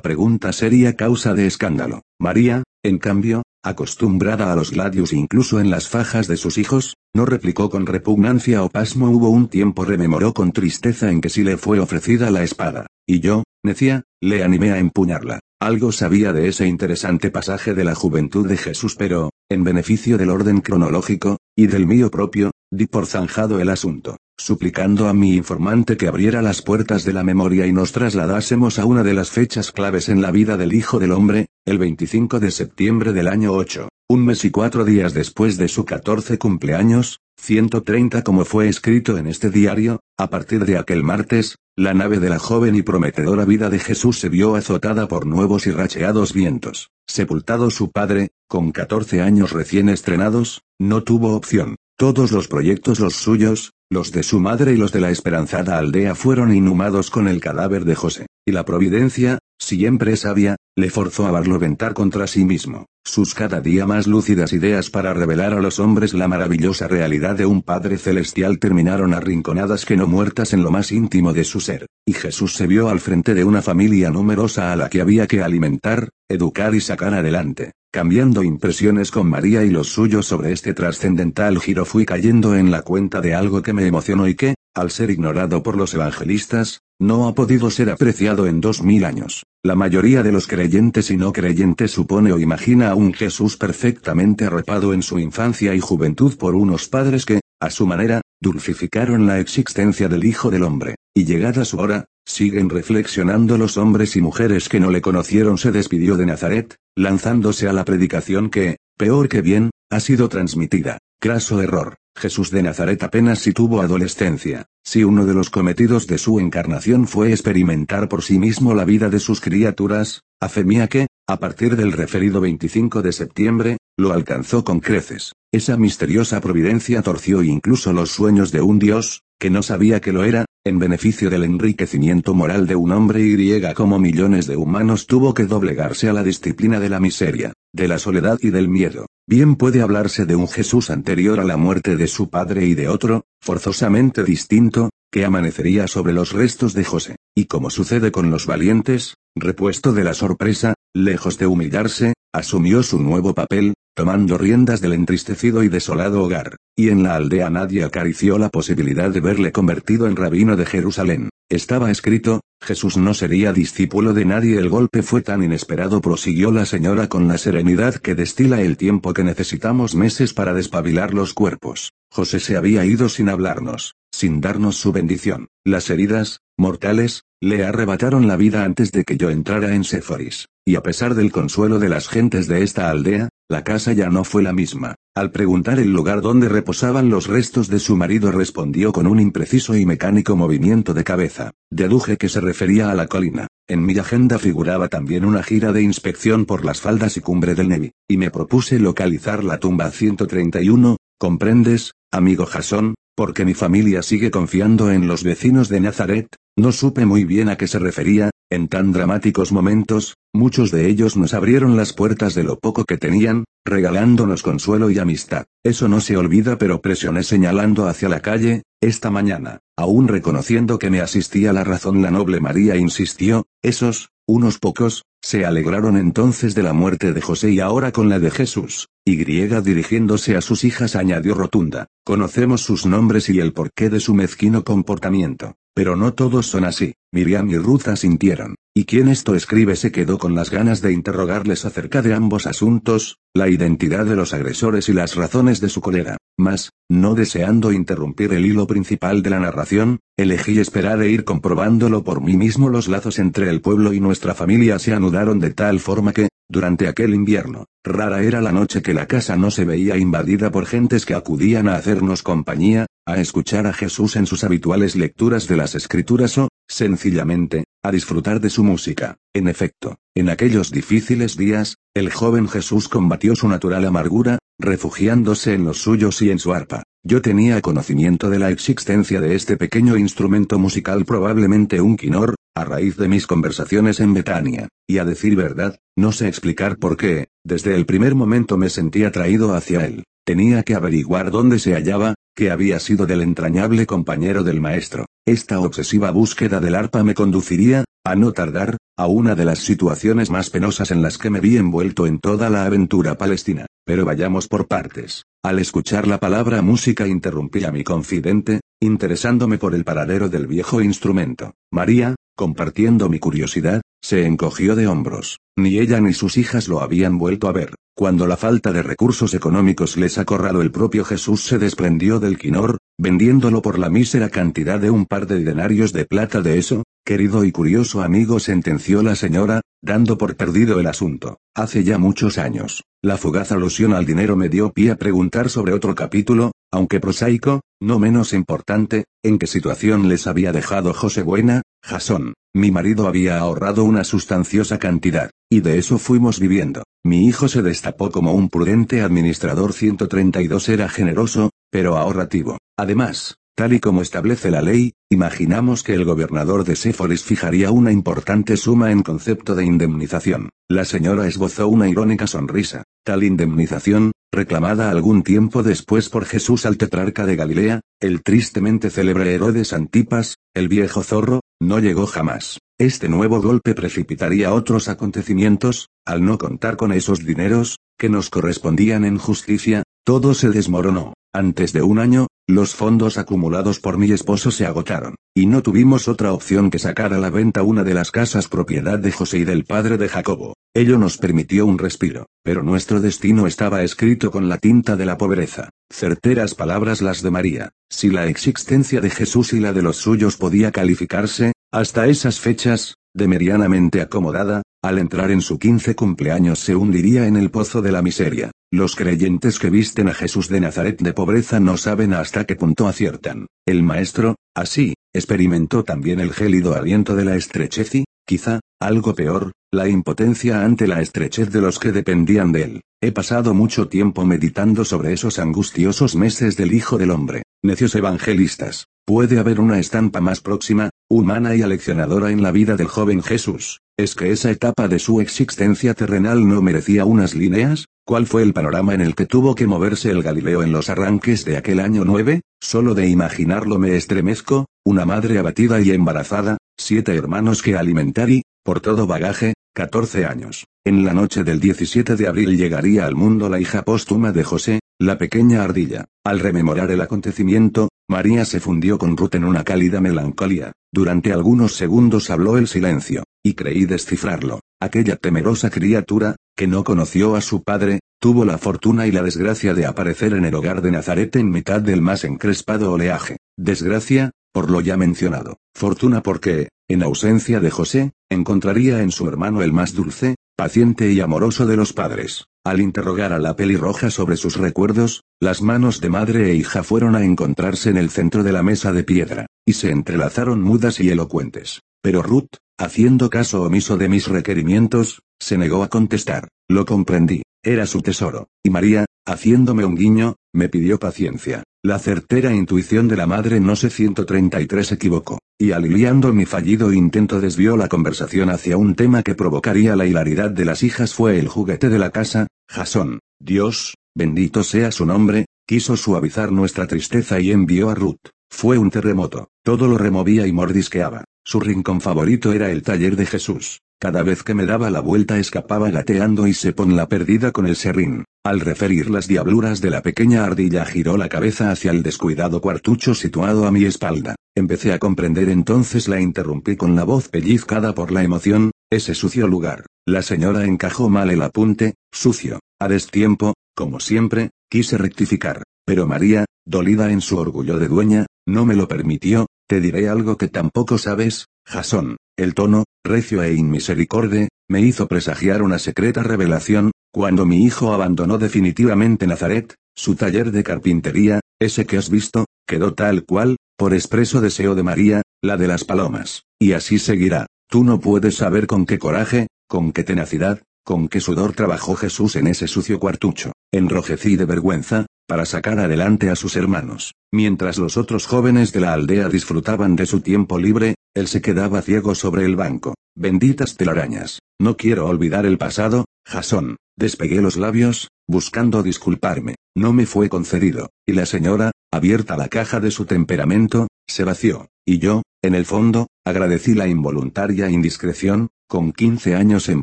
[0.00, 2.02] pregunta sería causa de escándalo.
[2.18, 7.26] María, en cambio, acostumbrada a los gladios incluso en las fajas de sus hijos, no
[7.26, 11.56] replicó con repugnancia o pasmo hubo un tiempo rememoró con tristeza en que sí le
[11.56, 15.40] fue ofrecida la espada, y yo, necia, le animé a empuñarla.
[15.60, 20.30] Algo sabía de ese interesante pasaje de la juventud de Jesús pero, en beneficio del
[20.30, 25.98] orden cronológico, y del mío propio, di por zanjado el asunto, suplicando a mi informante
[25.98, 29.72] que abriera las puertas de la memoria y nos trasladásemos a una de las fechas
[29.72, 33.88] claves en la vida del Hijo del Hombre, el 25 de septiembre del año 8,
[34.08, 39.26] un mes y cuatro días después de su 14 cumpleaños, 130 como fue escrito en
[39.26, 43.68] este diario, a partir de aquel martes, la nave de la joven y prometedora vida
[43.68, 46.90] de Jesús se vio azotada por nuevos y racheados vientos.
[47.06, 51.76] Sepultado su padre, con 14 años recién estrenados, no tuvo opción.
[52.02, 56.16] Todos los proyectos los suyos, los de su madre y los de la esperanzada aldea
[56.16, 61.30] fueron inhumados con el cadáver de José, y la providencia, siempre sabia, le forzó a
[61.30, 62.86] barloventar contra sí mismo.
[63.04, 67.46] Sus cada día más lúcidas ideas para revelar a los hombres la maravillosa realidad de
[67.46, 71.86] un Padre Celestial terminaron arrinconadas que no muertas en lo más íntimo de su ser,
[72.04, 75.40] y Jesús se vio al frente de una familia numerosa a la que había que
[75.40, 77.70] alimentar, educar y sacar adelante.
[77.94, 82.80] Cambiando impresiones con María y los suyos sobre este trascendental giro fui cayendo en la
[82.80, 87.28] cuenta de algo que me emocionó y que, al ser ignorado por los evangelistas, no
[87.28, 89.44] ha podido ser apreciado en dos mil años.
[89.62, 94.46] La mayoría de los creyentes y no creyentes supone o imagina a un Jesús perfectamente
[94.46, 99.38] arropado en su infancia y juventud por unos padres que, a su manera, dulcificaron la
[99.38, 104.68] existencia del Hijo del Hombre, y llegada su hora, siguen reflexionando los hombres y mujeres
[104.68, 109.42] que no le conocieron se despidió de Nazaret, lanzándose a la predicación que, peor que
[109.42, 110.98] bien, ha sido transmitida.
[111.20, 111.94] Craso error.
[112.16, 117.06] Jesús de Nazaret apenas si tuvo adolescencia, si uno de los cometidos de su encarnación
[117.06, 121.38] fue experimentar por sí mismo la vida de sus criaturas, a fe mía que, a
[121.38, 125.32] partir del referido 25 de septiembre, lo alcanzó con creces.
[125.52, 130.24] Esa misteriosa providencia torció incluso los sueños de un Dios, que no sabía que lo
[130.24, 135.06] era, en beneficio del enriquecimiento moral de un hombre y griega como millones de humanos
[135.08, 139.06] tuvo que doblegarse a la disciplina de la miseria, de la soledad y del miedo.
[139.26, 142.88] Bien puede hablarse de un Jesús anterior a la muerte de su padre y de
[142.88, 148.46] otro, forzosamente distinto, que amanecería sobre los restos de José, y como sucede con los
[148.46, 154.94] valientes, repuesto de la sorpresa, lejos de humillarse, asumió su nuevo papel, tomando riendas del
[154.94, 160.06] entristecido y desolado hogar, y en la aldea nadie acarició la posibilidad de verle convertido
[160.06, 161.28] en rabino de Jerusalén.
[161.48, 164.56] Estaba escrito, Jesús no sería discípulo de nadie.
[164.56, 169.12] El golpe fue tan inesperado, prosiguió la señora con la serenidad que destila el tiempo
[169.12, 171.92] que necesitamos meses para despabilar los cuerpos.
[172.10, 175.48] José se había ido sin hablarnos, sin darnos su bendición.
[175.64, 180.46] Las heridas, mortales, le arrebataron la vida antes de que yo entrara en Séforis.
[180.64, 184.24] Y a pesar del consuelo de las gentes de esta aldea, la casa ya no
[184.24, 184.96] fue la misma.
[185.14, 189.76] Al preguntar el lugar donde reposaban los restos de su marido respondió con un impreciso
[189.76, 191.52] y mecánico movimiento de cabeza.
[191.70, 193.48] Deduje que se refería a la colina.
[193.68, 197.68] En mi agenda figuraba también una gira de inspección por las faldas y cumbre del
[197.68, 202.94] Nevi, y me propuse localizar la tumba 131, ¿comprendes, amigo Jasón?
[203.14, 206.26] Porque mi familia sigue confiando en los vecinos de Nazaret,
[206.56, 211.16] no supe muy bien a qué se refería, en tan dramáticos momentos, muchos de ellos
[211.16, 215.46] nos abrieron las puertas de lo poco que tenían, regalándonos consuelo y amistad.
[215.64, 220.90] Eso no se olvida pero presioné señalando hacia la calle, esta mañana, aún reconociendo que
[220.90, 226.62] me asistía la razón la noble María insistió, esos, unos pocos, se alegraron entonces de
[226.62, 228.88] la muerte de José y ahora con la de Jesús.
[229.04, 234.14] Y dirigiéndose a sus hijas añadió rotunda, conocemos sus nombres y el porqué de su
[234.14, 235.56] mezquino comportamiento.
[235.74, 236.94] Pero no todos son así.
[237.12, 238.54] Miriam y Ruth asintieron.
[238.74, 243.18] Y quien esto escribe se quedó con las ganas de interrogarles acerca de ambos asuntos,
[243.34, 246.18] la identidad de los agresores y las razones de su cólera.
[246.38, 252.04] Mas, no deseando interrumpir el hilo principal de la narración, elegí esperar e ir comprobándolo
[252.04, 252.68] por mí mismo.
[252.68, 256.86] Los lazos entre el pueblo y nuestra familia se anudaron de tal forma que, durante
[256.86, 261.06] aquel invierno, rara era la noche que la casa no se veía invadida por gentes
[261.06, 265.74] que acudían a hacernos compañía, a escuchar a Jesús en sus habituales lecturas de las
[265.74, 269.16] escrituras o, sencillamente, a disfrutar de su música.
[269.32, 275.64] En efecto, en aquellos difíciles días, el joven Jesús combatió su natural amargura, refugiándose en
[275.64, 276.82] los suyos y en su arpa.
[277.02, 282.64] Yo tenía conocimiento de la existencia de este pequeño instrumento musical probablemente un quinor, a
[282.64, 287.28] raíz de mis conversaciones en Betania, y a decir verdad, no sé explicar por qué,
[287.44, 290.04] desde el primer momento me sentí atraído hacia él.
[290.24, 295.06] Tenía que averiguar dónde se hallaba, que había sido del entrañable compañero del maestro.
[295.26, 300.30] Esta obsesiva búsqueda del arpa me conduciría, a no tardar, a una de las situaciones
[300.30, 303.66] más penosas en las que me vi envuelto en toda la aventura palestina.
[303.84, 305.24] Pero vayamos por partes.
[305.44, 310.80] Al escuchar la palabra música interrumpí a mi confidente, interesándome por el paradero del viejo
[310.80, 311.54] instrumento.
[311.72, 315.38] María, compartiendo mi curiosidad, se encogió de hombros.
[315.56, 317.74] Ni ella ni sus hijas lo habían vuelto a ver.
[317.94, 320.24] Cuando la falta de recursos económicos les ha
[320.60, 325.26] el propio Jesús se desprendió del quinor, vendiéndolo por la mísera cantidad de un par
[325.26, 330.36] de denarios de plata de eso, querido y curioso amigo sentenció la señora, dando por
[330.36, 331.38] perdido el asunto.
[331.54, 335.74] Hace ya muchos años, la fugaz alusión al dinero me dio pie a preguntar sobre
[335.74, 341.61] otro capítulo, aunque prosaico, no menos importante, en qué situación les había dejado José Buena,
[341.82, 342.34] Jasón.
[342.54, 346.84] Mi marido había ahorrado una sustanciosa cantidad, y de eso fuimos viviendo.
[347.04, 352.58] Mi hijo se destapó como un prudente administrador 132 era generoso, pero ahorrativo.
[352.76, 357.92] Además, Tal y como establece la ley, imaginamos que el gobernador de Séforis fijaría una
[357.92, 360.48] importante suma en concepto de indemnización.
[360.70, 362.84] La señora esbozó una irónica sonrisa.
[363.04, 369.34] Tal indemnización, reclamada algún tiempo después por Jesús al tetrarca de Galilea, el tristemente célebre
[369.34, 372.58] Herodes Antipas, el viejo zorro, no llegó jamás.
[372.78, 379.04] Este nuevo golpe precipitaría otros acontecimientos, al no contar con esos dineros, que nos correspondían
[379.04, 381.14] en justicia, todo se desmoronó.
[381.32, 386.08] Antes de un año, los fondos acumulados por mi esposo se agotaron, y no tuvimos
[386.08, 389.44] otra opción que sacar a la venta una de las casas propiedad de José y
[389.44, 390.54] del padre de Jacobo.
[390.74, 395.18] Ello nos permitió un respiro, pero nuestro destino estaba escrito con la tinta de la
[395.18, 395.70] pobreza.
[395.90, 397.70] Certeras palabras las de María.
[397.90, 402.96] Si la existencia de Jesús y la de los suyos podía calificarse, hasta esas fechas,
[403.14, 407.92] de medianamente acomodada, al entrar en su quince cumpleaños se hundiría en el pozo de
[407.92, 408.50] la miseria.
[408.72, 412.88] Los creyentes que visten a Jesús de Nazaret de pobreza no saben hasta qué punto
[412.88, 413.46] aciertan.
[413.66, 419.52] El maestro, así, experimentó también el gélido aliento de la estrechez y, quizá, algo peor,
[419.70, 422.80] la impotencia ante la estrechez de los que dependían de él.
[423.00, 427.42] He pasado mucho tiempo meditando sobre esos angustiosos meses del Hijo del Hombre.
[427.62, 432.88] Necios evangelistas, puede haber una estampa más próxima, humana y aleccionadora en la vida del
[432.88, 433.80] joven Jesús.
[433.98, 437.86] ¿Es que esa etapa de su existencia terrenal no merecía unas líneas?
[438.04, 441.44] ¿Cuál fue el panorama en el que tuvo que moverse el Galileo en los arranques
[441.44, 442.40] de aquel año 9?
[442.60, 448.42] Solo de imaginarlo me estremezco, una madre abatida y embarazada, siete hermanos que alimentar y,
[448.64, 450.64] por todo bagaje, 14 años.
[450.84, 454.80] En la noche del 17 de abril llegaría al mundo la hija póstuma de José,
[454.98, 456.06] la pequeña ardilla.
[456.24, 460.72] Al rememorar el acontecimiento, María se fundió con Ruth en una cálida melancolía.
[460.92, 464.60] Durante algunos segundos habló el silencio, y creí descifrarlo.
[464.82, 469.72] Aquella temerosa criatura, que no conoció a su padre, tuvo la fortuna y la desgracia
[469.72, 473.38] de aparecer en el hogar de Nazaret en mitad del más encrespado oleaje.
[473.56, 475.56] Desgracia, por lo ya mencionado.
[475.74, 481.18] Fortuna porque, en ausencia de José, encontraría en su hermano el más dulce, paciente y
[481.18, 482.46] amoroso de los padres.
[482.64, 487.16] Al interrogar a la pelirroja sobre sus recuerdos, las manos de madre e hija fueron
[487.16, 491.10] a encontrarse en el centro de la mesa de piedra, y se entrelazaron mudas y
[491.10, 491.80] elocuentes.
[492.00, 496.46] Pero Ruth, haciendo caso omiso de mis requerimientos, se negó a contestar.
[496.68, 497.42] Lo comprendí.
[497.64, 498.46] Era su tesoro.
[498.62, 501.64] Y María, haciéndome un guiño, me pidió paciencia.
[501.84, 507.40] La certera intuición de la madre no se 133 equivocó, y aliviando mi fallido intento
[507.40, 511.48] desvió la conversación hacia un tema que provocaría la hilaridad de las hijas fue el
[511.48, 513.18] juguete de la casa, Jasón.
[513.40, 518.28] Dios, bendito sea su nombre, quiso suavizar nuestra tristeza y envió a Ruth.
[518.48, 521.24] Fue un terremoto, todo lo removía y mordisqueaba.
[521.44, 523.80] Su rincón favorito era el taller de Jesús.
[524.00, 527.66] Cada vez que me daba la vuelta escapaba gateando y se pon la perdida con
[527.66, 528.24] el serrín.
[528.44, 533.14] Al referir las diabluras de la pequeña ardilla giró la cabeza hacia el descuidado cuartucho
[533.14, 534.34] situado a mi espalda.
[534.56, 539.46] Empecé a comprender entonces la interrumpí con la voz pellizcada por la emoción, ese sucio
[539.46, 539.86] lugar.
[540.06, 542.60] La señora encajó mal el apunte, sucio.
[542.80, 545.62] A destiempo, como siempre, quise rectificar.
[545.84, 550.36] Pero María, dolida en su orgullo de dueña, no me lo permitió, te diré algo
[550.36, 552.18] que tampoco sabes, Jasón.
[552.36, 558.36] El tono, recio e inmisericorde, me hizo presagiar una secreta revelación, cuando mi hijo abandonó
[558.36, 564.42] definitivamente Nazaret, su taller de carpintería, ese que has visto, quedó tal cual, por expreso
[564.42, 567.46] deseo de María, la de las palomas, y así seguirá.
[567.66, 572.36] Tú no puedes saber con qué coraje, con qué tenacidad, con qué sudor trabajó Jesús
[572.36, 573.52] en ese sucio cuartucho.
[573.72, 577.14] Enrojecí de vergüenza, para sacar adelante a sus hermanos.
[577.32, 581.82] Mientras los otros jóvenes de la aldea disfrutaban de su tiempo libre, él se quedaba
[581.82, 582.94] ciego sobre el banco.
[583.14, 584.40] Benditas telarañas.
[584.60, 586.76] No quiero olvidar el pasado, Jasón.
[586.96, 589.54] Despegué los labios, buscando disculparme.
[589.74, 594.68] No me fue concedido, y la señora, abierta la caja de su temperamento, se vació.
[594.86, 599.82] Y yo, en el fondo, agradecí la involuntaria indiscreción, con 15 años en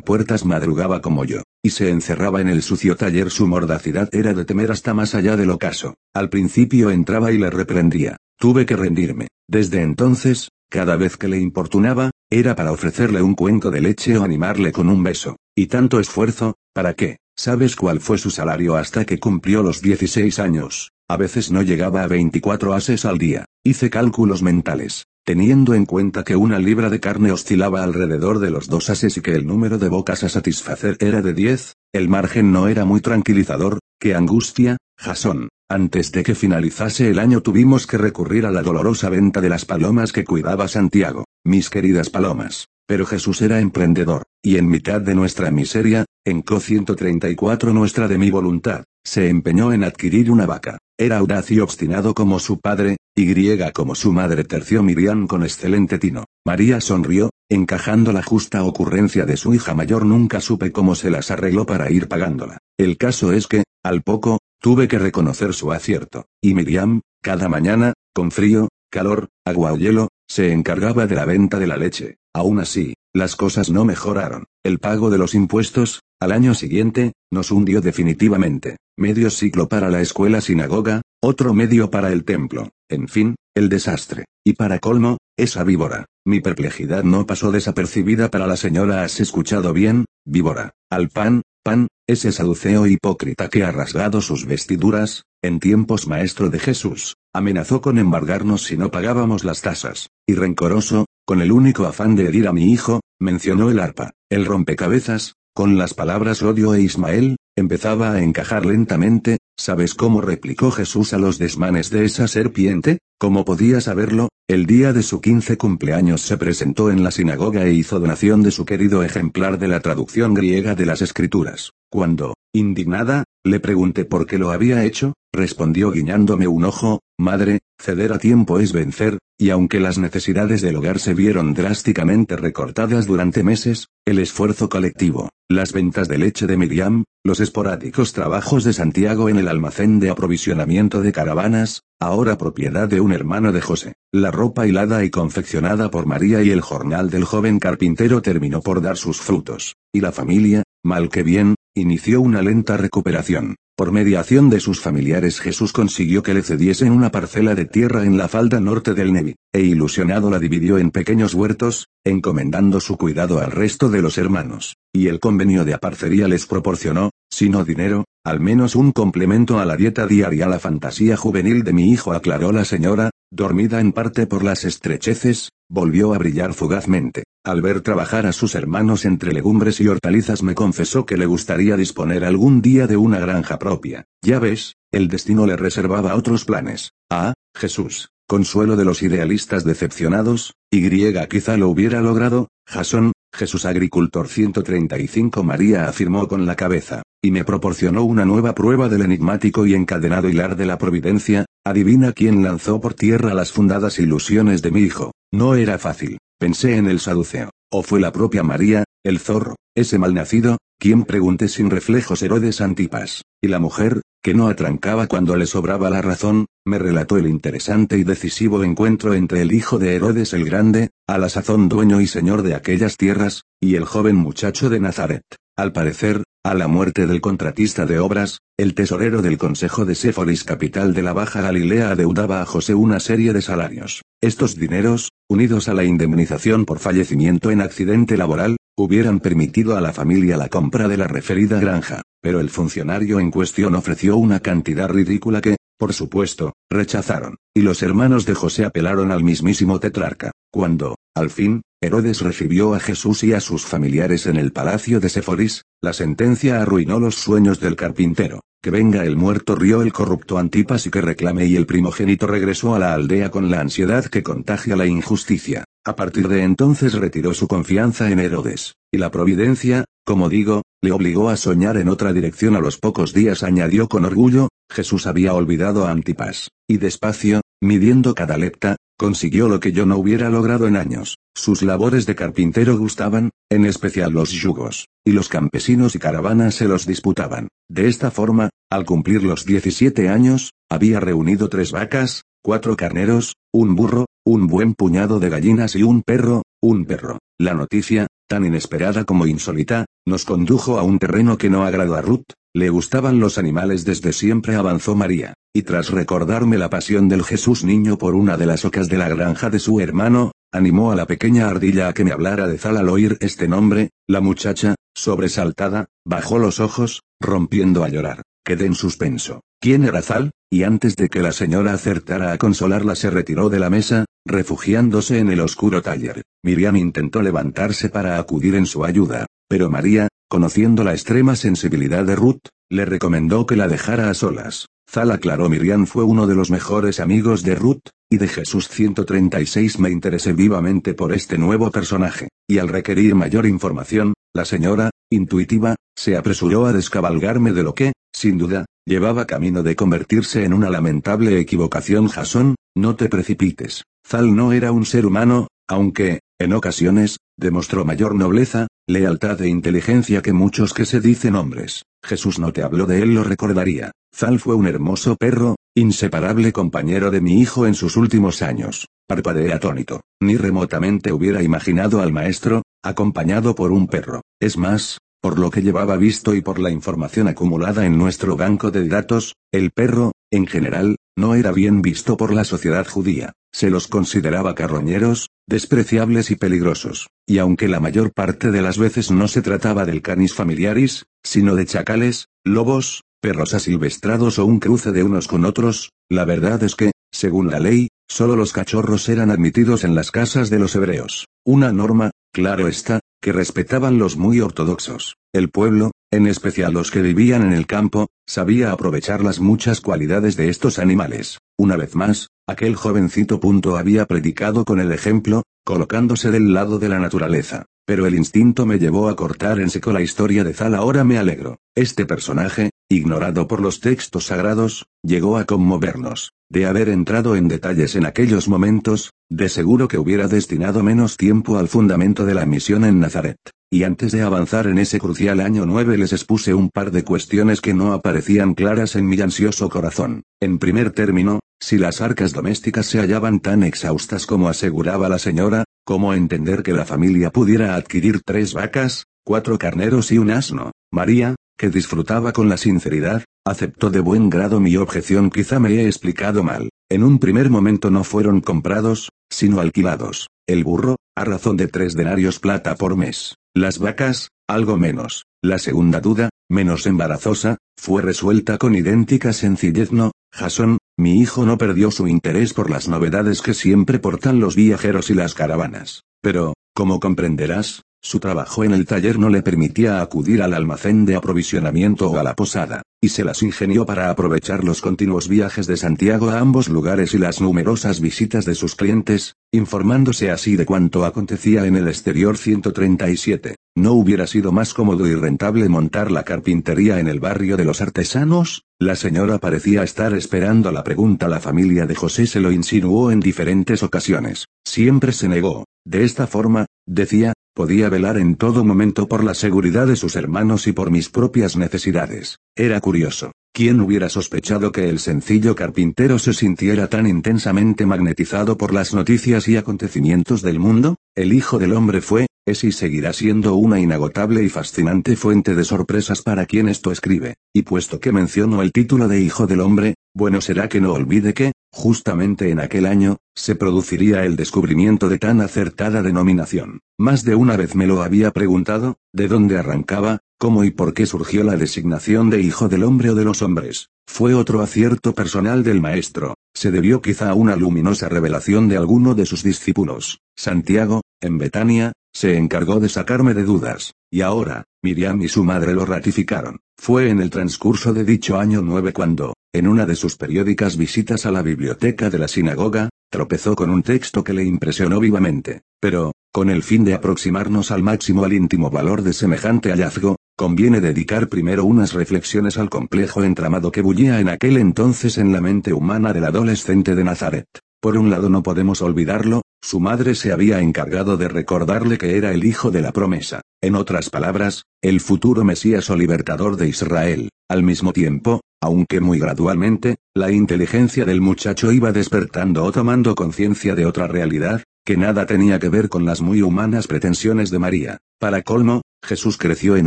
[0.00, 4.44] puertas madrugaba como yo, y se encerraba en el sucio taller su mordacidad era de
[4.44, 5.94] temer hasta más allá del ocaso.
[6.12, 8.16] Al principio entraba y le reprendía.
[8.36, 9.28] Tuve que rendirme.
[9.48, 14.24] Desde entonces, cada vez que le importunaba, era para ofrecerle un cuenco de leche o
[14.24, 15.36] animarle con un beso.
[15.54, 17.18] Y tanto esfuerzo, ¿para qué?
[17.36, 20.90] ¿Sabes cuál fue su salario hasta que cumplió los 16 años?
[21.08, 23.44] A veces no llegaba a 24 ases al día.
[23.62, 25.04] Hice cálculos mentales.
[25.24, 29.20] Teniendo en cuenta que una libra de carne oscilaba alrededor de los dos ases y
[29.20, 33.00] que el número de bocas a satisfacer era de diez, el margen no era muy
[33.00, 35.48] tranquilizador, ¡qué angustia, Jasón!
[35.68, 39.64] Antes de que finalizase el año tuvimos que recurrir a la dolorosa venta de las
[39.64, 42.66] palomas que cuidaba Santiago, mis queridas palomas.
[42.88, 48.18] Pero Jesús era emprendedor, y en mitad de nuestra miseria, en Co 134 nuestra de
[48.18, 50.78] mi voluntad, se empeñó en adquirir una vaca.
[51.00, 55.42] Era audaz y obstinado como su padre, y griega como su madre terció Miriam con
[55.42, 56.26] excelente tino.
[56.44, 61.30] María sonrió, encajando la justa ocurrencia de su hija mayor nunca supe cómo se las
[61.30, 62.58] arregló para ir pagándola.
[62.78, 67.94] El caso es que, al poco, tuve que reconocer su acierto, y Miriam, cada mañana,
[68.12, 72.18] con frío, calor, agua o hielo, se encargaba de la venta de la leche.
[72.34, 74.44] Aún así, las cosas no mejoraron.
[74.62, 78.76] El pago de los impuestos, al año siguiente, nos hundió definitivamente.
[78.98, 82.68] Medio ciclo para la escuela sinagoga, otro medio para el templo.
[82.90, 84.26] En fin, el desastre.
[84.44, 86.04] Y para colmo, esa víbora.
[86.26, 89.02] Mi perplejidad no pasó desapercibida para la señora.
[89.02, 90.72] ¿Has escuchado bien, víbora?
[90.90, 96.58] Al pan, pan, ese saduceo hipócrita que ha rasgado sus vestiduras, en tiempos maestro de
[96.58, 102.16] Jesús, amenazó con embargarnos si no pagábamos las tasas, y rencoroso, con el único afán
[102.16, 106.80] de herir a mi hijo, mencionó el arpa, el rompecabezas, con las palabras odio e
[106.80, 113.00] Ismael, empezaba a encajar lentamente, ¿sabes cómo replicó Jesús a los desmanes de esa serpiente?
[113.18, 117.74] Como podía saberlo, el día de su quince cumpleaños se presentó en la sinagoga e
[117.74, 121.72] hizo donación de su querido ejemplar de la traducción griega de las escrituras.
[121.92, 128.12] Cuando, indignada, le pregunté por qué lo había hecho, respondió guiñándome un ojo, madre, ceder
[128.12, 133.42] a tiempo es vencer, y aunque las necesidades del hogar se vieron drásticamente recortadas durante
[133.42, 139.28] meses, el esfuerzo colectivo, las ventas de leche de Miriam, los esporádicos trabajos de Santiago
[139.28, 144.30] en el almacén de aprovisionamiento de caravanas, ahora propiedad de un hermano de José, la
[144.30, 148.96] ropa hilada y confeccionada por María y el jornal del joven carpintero terminó por dar
[148.96, 153.56] sus frutos, y la familia, mal que bien, inició una lenta recuperación.
[153.76, 158.18] Por mediación de sus familiares Jesús consiguió que le cediesen una parcela de tierra en
[158.18, 163.38] la falda norte del Nevi, e ilusionado la dividió en pequeños huertos, encomendando su cuidado
[163.40, 168.04] al resto de los hermanos, y el convenio de aparcería les proporcionó, si no dinero,
[168.22, 170.46] al menos un complemento a la dieta diaria.
[170.46, 175.50] La fantasía juvenil de mi hijo aclaró la señora, dormida en parte por las estrecheces,
[175.68, 177.24] volvió a brillar fugazmente.
[177.44, 181.76] Al ver trabajar a sus hermanos entre legumbres y hortalizas me confesó que le gustaría
[181.76, 184.04] disponer algún día de una granja propia.
[184.22, 186.92] Ya ves, el destino le reservaba otros planes.
[187.08, 193.64] Ah, Jesús, consuelo de los idealistas decepcionados, y griega quizá lo hubiera logrado, Jasón, Jesús
[193.64, 199.66] Agricultor 135 María afirmó con la cabeza, y me proporcionó una nueva prueba del enigmático
[199.66, 204.70] y encadenado hilar de la providencia, adivina quién lanzó por tierra las fundadas ilusiones de
[204.70, 205.12] mi hijo.
[205.32, 209.98] No era fácil, pensé en el saduceo, o fue la propia María, el zorro, ese
[209.98, 213.20] malnacido, ¿Quién pregunté sin reflejos Herodes Antipas?
[213.42, 217.98] Y la mujer, que no atrancaba cuando le sobraba la razón, me relató el interesante
[217.98, 222.06] y decisivo encuentro entre el hijo de Herodes el Grande, a la sazón dueño y
[222.06, 225.22] señor de aquellas tierras, y el joven muchacho de Nazaret.
[225.60, 230.42] Al parecer, a la muerte del contratista de obras, el tesorero del Consejo de Séforis
[230.42, 234.00] capital de la Baja Galilea adeudaba a José una serie de salarios.
[234.22, 239.92] Estos dineros, unidos a la indemnización por fallecimiento en accidente laboral, hubieran permitido a la
[239.92, 244.88] familia la compra de la referida granja, pero el funcionario en cuestión ofreció una cantidad
[244.88, 250.32] ridícula que, por supuesto, rechazaron, y los hermanos de José apelaron al mismísimo tetrarca.
[250.52, 255.08] Cuando, al fin, Herodes recibió a Jesús y a sus familiares en el palacio de
[255.08, 258.40] Seforis, la sentencia arruinó los sueños del carpintero.
[258.62, 262.74] Que venga el muerto rió el corrupto Antipas y que reclame y el primogénito regresó
[262.74, 265.64] a la aldea con la ansiedad que contagia la injusticia.
[265.82, 270.92] A partir de entonces retiró su confianza en Herodes, y la providencia, como digo, le
[270.92, 275.32] obligó a soñar en otra dirección a los pocos días añadió con orgullo, Jesús había
[275.32, 280.68] olvidado a Antipas, y despacio, midiendo cada lepta, consiguió lo que yo no hubiera logrado
[280.68, 281.16] en años.
[281.34, 286.68] Sus labores de carpintero gustaban, en especial los yugos, y los campesinos y caravanas se
[286.68, 287.48] los disputaban.
[287.66, 293.74] De esta forma, al cumplir los 17 años, había reunido tres vacas, cuatro carneros, un
[293.74, 297.20] burro, un buen puñado de gallinas y un perro, un perro.
[297.38, 302.02] La noticia, tan inesperada como insólita, nos condujo a un terreno que no agradó a
[302.02, 307.24] Ruth, le gustaban los animales desde siempre avanzó María, y tras recordarme la pasión del
[307.24, 310.96] Jesús niño por una de las ocas de la granja de su hermano, animó a
[310.96, 314.76] la pequeña ardilla a que me hablara de Zal al oír este nombre, la muchacha,
[314.94, 318.22] sobresaltada, bajó los ojos, rompiendo a llorar.
[318.44, 319.42] Quedé en suspenso.
[319.60, 320.30] ¿Quién era Zal?
[320.50, 325.18] Y antes de que la señora acertara a consolarla se retiró de la mesa, refugiándose
[325.18, 326.22] en el oscuro taller.
[326.42, 332.16] Miriam intentó levantarse para acudir en su ayuda, pero María, conociendo la extrema sensibilidad de
[332.16, 334.66] Ruth, le recomendó que la dejara a solas.
[334.92, 339.78] Zal aclaró Miriam fue uno de los mejores amigos de Ruth, y de Jesús 136
[339.78, 345.76] me interesé vivamente por este nuevo personaje, y al requerir mayor información, la señora, intuitiva,
[345.96, 350.70] se apresuró a descabalgarme de lo que, sin duda, llevaba camino de convertirse en una
[350.70, 352.08] lamentable equivocación.
[352.08, 353.84] Jasón, no te precipites.
[354.04, 360.22] Zal no era un ser humano, aunque, en ocasiones, demostró mayor nobleza, lealtad e inteligencia
[360.22, 361.84] que muchos que se dicen hombres.
[362.02, 363.92] Jesús no te habló de él, lo recordaría.
[364.14, 368.86] Zal fue un hermoso perro, inseparable compañero de mi hijo en sus últimos años.
[369.06, 370.00] Parpadeé atónito.
[370.20, 374.22] Ni remotamente hubiera imaginado al maestro, acompañado por un perro.
[374.40, 378.70] Es más, por lo que llevaba visto y por la información acumulada en nuestro banco
[378.70, 383.32] de datos, el perro, en general, no era bien visto por la sociedad judía.
[383.52, 387.08] Se los consideraba carroñeros, despreciables y peligrosos.
[387.26, 391.56] Y aunque la mayor parte de las veces no se trataba del canis familiaris, sino
[391.56, 396.76] de chacales, lobos, perros asilvestrados o un cruce de unos con otros, la verdad es
[396.76, 401.26] que, según la ley, solo los cachorros eran admitidos en las casas de los hebreos.
[401.44, 405.16] Una norma, claro está, que respetaban los muy ortodoxos.
[405.34, 410.36] El pueblo, en especial los que vivían en el campo, sabía aprovechar las muchas cualidades
[410.36, 411.38] de estos animales.
[411.62, 416.88] Una vez más, aquel jovencito punto había predicado con el ejemplo, colocándose del lado de
[416.88, 417.66] la naturaleza.
[417.84, 420.74] Pero el instinto me llevó a cortar en seco la historia de Zal.
[420.74, 421.58] Ahora me alegro.
[421.74, 426.32] Este personaje, ignorado por los textos sagrados, llegó a conmovernos.
[426.48, 431.58] De haber entrado en detalles en aquellos momentos, de seguro que hubiera destinado menos tiempo
[431.58, 433.36] al fundamento de la misión en Nazaret.
[433.72, 437.60] Y antes de avanzar en ese crucial año 9 les expuse un par de cuestiones
[437.60, 440.22] que no aparecían claras en mi ansioso corazón.
[440.40, 445.64] En primer término, si las arcas domésticas se hallaban tan exhaustas como aseguraba la señora,
[445.84, 450.72] ¿cómo entender que la familia pudiera adquirir tres vacas, cuatro carneros y un asno?
[450.90, 455.30] María, que disfrutaba con la sinceridad, aceptó de buen grado mi objeción.
[455.30, 456.70] Quizá me he explicado mal.
[456.88, 460.28] En un primer momento no fueron comprados, sino alquilados.
[460.48, 463.36] El burro, a razón de tres denarios plata por mes.
[463.54, 465.24] Las vacas, algo menos.
[465.42, 469.92] La segunda duda, menos embarazosa, fue resuelta con idéntica sencillez.
[469.92, 474.54] No, Jason, mi hijo no perdió su interés por las novedades que siempre portan los
[474.54, 476.04] viajeros y las caravanas.
[476.20, 481.16] Pero, como comprenderás, su trabajo en el taller no le permitía acudir al almacén de
[481.16, 485.76] aprovisionamiento o a la posada, y se las ingenió para aprovechar los continuos viajes de
[485.76, 491.04] Santiago a ambos lugares y las numerosas visitas de sus clientes, informándose así de cuanto
[491.04, 493.56] acontecía en el exterior 137.
[493.76, 497.80] ¿No hubiera sido más cómodo y rentable montar la carpintería en el barrio de los
[497.80, 498.64] artesanos?
[498.78, 501.28] La señora parecía estar esperando la pregunta.
[501.28, 504.46] La familia de José se lo insinuó en diferentes ocasiones.
[504.64, 505.66] Siempre se negó.
[505.86, 510.66] De esta forma, decía, podía velar en todo momento por la seguridad de sus hermanos
[510.66, 512.38] y por mis propias necesidades.
[512.56, 513.32] Era curioso.
[513.52, 519.48] ¿Quién hubiera sospechado que el sencillo carpintero se sintiera tan intensamente magnetizado por las noticias
[519.48, 520.96] y acontecimientos del mundo?
[521.16, 525.64] El Hijo del Hombre fue, es y seguirá siendo una inagotable y fascinante fuente de
[525.64, 527.34] sorpresas para quien esto escribe.
[527.52, 531.34] Y puesto que menciono el título de Hijo del Hombre, bueno será que no olvide
[531.34, 536.78] que, justamente en aquel año, se produciría el descubrimiento de tan acertada denominación.
[536.96, 541.06] Más de una vez me lo había preguntado, ¿de dónde arrancaba, cómo y por qué
[541.06, 543.90] surgió la designación de Hijo del Hombre o de los Hombres?
[544.12, 549.14] Fue otro acierto personal del maestro, se debió quizá a una luminosa revelación de alguno
[549.14, 550.18] de sus discípulos.
[550.36, 555.72] Santiago, en Betania, se encargó de sacarme de dudas, y ahora, Miriam y su madre
[555.72, 556.58] lo ratificaron.
[556.76, 561.24] Fue en el transcurso de dicho año 9 cuando, en una de sus periódicas visitas
[561.24, 565.62] a la biblioteca de la sinagoga, tropezó con un texto que le impresionó vivamente.
[565.80, 570.80] Pero, con el fin de aproximarnos al máximo al íntimo valor de semejante hallazgo, conviene
[570.80, 575.74] dedicar primero unas reflexiones al complejo entramado que bullía en aquel entonces en la mente
[575.74, 577.44] humana del adolescente de Nazaret.
[577.78, 582.32] Por un lado no podemos olvidarlo, su madre se había encargado de recordarle que era
[582.32, 587.28] el hijo de la promesa, en otras palabras, el futuro Mesías o libertador de Israel.
[587.50, 593.74] Al mismo tiempo, aunque muy gradualmente, la inteligencia del muchacho iba despertando o tomando conciencia
[593.74, 597.98] de otra realidad, que nada tenía que ver con las muy humanas pretensiones de María.
[598.18, 599.86] Para colmo, Jesús creció en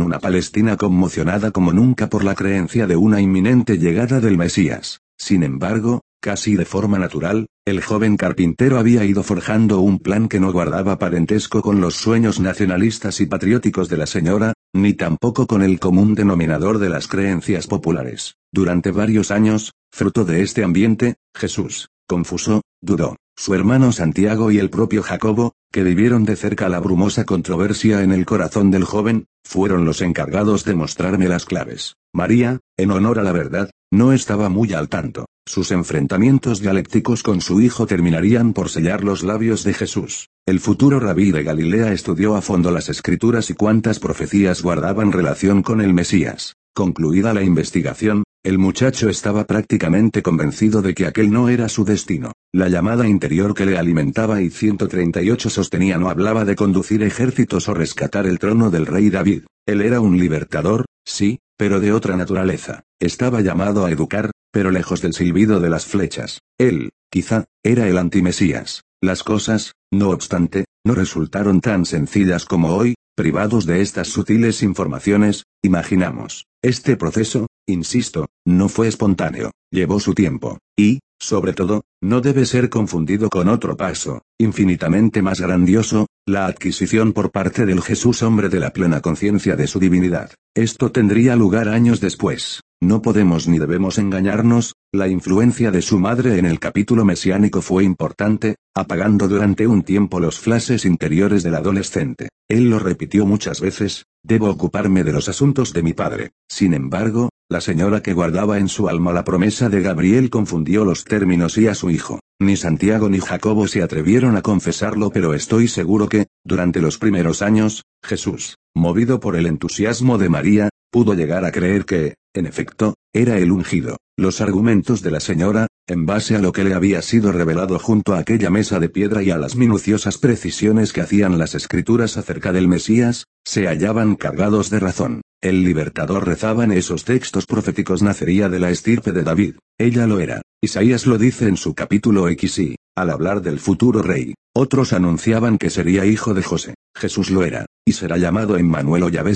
[0.00, 5.00] una Palestina conmocionada como nunca por la creencia de una inminente llegada del Mesías.
[5.16, 10.40] Sin embargo, casi de forma natural, el joven carpintero había ido forjando un plan que
[10.40, 15.62] no guardaba parentesco con los sueños nacionalistas y patrióticos de la señora, ni tampoco con
[15.62, 18.34] el común denominador de las creencias populares.
[18.52, 23.16] Durante varios años, fruto de este ambiente, Jesús, confuso, dudó.
[23.36, 28.12] Su hermano Santiago y el propio Jacobo, que vivieron de cerca la brumosa controversia en
[28.12, 31.96] el corazón del joven, fueron los encargados de mostrarme las claves.
[32.12, 35.26] María, en honor a la verdad, no estaba muy al tanto.
[35.46, 40.28] Sus enfrentamientos dialécticos con su hijo terminarían por sellar los labios de Jesús.
[40.46, 45.62] El futuro rabí de Galilea estudió a fondo las escrituras y cuántas profecías guardaban relación
[45.62, 46.54] con el Mesías.
[46.72, 52.32] Concluida la investigación, el muchacho estaba prácticamente convencido de que aquel no era su destino.
[52.52, 57.74] La llamada interior que le alimentaba y 138 sostenía no hablaba de conducir ejércitos o
[57.74, 59.44] rescatar el trono del rey David.
[59.66, 62.82] Él era un libertador, sí, pero de otra naturaleza.
[63.00, 66.40] Estaba llamado a educar, pero lejos del silbido de las flechas.
[66.58, 68.82] Él, quizá, era el antimesías.
[69.02, 75.44] Las cosas, no obstante, no resultaron tan sencillas como hoy, privados de estas sutiles informaciones,
[75.62, 76.44] imaginamos.
[76.62, 82.68] Este proceso, insisto, no fue espontáneo, llevó su tiempo, y, sobre todo, no debe ser
[82.68, 88.60] confundido con otro paso, infinitamente más grandioso, la adquisición por parte del Jesús hombre de
[88.60, 90.32] la plena conciencia de su divinidad.
[90.54, 92.60] Esto tendría lugar años después.
[92.84, 97.82] No podemos ni debemos engañarnos, la influencia de su madre en el capítulo mesiánico fue
[97.82, 102.28] importante, apagando durante un tiempo los flashes interiores del adolescente.
[102.46, 106.32] Él lo repitió muchas veces, debo ocuparme de los asuntos de mi padre.
[106.46, 111.04] Sin embargo, la señora que guardaba en su alma la promesa de Gabriel confundió los
[111.04, 112.20] términos y a su hijo.
[112.38, 117.40] Ni Santiago ni Jacobo se atrevieron a confesarlo, pero estoy seguro que, durante los primeros
[117.40, 122.94] años, Jesús, movido por el entusiasmo de María, pudo llegar a creer que, en efecto,
[123.12, 123.96] era el ungido.
[124.16, 128.14] Los argumentos de la señora, en base a lo que le había sido revelado junto
[128.14, 132.52] a aquella mesa de piedra y a las minuciosas precisiones que hacían las escrituras acerca
[132.52, 135.22] del Mesías, se hallaban cargados de razón.
[135.42, 139.56] El libertador rezaba en esos textos proféticos nacería de la estirpe de David.
[139.76, 140.42] Ella lo era.
[140.62, 142.60] Isaías lo dice en su capítulo X
[142.96, 146.74] al hablar del futuro rey, otros anunciaban que sería hijo de José.
[146.94, 149.34] Jesús lo era, y será llamado Emmanuel o Yahvé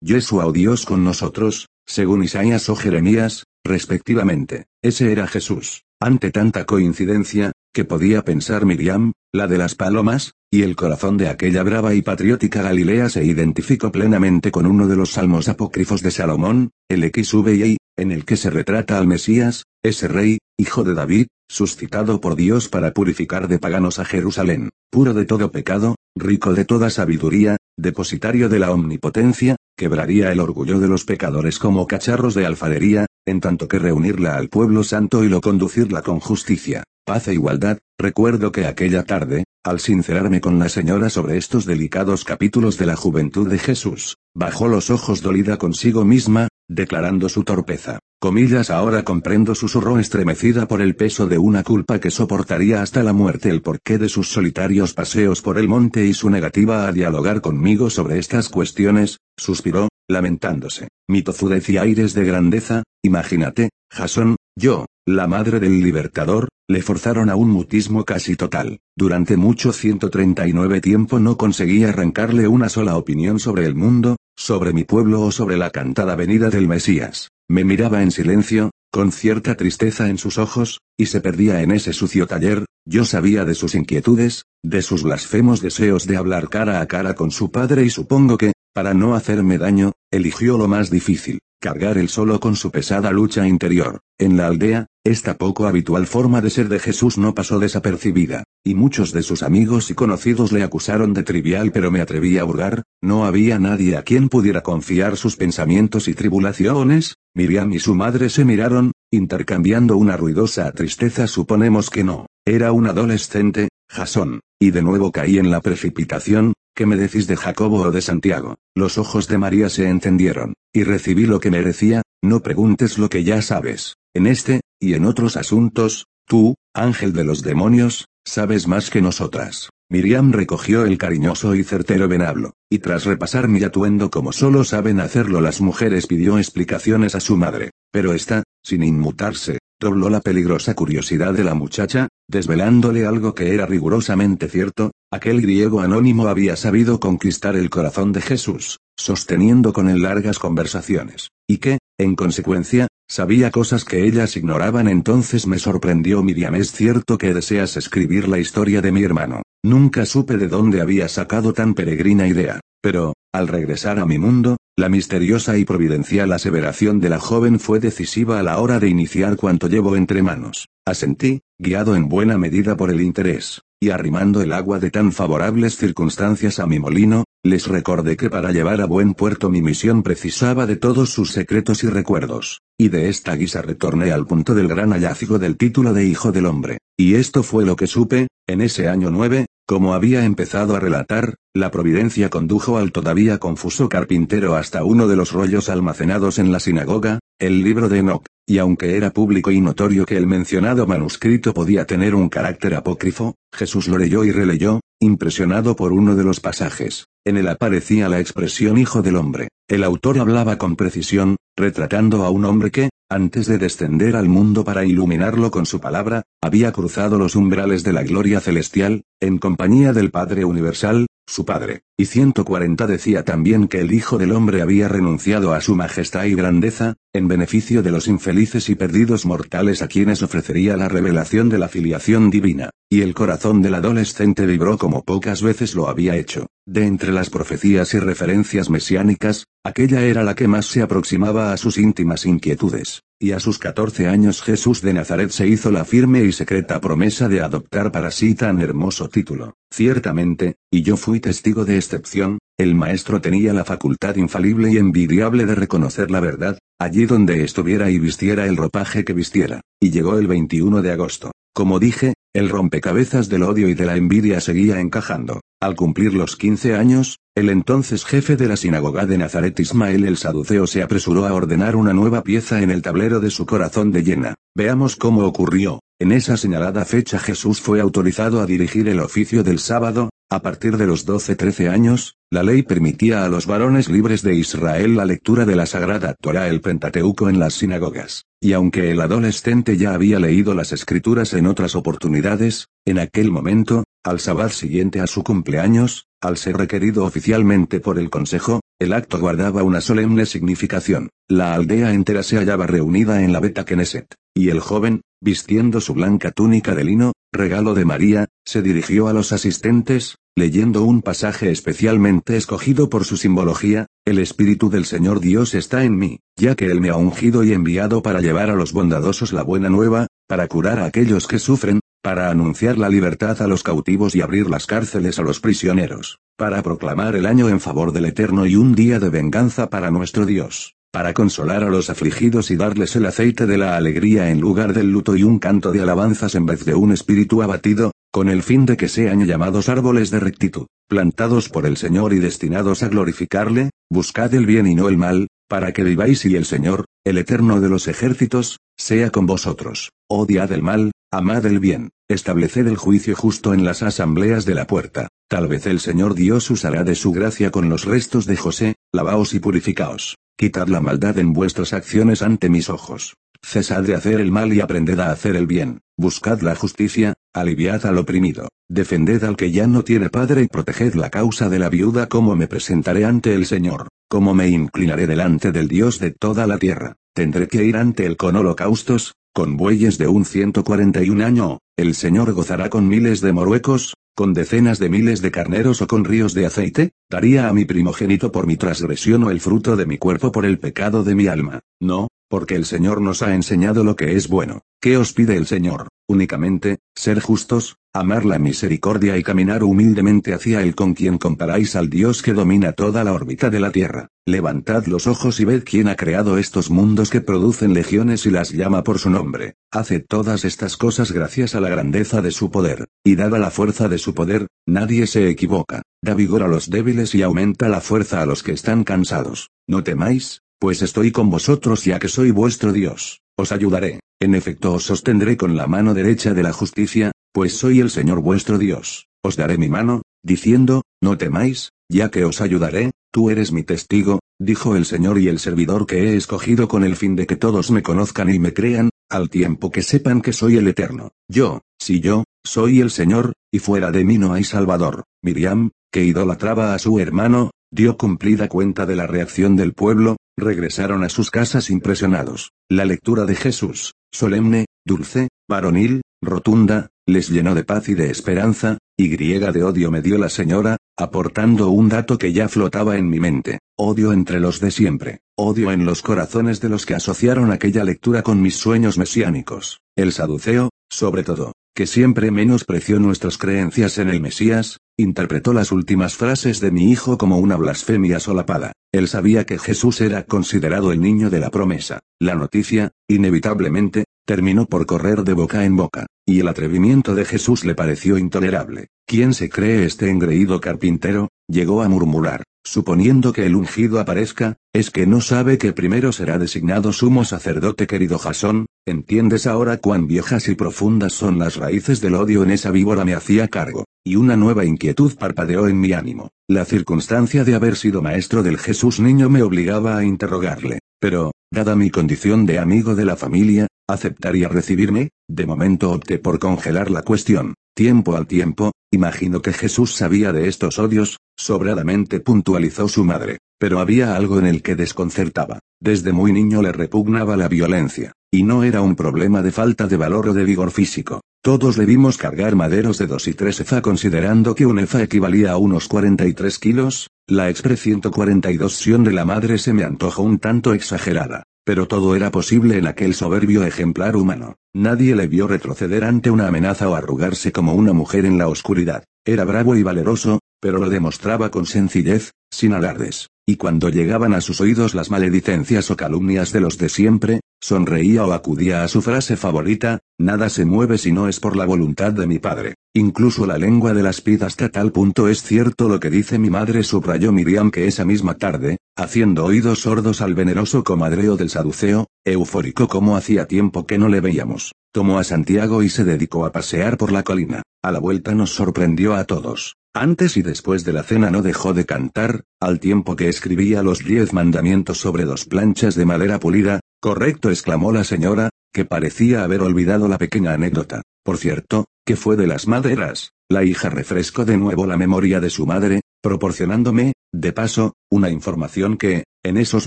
[0.00, 4.66] Yeshua o Dios con nosotros, según Isaías o Jeremías, respectivamente.
[4.82, 5.82] Ese era Jesús.
[6.00, 11.28] Ante tanta coincidencia, que podía pensar Miriam, la de las palomas, y el corazón de
[11.28, 16.12] aquella brava y patriótica Galilea se identificó plenamente con uno de los salmos apócrifos de
[16.12, 21.26] Salomón, el XVI, en el que se retrata al Mesías, ese rey, hijo de David,
[21.48, 26.64] suscitado por Dios para purificar de paganos a Jerusalén, puro de todo pecado, rico de
[26.64, 32.44] toda sabiduría, depositario de la omnipotencia, quebraría el orgullo de los pecadores como cacharros de
[32.44, 37.34] alfarería, en tanto que reunirla al pueblo santo y lo conducirla con justicia, paz e
[37.34, 42.86] igualdad, recuerdo que aquella tarde, al sincerarme con la señora sobre estos delicados capítulos de
[42.86, 47.98] la juventud de Jesús, bajó los ojos dolida consigo misma, declarando su torpeza.
[48.20, 53.12] Comillas ahora comprendo susurró estremecida por el peso de una culpa que soportaría hasta la
[53.12, 57.40] muerte el porqué de sus solitarios paseos por el monte y su negativa a dialogar
[57.40, 60.88] conmigo sobre estas cuestiones, suspiró, lamentándose.
[61.08, 67.30] Mi tozudez y aires de grandeza, imagínate, Jason, yo, la madre del libertador, le forzaron
[67.30, 68.80] a un mutismo casi total.
[68.94, 74.84] Durante mucho 139 tiempo no conseguí arrancarle una sola opinión sobre el mundo, sobre mi
[74.84, 77.32] pueblo o sobre la cantada venida del Mesías.
[77.48, 81.92] Me miraba en silencio, con cierta tristeza en sus ojos, y se perdía en ese
[81.92, 86.86] sucio taller, yo sabía de sus inquietudes, de sus blasfemos deseos de hablar cara a
[86.86, 91.40] cara con su padre y supongo que, para no hacerme daño, eligió lo más difícil,
[91.60, 94.00] cargar él solo con su pesada lucha interior.
[94.18, 98.74] En la aldea, esta poco habitual forma de ser de Jesús no pasó desapercibida, y
[98.74, 102.82] muchos de sus amigos y conocidos le acusaron de trivial pero me atreví a hurgar,
[103.00, 108.30] no había nadie a quien pudiera confiar sus pensamientos y tribulaciones, Miriam y su madre
[108.30, 114.82] se miraron, intercambiando una ruidosa tristeza suponemos que no, era un adolescente, Jasón, y de
[114.82, 118.56] nuevo caí en la precipitación, ¿qué me decís de Jacobo o de Santiago?
[118.74, 123.24] Los ojos de María se encendieron, y recibí lo que merecía, no preguntes lo que
[123.24, 123.94] ya sabes.
[124.14, 129.70] En este, y en otros asuntos, tú, ángel de los demonios, sabes más que nosotras.
[129.90, 135.00] Miriam recogió el cariñoso y certero venablo, y tras repasar mi atuendo como solo saben
[135.00, 140.74] hacerlo las mujeres pidió explicaciones a su madre, pero esta, sin inmutarse, dobló la peligrosa
[140.74, 147.00] curiosidad de la muchacha, desvelándole algo que era rigurosamente cierto, aquel griego anónimo había sabido
[147.00, 153.50] conquistar el corazón de Jesús, sosteniendo con él largas conversaciones, y que, en consecuencia, sabía
[153.50, 154.88] cosas que ellas ignoraban.
[154.88, 160.04] Entonces me sorprendió Miriam es cierto que deseas escribir la historia de mi hermano, nunca
[160.06, 164.88] supe de dónde había sacado tan peregrina idea, pero, al regresar a mi mundo, la
[164.88, 169.66] misteriosa y providencial aseveración de la joven fue decisiva a la hora de iniciar cuanto
[169.66, 170.68] llevo entre manos.
[170.86, 175.76] Asentí, guiado en buena medida por el interés, y arrimando el agua de tan favorables
[175.76, 180.64] circunstancias a mi molino, les recordé que para llevar a buen puerto mi misión precisaba
[180.64, 184.92] de todos sus secretos y recuerdos, y de esta guisa retorné al punto del gran
[184.92, 188.86] hallazgo del título de Hijo del Hombre, y esto fue lo que supe, en ese
[188.86, 194.82] año 9, como había empezado a relatar, la providencia condujo al todavía confuso carpintero hasta
[194.82, 199.10] uno de los rollos almacenados en la sinagoga, el libro de Enoch, y aunque era
[199.10, 204.24] público y notorio que el mencionado manuscrito podía tener un carácter apócrifo, Jesús lo leyó
[204.24, 207.08] y releyó, impresionado por uno de los pasajes.
[207.26, 209.48] En él aparecía la expresión Hijo del Hombre.
[209.68, 214.64] El autor hablaba con precisión, retratando a un hombre que, antes de descender al mundo
[214.64, 219.92] para iluminarlo con su palabra, había cruzado los umbrales de la gloria celestial, en compañía
[219.92, 221.82] del Padre Universal, su Padre.
[222.00, 226.36] Y 140 decía también que el Hijo del Hombre había renunciado a su majestad y
[226.36, 231.58] grandeza, en beneficio de los infelices y perdidos mortales a quienes ofrecería la revelación de
[231.58, 236.46] la filiación divina, y el corazón del adolescente vibró como pocas veces lo había hecho.
[236.66, 241.56] De entre las profecías y referencias mesiánicas, aquella era la que más se aproximaba a
[241.56, 246.22] sus íntimas inquietudes, y a sus 14 años Jesús de Nazaret se hizo la firme
[246.22, 249.56] y secreta promesa de adoptar para sí tan hermoso título.
[249.70, 255.46] Ciertamente, y yo fui testigo de excepción, el maestro tenía la facultad infalible y envidiable
[255.46, 260.18] de reconocer la verdad, allí donde estuviera y vistiera el ropaje que vistiera, y llegó
[260.18, 261.32] el 21 de agosto.
[261.54, 265.40] Como dije, el rompecabezas del odio y de la envidia seguía encajando.
[265.60, 270.18] Al cumplir los 15 años, el entonces jefe de la sinagoga de Nazaret Ismael el
[270.18, 274.04] Saduceo se apresuró a ordenar una nueva pieza en el tablero de su corazón de
[274.04, 274.34] llena.
[274.54, 275.80] Veamos cómo ocurrió.
[276.00, 280.76] En esa señalada fecha Jesús fue autorizado a dirigir el oficio del sábado, a partir
[280.76, 285.44] de los 12-13 años, la ley permitía a los varones libres de Israel la lectura
[285.44, 290.20] de la Sagrada Torah el Pentateuco en las sinagogas, y aunque el adolescente ya había
[290.20, 296.06] leído las escrituras en otras oportunidades, en aquel momento, al sábado siguiente a su cumpleaños,
[296.20, 301.08] al ser requerido oficialmente por el Consejo, el acto guardaba una solemne significación.
[301.26, 305.94] La aldea entera se hallaba reunida en la Beta Knesset, y el joven, vistiendo su
[305.94, 311.50] blanca túnica de lino, regalo de María, se dirigió a los asistentes, leyendo un pasaje
[311.50, 316.66] especialmente escogido por su simbología, el Espíritu del Señor Dios está en mí, ya que
[316.66, 320.46] Él me ha ungido y enviado para llevar a los bondadosos la buena nueva, para
[320.46, 324.66] curar a aquellos que sufren, para anunciar la libertad a los cautivos y abrir las
[324.66, 329.00] cárceles a los prisioneros, para proclamar el año en favor del Eterno y un día
[329.00, 333.58] de venganza para nuestro Dios para consolar a los afligidos y darles el aceite de
[333.58, 336.92] la alegría en lugar del luto y un canto de alabanzas en vez de un
[336.92, 341.76] espíritu abatido, con el fin de que sean llamados árboles de rectitud, plantados por el
[341.76, 346.24] Señor y destinados a glorificarle, buscad el bien y no el mal, para que viváis
[346.24, 349.90] y el Señor, el Eterno de los ejércitos, sea con vosotros.
[350.08, 354.66] Odiad el mal, amad el bien, estableced el juicio justo en las asambleas de la
[354.66, 355.08] puerta.
[355.28, 359.34] Tal vez el Señor Dios usará de su gracia con los restos de José, lavaos
[359.34, 360.16] y purificaos.
[360.40, 363.16] Quitad la maldad en vuestras acciones ante mis ojos.
[363.42, 365.80] Cesad de hacer el mal y aprended a hacer el bien.
[365.96, 368.48] Buscad la justicia, aliviad al oprimido.
[368.68, 372.36] Defended al que ya no tiene padre y proteged la causa de la viuda como
[372.36, 376.94] me presentaré ante el Señor, como me inclinaré delante del Dios de toda la tierra.
[377.14, 382.32] Tendré que ir ante él con holocaustos, con bueyes de un 141 año, el Señor
[382.32, 386.44] gozará con miles de moruecos, con decenas de miles de carneros o con ríos de
[386.44, 390.44] aceite, daría a mi primogénito por mi transgresión o el fruto de mi cuerpo por
[390.44, 391.60] el pecado de mi alma.
[391.78, 394.62] No, porque el Señor nos ha enseñado lo que es bueno.
[394.80, 395.86] ¿Qué os pide el Señor?
[396.10, 401.90] Únicamente, ser justos, amar la misericordia y caminar humildemente hacia Él con quien comparáis al
[401.90, 404.08] Dios que domina toda la órbita de la tierra.
[404.26, 408.52] Levantad los ojos y ved quién ha creado estos mundos que producen legiones y las
[408.52, 409.56] llama por su nombre.
[409.70, 413.88] Hace todas estas cosas gracias a la grandeza de su poder, y dada la fuerza
[413.88, 415.82] de su poder, nadie se equivoca.
[416.02, 419.50] Da vigor a los débiles y aumenta la fuerza a los que están cansados.
[419.66, 424.72] No temáis, pues estoy con vosotros ya que soy vuestro Dios, os ayudaré, en efecto
[424.72, 429.06] os sostendré con la mano derecha de la justicia, pues soy el Señor vuestro Dios,
[429.22, 434.20] os daré mi mano, diciendo, no temáis, ya que os ayudaré, tú eres mi testigo,
[434.40, 437.70] dijo el Señor y el servidor que he escogido con el fin de que todos
[437.70, 441.10] me conozcan y me crean, al tiempo que sepan que soy el Eterno.
[441.28, 445.04] Yo, si yo, soy el Señor, y fuera de mí no hay Salvador.
[445.22, 451.04] Miriam, que idolatraba a su hermano, dio cumplida cuenta de la reacción del pueblo, regresaron
[451.04, 452.52] a sus casas impresionados.
[452.68, 458.78] La lectura de Jesús, solemne, dulce, varonil, rotunda, les llenó de paz y de esperanza,
[458.96, 463.08] y griega de odio me dio la señora, aportando un dato que ya flotaba en
[463.08, 463.60] mi mente.
[463.76, 468.22] Odio entre los de siempre, odio en los corazones de los que asociaron aquella lectura
[468.22, 469.80] con mis sueños mesiánicos.
[469.96, 476.16] El saduceo, sobre todo, que siempre menospreció nuestras creencias en el Mesías, interpretó las últimas
[476.16, 478.72] frases de mi hijo como una blasfemia solapada.
[478.92, 482.00] Él sabía que Jesús era considerado el niño de la promesa.
[482.18, 487.64] La noticia, inevitablemente, terminó por correr de boca en boca, y el atrevimiento de Jesús
[487.64, 488.88] le pareció intolerable.
[489.06, 491.28] ¿Quién se cree este engreído carpintero?
[491.46, 496.38] llegó a murmurar, suponiendo que el ungido aparezca, es que no sabe que primero será
[496.38, 502.14] designado sumo sacerdote querido Jasón, ¿entiendes ahora cuán viejas y profundas son las raíces del
[502.14, 506.30] odio en esa víbora me hacía cargo, y una nueva inquietud parpadeó en mi ánimo.
[506.46, 511.74] La circunstancia de haber sido maestro del Jesús niño me obligaba a interrogarle, pero, dada
[511.74, 515.08] mi condición de amigo de la familia, ¿aceptaría recibirme?
[515.26, 517.54] De momento opté por congelar la cuestión.
[517.78, 523.78] Tiempo al tiempo, imagino que Jesús sabía de estos odios, sobradamente puntualizó su madre, pero
[523.78, 525.60] había algo en el que desconcertaba.
[525.80, 529.96] Desde muy niño le repugnaba la violencia, y no era un problema de falta de
[529.96, 531.20] valor o de vigor físico.
[531.40, 535.52] Todos le vimos cargar maderos de 2 y 3 EFA considerando que un EFA equivalía
[535.52, 540.74] a unos 43 kilos, la expresión 142 de la madre se me antojó un tanto
[540.74, 541.44] exagerada.
[541.68, 544.56] Pero todo era posible en aquel soberbio ejemplar humano.
[544.74, 549.04] Nadie le vio retroceder ante una amenaza o arrugarse como una mujer en la oscuridad.
[549.26, 553.28] Era bravo y valeroso, pero lo demostraba con sencillez, sin alardes.
[553.46, 558.24] Y cuando llegaban a sus oídos las maledicencias o calumnias de los de siempre, sonreía
[558.24, 562.14] o acudía a su frase favorita, nada se mueve si no es por la voluntad
[562.14, 562.76] de mi padre.
[562.98, 566.50] Incluso la lengua de las pidas hasta tal punto es cierto lo que dice mi
[566.50, 572.08] madre subrayó Miriam que esa misma tarde, haciendo oídos sordos al veneroso comadreo del saduceo,
[572.24, 576.50] eufórico como hacía tiempo que no le veíamos, tomó a Santiago y se dedicó a
[576.50, 577.62] pasear por la colina.
[577.84, 579.76] A la vuelta nos sorprendió a todos.
[579.94, 584.00] Antes y después de la cena no dejó de cantar, al tiempo que escribía los
[584.00, 589.60] diez mandamientos sobre dos planchas de madera pulida, correcto exclamó la señora, que parecía haber
[589.60, 591.02] olvidado la pequeña anécdota.
[591.22, 595.50] Por cierto, que fue de las maderas, la hija refrescó de nuevo la memoria de
[595.50, 599.86] su madre, proporcionándome, de paso, una información que, en esos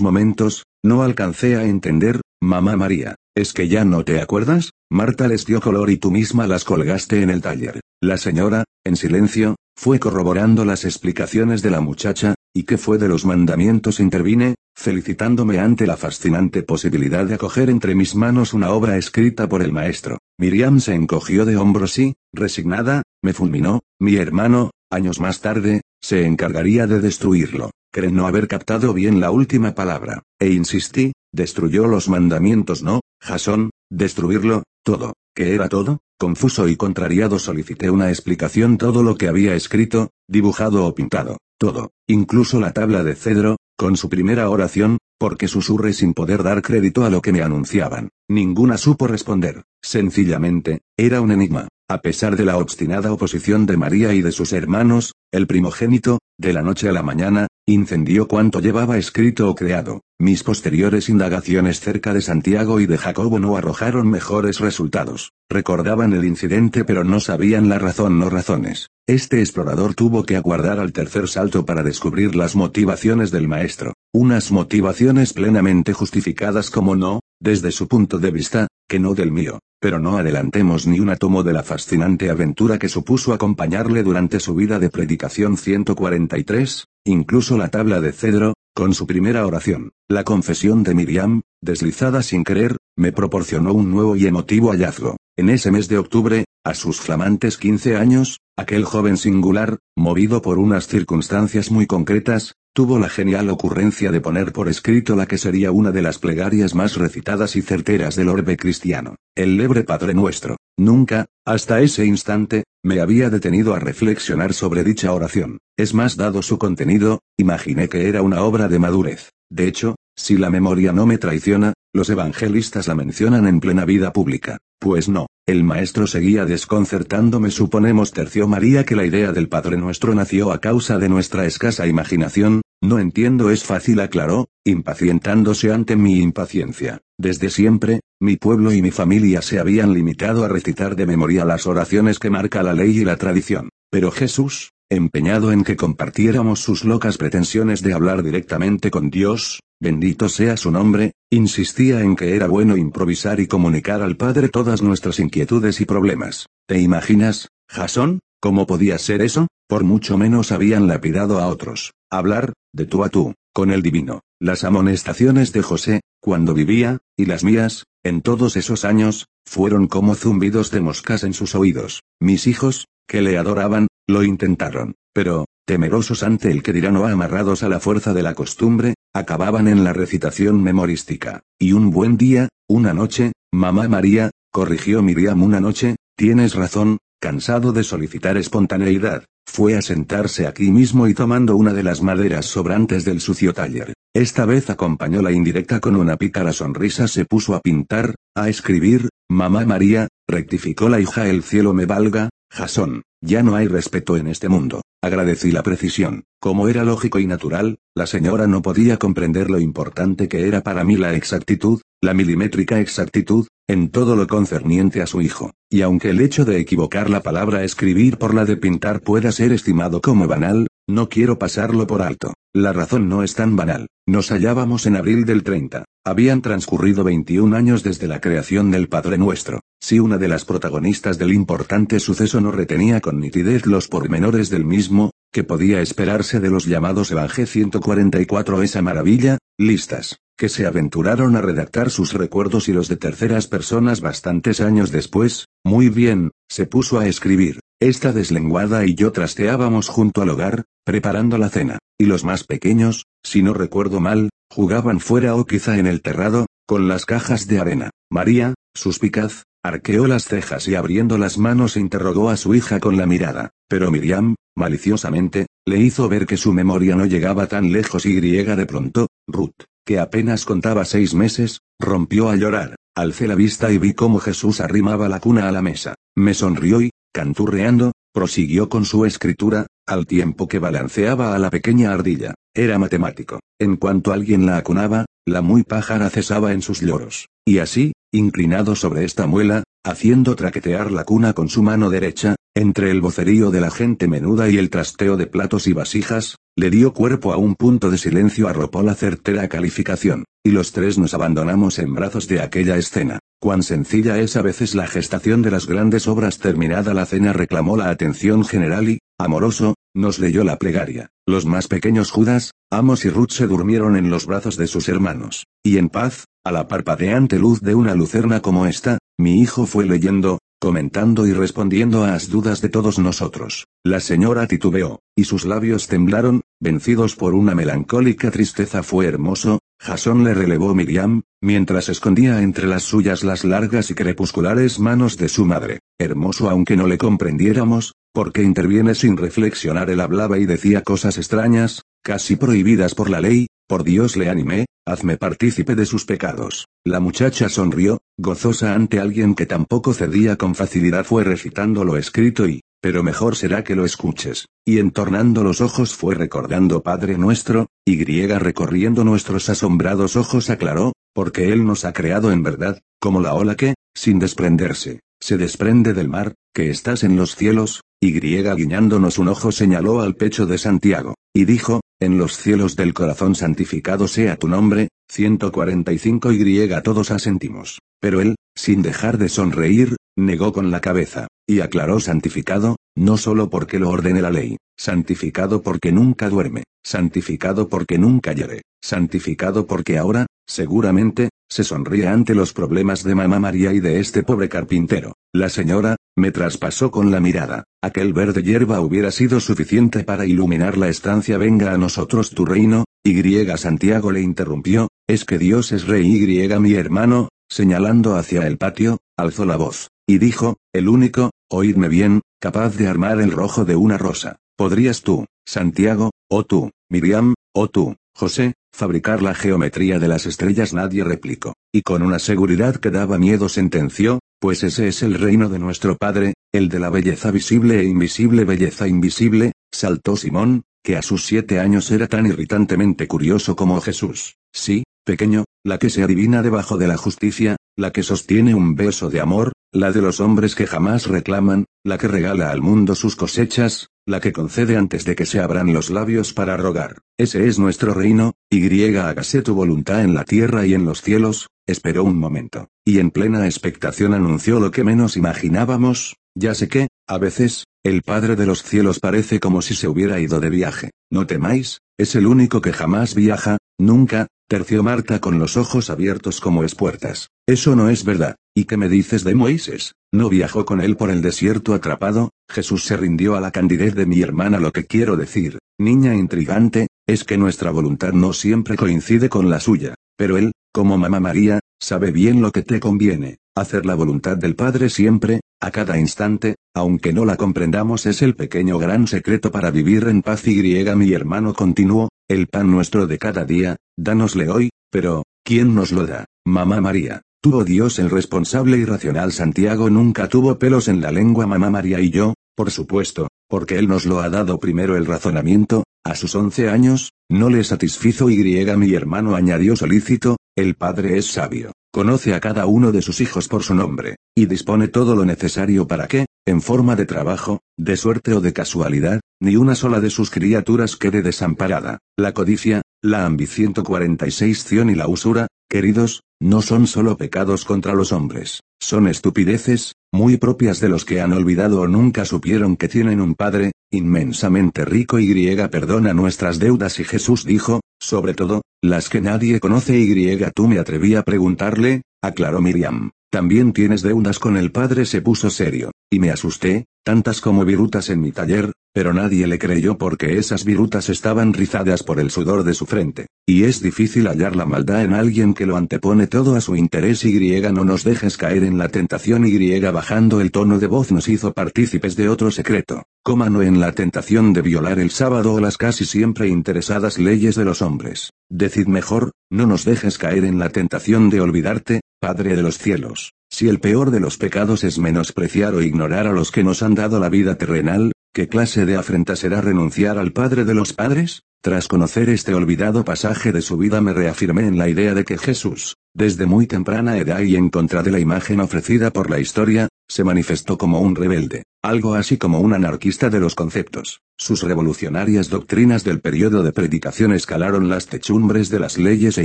[0.00, 3.16] momentos, no alcancé a entender, mamá María.
[3.34, 4.70] ¿Es que ya no te acuerdas?
[4.88, 7.80] Marta les dio color y tú misma las colgaste en el taller.
[8.00, 13.08] La señora, en silencio, fue corroborando las explicaciones de la muchacha, ¿y qué fue de
[13.08, 13.98] los mandamientos?
[13.98, 19.60] intervine, felicitándome ante la fascinante posibilidad de acoger entre mis manos una obra escrita por
[19.60, 20.18] el maestro.
[20.38, 26.26] Miriam se encogió de hombros y, resignada, me fulminó, mi hermano, años más tarde, se
[26.26, 27.70] encargaría de destruirlo.
[27.92, 33.70] Creen no haber captado bien la última palabra, e insistí, destruyó los mandamientos no, Jasón,
[33.90, 35.12] destruirlo, todo.
[35.34, 36.00] ¿Qué era todo?
[36.18, 41.92] Confuso y contrariado solicité una explicación todo lo que había escrito, dibujado o pintado, todo,
[42.06, 47.04] incluso la tabla de cedro, con su primera oración, porque susurré sin poder dar crédito
[47.06, 48.10] a lo que me anunciaban.
[48.28, 49.64] Ninguna supo responder.
[49.80, 51.68] Sencillamente, era un enigma.
[51.92, 56.54] A pesar de la obstinada oposición de María y de sus hermanos, el primogénito, de
[56.54, 60.00] la noche a la mañana, incendió cuanto llevaba escrito o creado.
[60.18, 65.32] Mis posteriores indagaciones cerca de Santiago y de Jacobo no arrojaron mejores resultados.
[65.50, 68.88] Recordaban el incidente pero no sabían la razón no razones.
[69.06, 73.92] Este explorador tuvo que aguardar al tercer salto para descubrir las motivaciones del maestro.
[74.14, 79.58] Unas motivaciones plenamente justificadas como no, desde su punto de vista, que no del mío.
[79.80, 84.54] Pero no adelantemos ni un átomo de la fascinante aventura que supuso acompañarle durante su
[84.54, 90.82] vida de predicación 143, incluso la tabla de cedro, con su primera oración, la confesión
[90.82, 95.16] de Miriam, deslizada sin querer, me proporcionó un nuevo y emotivo hallazgo.
[95.38, 100.58] En ese mes de octubre, a sus flamantes 15 años, aquel joven singular, movido por
[100.58, 105.72] unas circunstancias muy concretas, tuvo la genial ocurrencia de poner por escrito la que sería
[105.72, 110.56] una de las plegarias más recitadas y certeras del orbe cristiano, el lebre Padre Nuestro.
[110.78, 115.58] Nunca, hasta ese instante, me había detenido a reflexionar sobre dicha oración.
[115.76, 119.30] Es más dado su contenido, imaginé que era una obra de madurez.
[119.50, 124.12] De hecho, si la memoria no me traiciona, los evangelistas la mencionan en plena vida
[124.12, 124.58] pública.
[124.78, 127.50] Pues no, el maestro seguía desconcertándome.
[127.50, 131.86] Suponemos terció María que la idea del Padre Nuestro nació a causa de nuestra escasa
[131.86, 137.00] imaginación, no entiendo es fácil aclaró, impacientándose ante mi impaciencia.
[137.18, 141.66] Desde siempre, mi pueblo y mi familia se habían limitado a recitar de memoria las
[141.66, 143.68] oraciones que marca la ley y la tradición.
[143.90, 150.28] Pero Jesús, empeñado en que compartiéramos sus locas pretensiones de hablar directamente con Dios, bendito
[150.28, 155.18] sea su nombre, insistía en que era bueno improvisar y comunicar al Padre todas nuestras
[155.18, 156.46] inquietudes y problemas.
[156.68, 159.48] ¿Te imaginas, Jasón, cómo podía ser eso?
[159.66, 161.94] Por mucho menos habían lapidado a otros.
[162.10, 164.20] Hablar, de tú a tú, con el divino.
[164.38, 170.14] Las amonestaciones de José, cuando vivía, y las mías, en todos esos años, fueron como
[170.14, 172.04] zumbidos de moscas en sus oídos.
[172.20, 177.64] Mis hijos, que le adoraban, lo intentaron, pero, temerosos ante el que dirán o amarrados
[177.64, 181.42] a la fuerza de la costumbre, acababan en la recitación memorística.
[181.58, 187.72] Y un buen día, una noche, mamá María, corrigió Miriam una noche, tienes razón, cansado
[187.72, 193.04] de solicitar espontaneidad, fue a sentarse aquí mismo y tomando una de las maderas sobrantes
[193.04, 193.92] del sucio taller.
[194.14, 199.08] Esta vez acompañó la indirecta con una pícara sonrisa se puso a pintar, a escribir,
[199.30, 204.26] mamá María, rectificó la hija el cielo me valga, Jasón, ya no hay respeto en
[204.26, 204.82] este mundo.
[205.02, 206.24] Agradecí la precisión.
[206.40, 210.84] Como era lógico y natural, la señora no podía comprender lo importante que era para
[210.84, 215.52] mí la exactitud, la milimétrica exactitud, en todo lo concerniente a su hijo.
[215.70, 219.52] Y aunque el hecho de equivocar la palabra escribir por la de pintar pueda ser
[219.52, 222.34] estimado como banal, no quiero pasarlo por alto.
[222.54, 223.86] La razón no es tan banal.
[224.06, 225.84] Nos hallábamos en abril del 30.
[226.04, 229.60] Habían transcurrido 21 años desde la creación del Padre Nuestro.
[229.80, 234.64] Si una de las protagonistas del importante suceso no retenía con nitidez los pormenores del
[234.64, 241.36] mismo, que podía esperarse de los llamados Evangel 144 esa maravilla, listas, que se aventuraron
[241.36, 246.66] a redactar sus recuerdos y los de terceras personas bastantes años después, muy bien, se
[246.66, 247.60] puso a escribir.
[247.80, 253.06] Esta deslenguada y yo trasteábamos junto al hogar, preparando la cena, y los más pequeños,
[253.22, 257.58] si no recuerdo mal, jugaban fuera o quizá en el terrado, con las cajas de
[257.58, 257.90] arena.
[258.10, 263.06] María, suspicaz, arqueó las cejas y abriendo las manos interrogó a su hija con la
[263.06, 268.14] mirada, pero Miriam, maliciosamente, le hizo ver que su memoria no llegaba tan lejos y
[268.14, 272.76] griega de pronto, Ruth, que apenas contaba seis meses, rompió a llorar.
[272.94, 275.94] Alcé la vista y vi cómo Jesús arrimaba la cuna a la mesa.
[276.14, 281.92] Me sonrió y, Canturreando, prosiguió con su escritura, al tiempo que balanceaba a la pequeña
[281.92, 282.34] ardilla.
[282.54, 283.40] Era matemático.
[283.58, 287.28] En cuanto alguien la acunaba, la muy pájara cesaba en sus lloros.
[287.46, 292.90] Y así, inclinado sobre esta muela, haciendo traquetear la cuna con su mano derecha, entre
[292.90, 296.92] el vocerío de la gente menuda y el trasteo de platos y vasijas, le dio
[296.92, 301.78] cuerpo a un punto de silencio arropó la certera calificación, y los tres nos abandonamos
[301.78, 303.20] en brazos de aquella escena.
[303.40, 307.76] Cuán sencilla es a veces la gestación de las grandes obras terminada la cena reclamó
[307.76, 311.10] la atención general y, amoroso, nos leyó la plegaria.
[311.26, 315.44] Los más pequeños Judas, Amos y Ruth se durmieron en los brazos de sus hermanos,
[315.62, 319.86] y en paz, a la parpadeante luz de una lucerna como esta, mi hijo fue
[319.86, 323.66] leyendo, comentando y respondiendo a las dudas de todos nosotros.
[323.84, 328.82] La señora titubeó, y sus labios temblaron, vencidos por una melancólica tristeza.
[328.82, 334.78] Fue hermoso, Jasón le relevó Miriam, mientras escondía entre las suyas las largas y crepusculares
[334.78, 335.80] manos de su madre.
[335.98, 341.82] Hermoso aunque no le comprendiéramos, porque interviene sin reflexionar él hablaba y decía cosas extrañas,
[342.00, 346.68] casi prohibidas por la ley, por Dios le animé, hazme partícipe de sus pecados.
[346.84, 352.46] La muchacha sonrió, gozosa ante alguien que tampoco cedía con facilidad fue recitando lo escrito
[352.46, 354.46] y, pero mejor será que lo escuches.
[354.66, 360.92] Y entornando los ojos fue recordando Padre nuestro, y griega recorriendo nuestros asombrados ojos aclaró,
[361.14, 365.94] porque Él nos ha creado en verdad, como la ola que, sin desprenderse, se desprende
[365.94, 370.46] del mar, que estás en los cielos, y griega guiñándonos un ojo señaló al pecho
[370.46, 376.68] de Santiago, y dijo, en los cielos del corazón santificado sea tu nombre, 145 y
[376.82, 377.80] todos asentimos.
[378.00, 383.50] Pero él, sin dejar de sonreír, negó con la cabeza, y aclaró santificado, no solo
[383.50, 389.98] porque lo ordene la ley, santificado porque nunca duerme, santificado porque nunca hiere, santificado porque
[389.98, 395.12] ahora, seguramente, se sonríe ante los problemas de mamá María y de este pobre carpintero.
[395.34, 397.64] La señora, me traspasó con la mirada.
[397.82, 401.36] Aquel verde hierba hubiera sido suficiente para iluminar la estancia.
[401.36, 406.58] Venga a nosotros tu reino, y Santiago le interrumpió, es que Dios es rey y
[406.58, 412.20] mi hermano, señalando hacia el patio, alzó la voz, y dijo, el único, oídme bien,
[412.40, 414.36] capaz de armar el rojo de una rosa.
[414.56, 420.72] ¿Podrías tú, Santiago, o tú, Miriam, o tú, José, fabricar la geometría de las estrellas?
[420.72, 425.48] Nadie replicó, y con una seguridad que daba miedo sentenció, pues ese es el reino
[425.48, 430.96] de nuestro Padre, el de la belleza visible e invisible belleza invisible, saltó Simón, que
[430.96, 434.36] a sus siete años era tan irritantemente curioso como Jesús.
[434.52, 439.08] Sí, pequeño, la que se adivina debajo de la justicia, la que sostiene un beso
[439.08, 443.16] de amor, la de los hombres que jamás reclaman, la que regala al mundo sus
[443.16, 446.98] cosechas, la que concede antes de que se abran los labios para rogar.
[447.16, 451.48] Ese es nuestro reino, y hágase tu voluntad en la tierra y en los cielos,
[451.66, 456.88] esperó un momento, y en plena expectación anunció lo que menos imaginábamos, ya sé que,
[457.08, 460.90] a veces, el Padre de los cielos parece como si se hubiera ido de viaje.
[461.10, 466.40] No temáis, es el único que jamás viaja, nunca, terció Marta con los ojos abiertos
[466.40, 467.28] como espuertas.
[467.46, 468.36] Eso no es verdad.
[468.54, 469.92] ¿Y qué me dices de Moisés?
[470.14, 472.32] ¿No viajó con él por el desierto atrapado?
[472.46, 474.60] Jesús se rindió a la candidez de mi hermana.
[474.60, 479.58] Lo que quiero decir, niña intrigante, es que nuestra voluntad no siempre coincide con la
[479.58, 479.94] suya.
[480.18, 483.38] Pero él, como mamá María, sabe bien lo que te conviene.
[483.56, 488.34] Hacer la voluntad del Padre siempre, a cada instante, aunque no la comprendamos es el
[488.34, 493.06] pequeño gran secreto para vivir en paz y griega mi hermano continuó, el pan nuestro
[493.06, 496.26] de cada día, dánosle hoy, pero, ¿quién nos lo da?
[496.44, 497.22] Mamá María.
[497.42, 501.98] Tuvo Dios el responsable y racional Santiago nunca tuvo pelos en la lengua mamá María
[501.98, 506.36] y yo, por supuesto, porque él nos lo ha dado primero el razonamiento, a sus
[506.36, 511.72] once años, no le satisfizo y griega mi hermano añadió solícito, el padre es sabio,
[511.92, 515.88] conoce a cada uno de sus hijos por su nombre, y dispone todo lo necesario
[515.88, 520.10] para que, en forma de trabajo, de suerte o de casualidad, ni una sola de
[520.10, 521.98] sus criaturas quede desamparada.
[522.16, 528.12] La codicia, la ambición 46 y la usura, queridos, no son solo pecados contra los
[528.12, 533.22] hombres, son estupideces, muy propias de los que han olvidado o nunca supieron que tienen
[533.22, 539.08] un Padre, inmensamente rico y griega perdona nuestras deudas y Jesús dijo, sobre todo, las
[539.08, 543.12] que nadie conoce y griega tú me atreví a preguntarle, aclaró Miriam.
[543.30, 548.10] También tienes deudas con el padre se puso serio, y me asusté, tantas como virutas
[548.10, 552.62] en mi taller, pero nadie le creyó porque esas virutas estaban rizadas por el sudor
[552.62, 556.56] de su frente, y es difícil hallar la maldad en alguien que lo antepone todo
[556.56, 560.78] a su interés y no nos dejes caer en la tentación y bajando el tono
[560.78, 565.10] de voz nos hizo partícipes de otro secreto, cómano en la tentación de violar el
[565.10, 568.32] sábado o las casi siempre interesadas leyes de los hombres.
[568.50, 573.32] Decid mejor, no nos dejes caer en la tentación de olvidarte, Padre de los cielos,
[573.52, 576.94] si el peor de los pecados es menospreciar o ignorar a los que nos han
[576.94, 581.42] dado la vida terrenal, ¿qué clase de afrenta será renunciar al Padre de los padres?
[581.60, 585.36] Tras conocer este olvidado pasaje de su vida me reafirmé en la idea de que
[585.36, 589.88] Jesús, desde muy temprana edad y en contra de la imagen ofrecida por la historia,
[590.08, 594.22] se manifestó como un rebelde, algo así como un anarquista de los conceptos.
[594.38, 599.44] Sus revolucionarias doctrinas del periodo de predicación escalaron las techumbres de las leyes e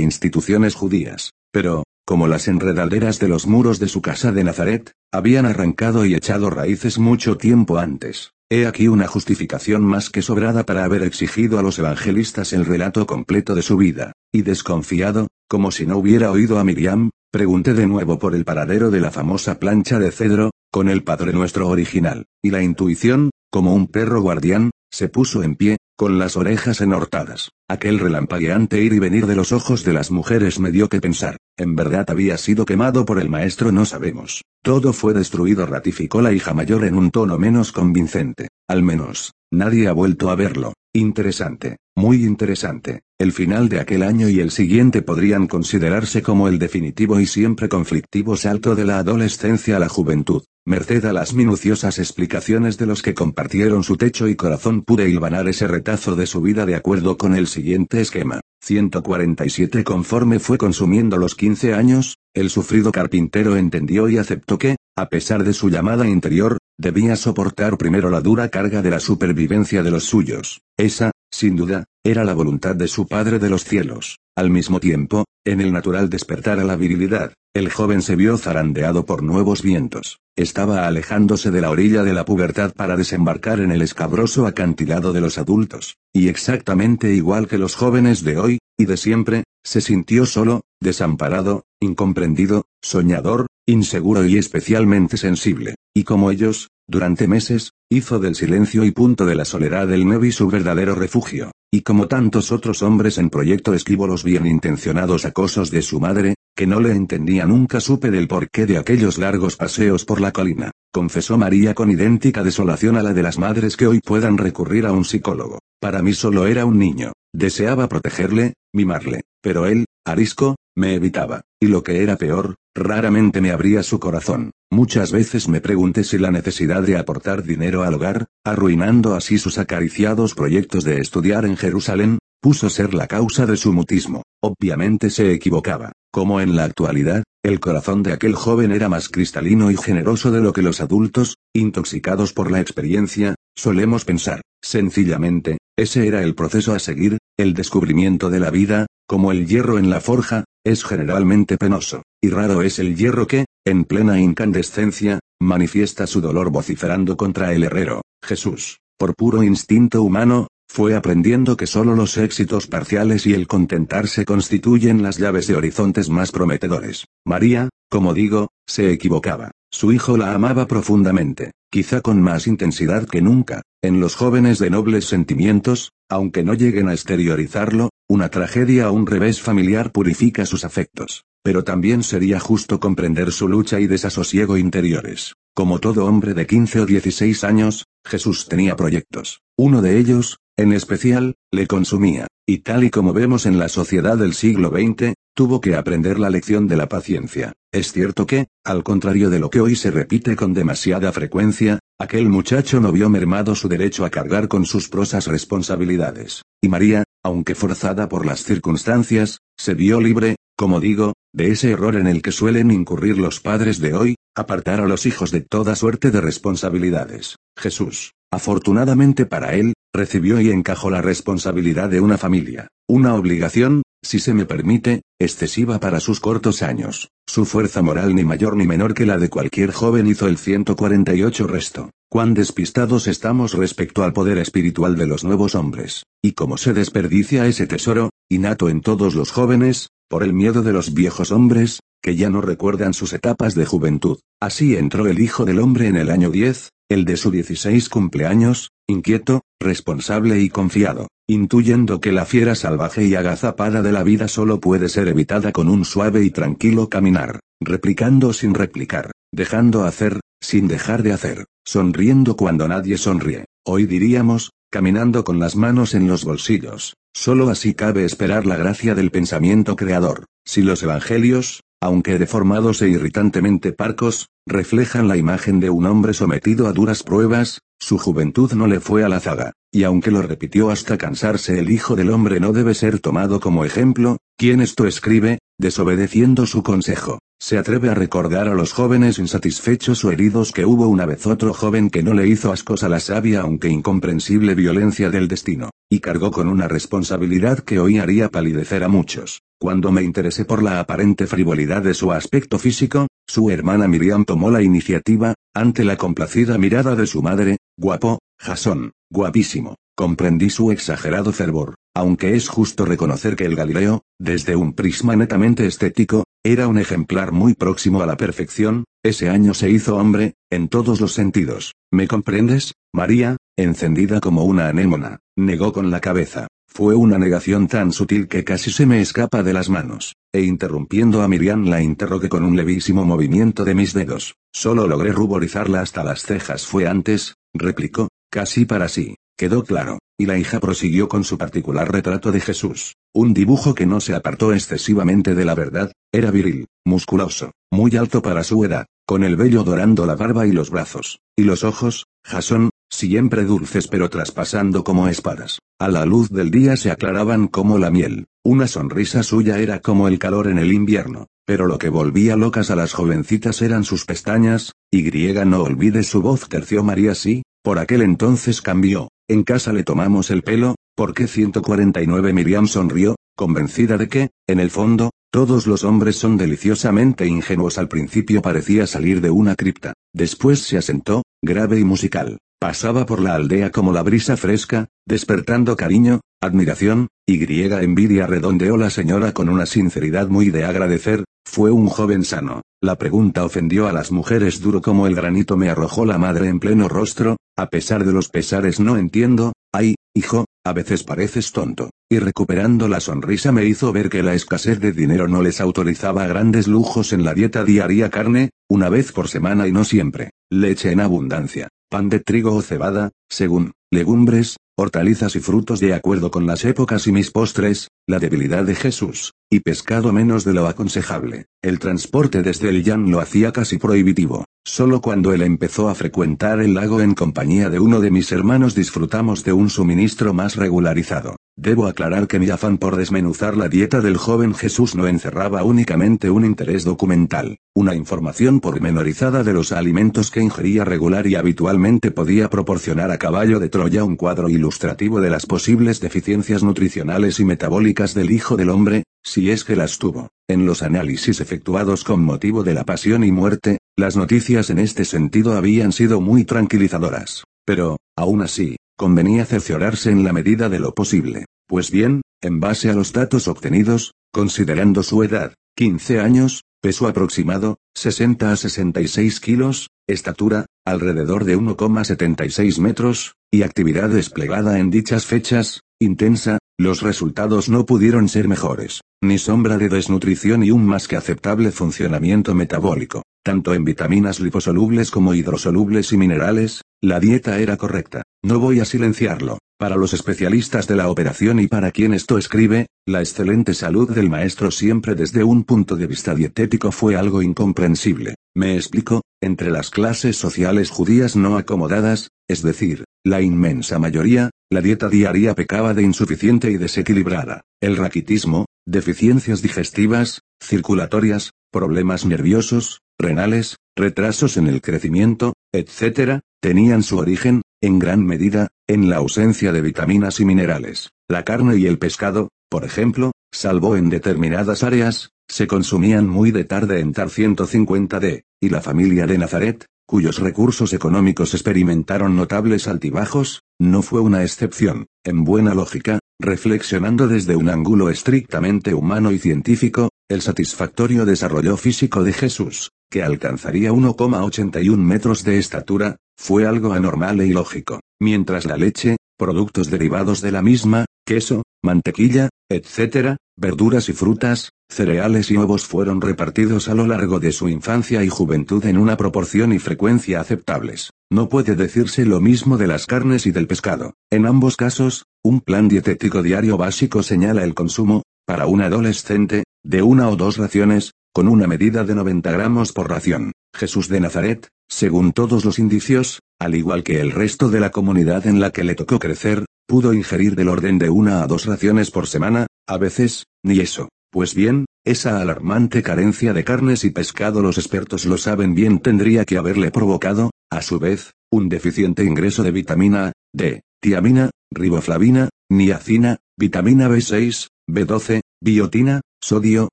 [0.00, 1.34] instituciones judías.
[1.52, 6.14] Pero, como las enredaderas de los muros de su casa de Nazaret, habían arrancado y
[6.14, 8.32] echado raíces mucho tiempo antes.
[8.48, 13.06] He aquí una justificación más que sobrada para haber exigido a los evangelistas el relato
[13.06, 17.86] completo de su vida, y desconfiado, como si no hubiera oído a Miriam, pregunté de
[17.86, 22.24] nuevo por el paradero de la famosa plancha de cedro, con el Padre nuestro original,
[22.42, 27.50] y la intuición, como un perro guardián, se puso en pie, con las orejas enhortadas.
[27.68, 31.38] Aquel relampagueante ir y venir de los ojos de las mujeres me dio que pensar.
[31.56, 33.72] ¿En verdad había sido quemado por el maestro?
[33.72, 34.44] No sabemos.
[34.62, 38.46] Todo fue destruido, ratificó la hija mayor en un tono menos convincente.
[38.68, 40.74] Al menos, nadie ha vuelto a verlo.
[40.94, 43.00] Interesante, muy interesante.
[43.20, 47.68] El final de aquel año y el siguiente podrían considerarse como el definitivo y siempre
[47.68, 50.44] conflictivo salto de la adolescencia a la juventud.
[50.64, 55.48] Merced a las minuciosas explicaciones de los que compartieron su techo y corazón pude hilvanar
[55.48, 58.40] ese retazo de su vida de acuerdo con el siguiente esquema.
[58.62, 65.08] 147 Conforme fue consumiendo los 15 años, el sufrido carpintero entendió y aceptó que, a
[65.08, 69.90] pesar de su llamada interior, debía soportar primero la dura carga de la supervivencia de
[69.90, 70.60] los suyos.
[70.76, 74.18] Esa, sin duda, era la voluntad de su Padre de los cielos.
[74.36, 79.04] Al mismo tiempo, en el natural despertar a la virilidad, el joven se vio zarandeado
[79.04, 80.20] por nuevos vientos.
[80.36, 85.20] Estaba alejándose de la orilla de la pubertad para desembarcar en el escabroso acantilado de
[85.20, 90.24] los adultos, y exactamente igual que los jóvenes de hoy, y de siempre, se sintió
[90.24, 98.34] solo, desamparado, incomprendido, soñador, inseguro y especialmente sensible, y como ellos, durante meses, hizo del
[98.34, 102.82] silencio y punto de la soledad del Nevi su verdadero refugio, y como tantos otros
[102.82, 107.44] hombres en proyecto esquivo los bien intencionados acosos de su madre, que no le entendía
[107.44, 112.42] nunca supe del porqué de aquellos largos paseos por la colina, confesó María con idéntica
[112.42, 115.58] desolación a la de las madres que hoy puedan recurrir a un psicólogo.
[115.80, 121.66] Para mí solo era un niño, deseaba protegerle, mimarle, pero él, arisco, me evitaba, y
[121.66, 124.52] lo que era peor, raramente me abría su corazón.
[124.70, 129.58] Muchas veces me pregunté si la necesidad de aportar dinero al hogar, arruinando así sus
[129.58, 134.22] acariciados proyectos de estudiar en Jerusalén, puso ser la causa de su mutismo.
[134.40, 135.92] Obviamente se equivocaba.
[136.12, 140.40] Como en la actualidad, el corazón de aquel joven era más cristalino y generoso de
[140.40, 144.40] lo que los adultos, intoxicados por la experiencia, solemos pensar.
[144.62, 149.78] Sencillamente, ese era el proceso a seguir, el descubrimiento de la vida, como el hierro
[149.78, 155.18] en la forja, es generalmente penoso, y raro es el hierro que, en plena incandescencia,
[155.40, 161.66] manifiesta su dolor vociferando contra el herrero, Jesús, por puro instinto humano, fue aprendiendo que
[161.66, 167.06] solo los éxitos parciales y el contentarse constituyen las llaves de horizontes más prometedores.
[167.24, 169.50] María, como digo, se equivocaba.
[169.70, 173.62] Su hijo la amaba profundamente, quizá con más intensidad que nunca.
[173.82, 179.06] En los jóvenes de nobles sentimientos, aunque no lleguen a exteriorizarlo, una tragedia o un
[179.06, 181.26] revés familiar purifica sus afectos.
[181.42, 185.34] Pero también sería justo comprender su lucha y desasosiego interiores.
[185.54, 189.42] Como todo hombre de 15 o 16 años, Jesús tenía proyectos.
[189.56, 194.16] Uno de ellos, en especial, le consumía, y tal y como vemos en la sociedad
[194.16, 197.52] del siglo XX, tuvo que aprender la lección de la paciencia.
[197.72, 202.28] Es cierto que, al contrario de lo que hoy se repite con demasiada frecuencia, aquel
[202.28, 206.42] muchacho no vio mermado su derecho a cargar con sus prosas responsabilidades.
[206.62, 211.96] Y María, aunque forzada por las circunstancias, se vio libre, como digo, de ese error
[211.96, 215.76] en el que suelen incurrir los padres de hoy, apartar a los hijos de toda
[215.76, 217.36] suerte de responsabilidades.
[217.56, 224.18] Jesús, afortunadamente para él, recibió y encajó la responsabilidad de una familia, una obligación, si
[224.18, 227.10] se me permite, excesiva para sus cortos años.
[227.26, 231.46] Su fuerza moral ni mayor ni menor que la de cualquier joven hizo el 148
[231.46, 231.90] resto.
[232.10, 237.46] Cuán despistados estamos respecto al poder espiritual de los nuevos hombres, y cómo se desperdicia
[237.46, 242.16] ese tesoro, innato en todos los jóvenes, por el miedo de los viejos hombres, que
[242.16, 244.18] ya no recuerdan sus etapas de juventud.
[244.40, 248.70] Así entró el Hijo del Hombre en el año 10, el de su 16 cumpleaños,
[248.88, 254.58] inquieto, responsable y confiado, intuyendo que la fiera salvaje y agazapada de la vida solo
[254.58, 260.66] puede ser evitada con un suave y tranquilo caminar, replicando sin replicar, dejando hacer, sin
[260.66, 263.44] dejar de hacer, sonriendo cuando nadie sonríe.
[263.66, 266.94] Hoy diríamos, caminando con las manos en los bolsillos.
[267.12, 270.24] Solo así cabe esperar la gracia del pensamiento creador.
[270.46, 276.66] Si los evangelios, aunque deformados e irritantemente parcos, reflejan la imagen de un hombre sometido
[276.66, 280.70] a duras pruebas, su juventud no le fue a la zaga, y aunque lo repitió
[280.70, 285.38] hasta cansarse el Hijo del Hombre no debe ser tomado como ejemplo, quien esto escribe,
[285.58, 290.88] desobedeciendo su consejo, se atreve a recordar a los jóvenes insatisfechos o heridos que hubo
[290.88, 295.10] una vez otro joven que no le hizo ascos a la sabia aunque incomprensible violencia
[295.10, 299.42] del destino, y cargó con una responsabilidad que hoy haría palidecer a muchos.
[299.60, 304.50] Cuando me interesé por la aparente frivolidad de su aspecto físico, su hermana Miriam tomó
[304.50, 309.76] la iniciativa, ante la complacida mirada de su madre, guapo, Jasón, guapísimo.
[309.96, 315.66] Comprendí su exagerado fervor, aunque es justo reconocer que el Galileo, desde un prisma netamente
[315.66, 320.68] estético, era un ejemplar muy próximo a la perfección, ese año se hizo hombre, en
[320.68, 321.74] todos los sentidos.
[321.90, 323.36] ¿Me comprendes, María?
[323.56, 326.46] encendida como una anémona, negó con la cabeza.
[326.78, 331.22] Fue una negación tan sutil que casi se me escapa de las manos, e interrumpiendo
[331.22, 334.36] a Miriam la interrogué con un levísimo movimiento de mis dedos.
[334.52, 336.68] Solo logré ruborizarla hasta las cejas.
[336.68, 339.16] Fue antes, replicó, casi para sí.
[339.36, 342.94] Quedó claro, y la hija prosiguió con su particular retrato de Jesús.
[343.12, 348.22] Un dibujo que no se apartó excesivamente de la verdad, era viril, musculoso, muy alto
[348.22, 352.06] para su edad, con el vello dorando la barba y los brazos, y los ojos,
[352.22, 355.58] Jasón, siempre dulces pero traspasando como espadas.
[355.78, 360.08] A la luz del día se aclaraban como la miel, una sonrisa suya era como
[360.08, 364.04] el calor en el invierno, pero lo que volvía locas a las jovencitas eran sus
[364.04, 369.44] pestañas, y griega no olvide su voz terció María sí, por aquel entonces cambió, en
[369.44, 374.70] casa le tomamos el pelo, ¿por qué 149 Miriam sonrió, convencida de que, en el
[374.70, 377.76] fondo, todos los hombres son deliciosamente ingenuos.
[377.76, 383.20] Al principio parecía salir de una cripta, después se asentó, grave y musical, pasaba por
[383.20, 389.32] la aldea como la brisa fresca, despertando cariño, admiración, y griega envidia redondeó la señora
[389.32, 392.62] con una sinceridad muy de agradecer, fue un joven sano.
[392.82, 396.60] La pregunta ofendió a las mujeres duro como el granito me arrojó la madre en
[396.60, 401.90] pleno rostro, a pesar de los pesares no entiendo, ay, hijo, a veces pareces tonto.
[402.10, 406.26] Y recuperando la sonrisa me hizo ver que la escasez de dinero no les autorizaba
[406.26, 410.92] grandes lujos en la dieta diaria carne, una vez por semana y no siempre, leche
[410.92, 416.46] en abundancia, pan de trigo o cebada, según, legumbres, hortalizas y frutos de acuerdo con
[416.46, 421.46] las épocas y mis postres, la debilidad de Jesús, y pescado menos de lo aconsejable.
[421.62, 424.44] El transporte desde el Yan lo hacía casi prohibitivo.
[424.64, 428.74] Solo cuando él empezó a frecuentar el lago en compañía de uno de mis hermanos
[428.74, 431.36] disfrutamos de un suministro más regularizado.
[431.56, 436.30] Debo aclarar que mi afán por desmenuzar la dieta del joven Jesús no encerraba únicamente
[436.30, 442.48] un interés documental, una información pormenorizada de los alimentos que ingería regular y habitualmente podía
[442.48, 448.12] proporcionar a caballo de Troya un cuadro ilustrativo de las posibles deficiencias nutricionales y metabólicas
[448.12, 450.30] del Hijo del Hombre, si es que las tuvo.
[450.48, 455.04] En los análisis efectuados con motivo de la pasión y muerte, las noticias en este
[455.04, 457.44] sentido habían sido muy tranquilizadoras.
[457.64, 461.44] Pero, aún así, convenía cerciorarse en la medida de lo posible.
[461.68, 467.78] Pues bien, en base a los datos obtenidos, considerando su edad, 15 años, peso aproximado,
[467.94, 475.80] 60 a 66 kilos, estatura, alrededor de 1,76 metros, y actividad desplegada en dichas fechas,
[475.98, 481.16] intensa, los resultados no pudieron ser mejores, ni sombra de desnutrición y un más que
[481.16, 488.22] aceptable funcionamiento metabólico, tanto en vitaminas liposolubles como hidrosolubles y minerales, la dieta era correcta.
[488.44, 489.58] No voy a silenciarlo.
[489.76, 494.28] Para los especialistas de la operación y para quien esto escribe, la excelente salud del
[494.28, 498.34] maestro siempre desde un punto de vista dietético fue algo incomprensible.
[498.56, 504.82] Me explico, entre las clases sociales judías no acomodadas, es decir, la inmensa mayoría, la
[504.82, 507.62] dieta diaria pecaba de insuficiente y desequilibrada.
[507.80, 517.18] El raquitismo, deficiencias digestivas, circulatorias, problemas nerviosos, renales, retrasos en el crecimiento, etc., tenían su
[517.18, 521.10] origen, en gran medida, en la ausencia de vitaminas y minerales.
[521.28, 526.64] La carne y el pescado, por ejemplo, salvo en determinadas áreas, se consumían muy de
[526.64, 532.88] tarde en Tar 150 d, y la familia de Nazaret, cuyos recursos económicos experimentaron notables
[532.88, 535.06] altibajos, no fue una excepción.
[535.24, 542.22] En buena lógica, reflexionando desde un ángulo estrictamente humano y científico, el satisfactorio desarrollo físico
[542.22, 548.76] de Jesús, que alcanzaría 1,81 metros de estatura, fue algo anormal e ilógico, mientras la
[548.76, 555.84] leche, productos derivados de la misma, queso, mantequilla, etc., verduras y frutas, cereales y huevos
[555.84, 560.40] fueron repartidos a lo largo de su infancia y juventud en una proporción y frecuencia
[560.40, 561.10] aceptables.
[561.30, 564.14] No puede decirse lo mismo de las carnes y del pescado.
[564.30, 570.02] En ambos casos, un plan dietético diario básico señala el consumo, para un adolescente, de
[570.02, 573.52] una o dos raciones, con una medida de 90 gramos por ración.
[573.74, 578.46] Jesús de Nazaret, según todos los indicios, al igual que el resto de la comunidad
[578.46, 582.10] en la que le tocó crecer, pudo ingerir del orden de una a dos raciones
[582.10, 584.10] por semana, a veces, ni eso.
[584.30, 589.46] Pues bien, esa alarmante carencia de carnes y pescado los expertos lo saben bien tendría
[589.46, 596.36] que haberle provocado, a su vez, un deficiente ingreso de vitamina D, tiamina, riboflavina, niacina,
[596.58, 599.88] vitamina B6, B12, biotina, sodio,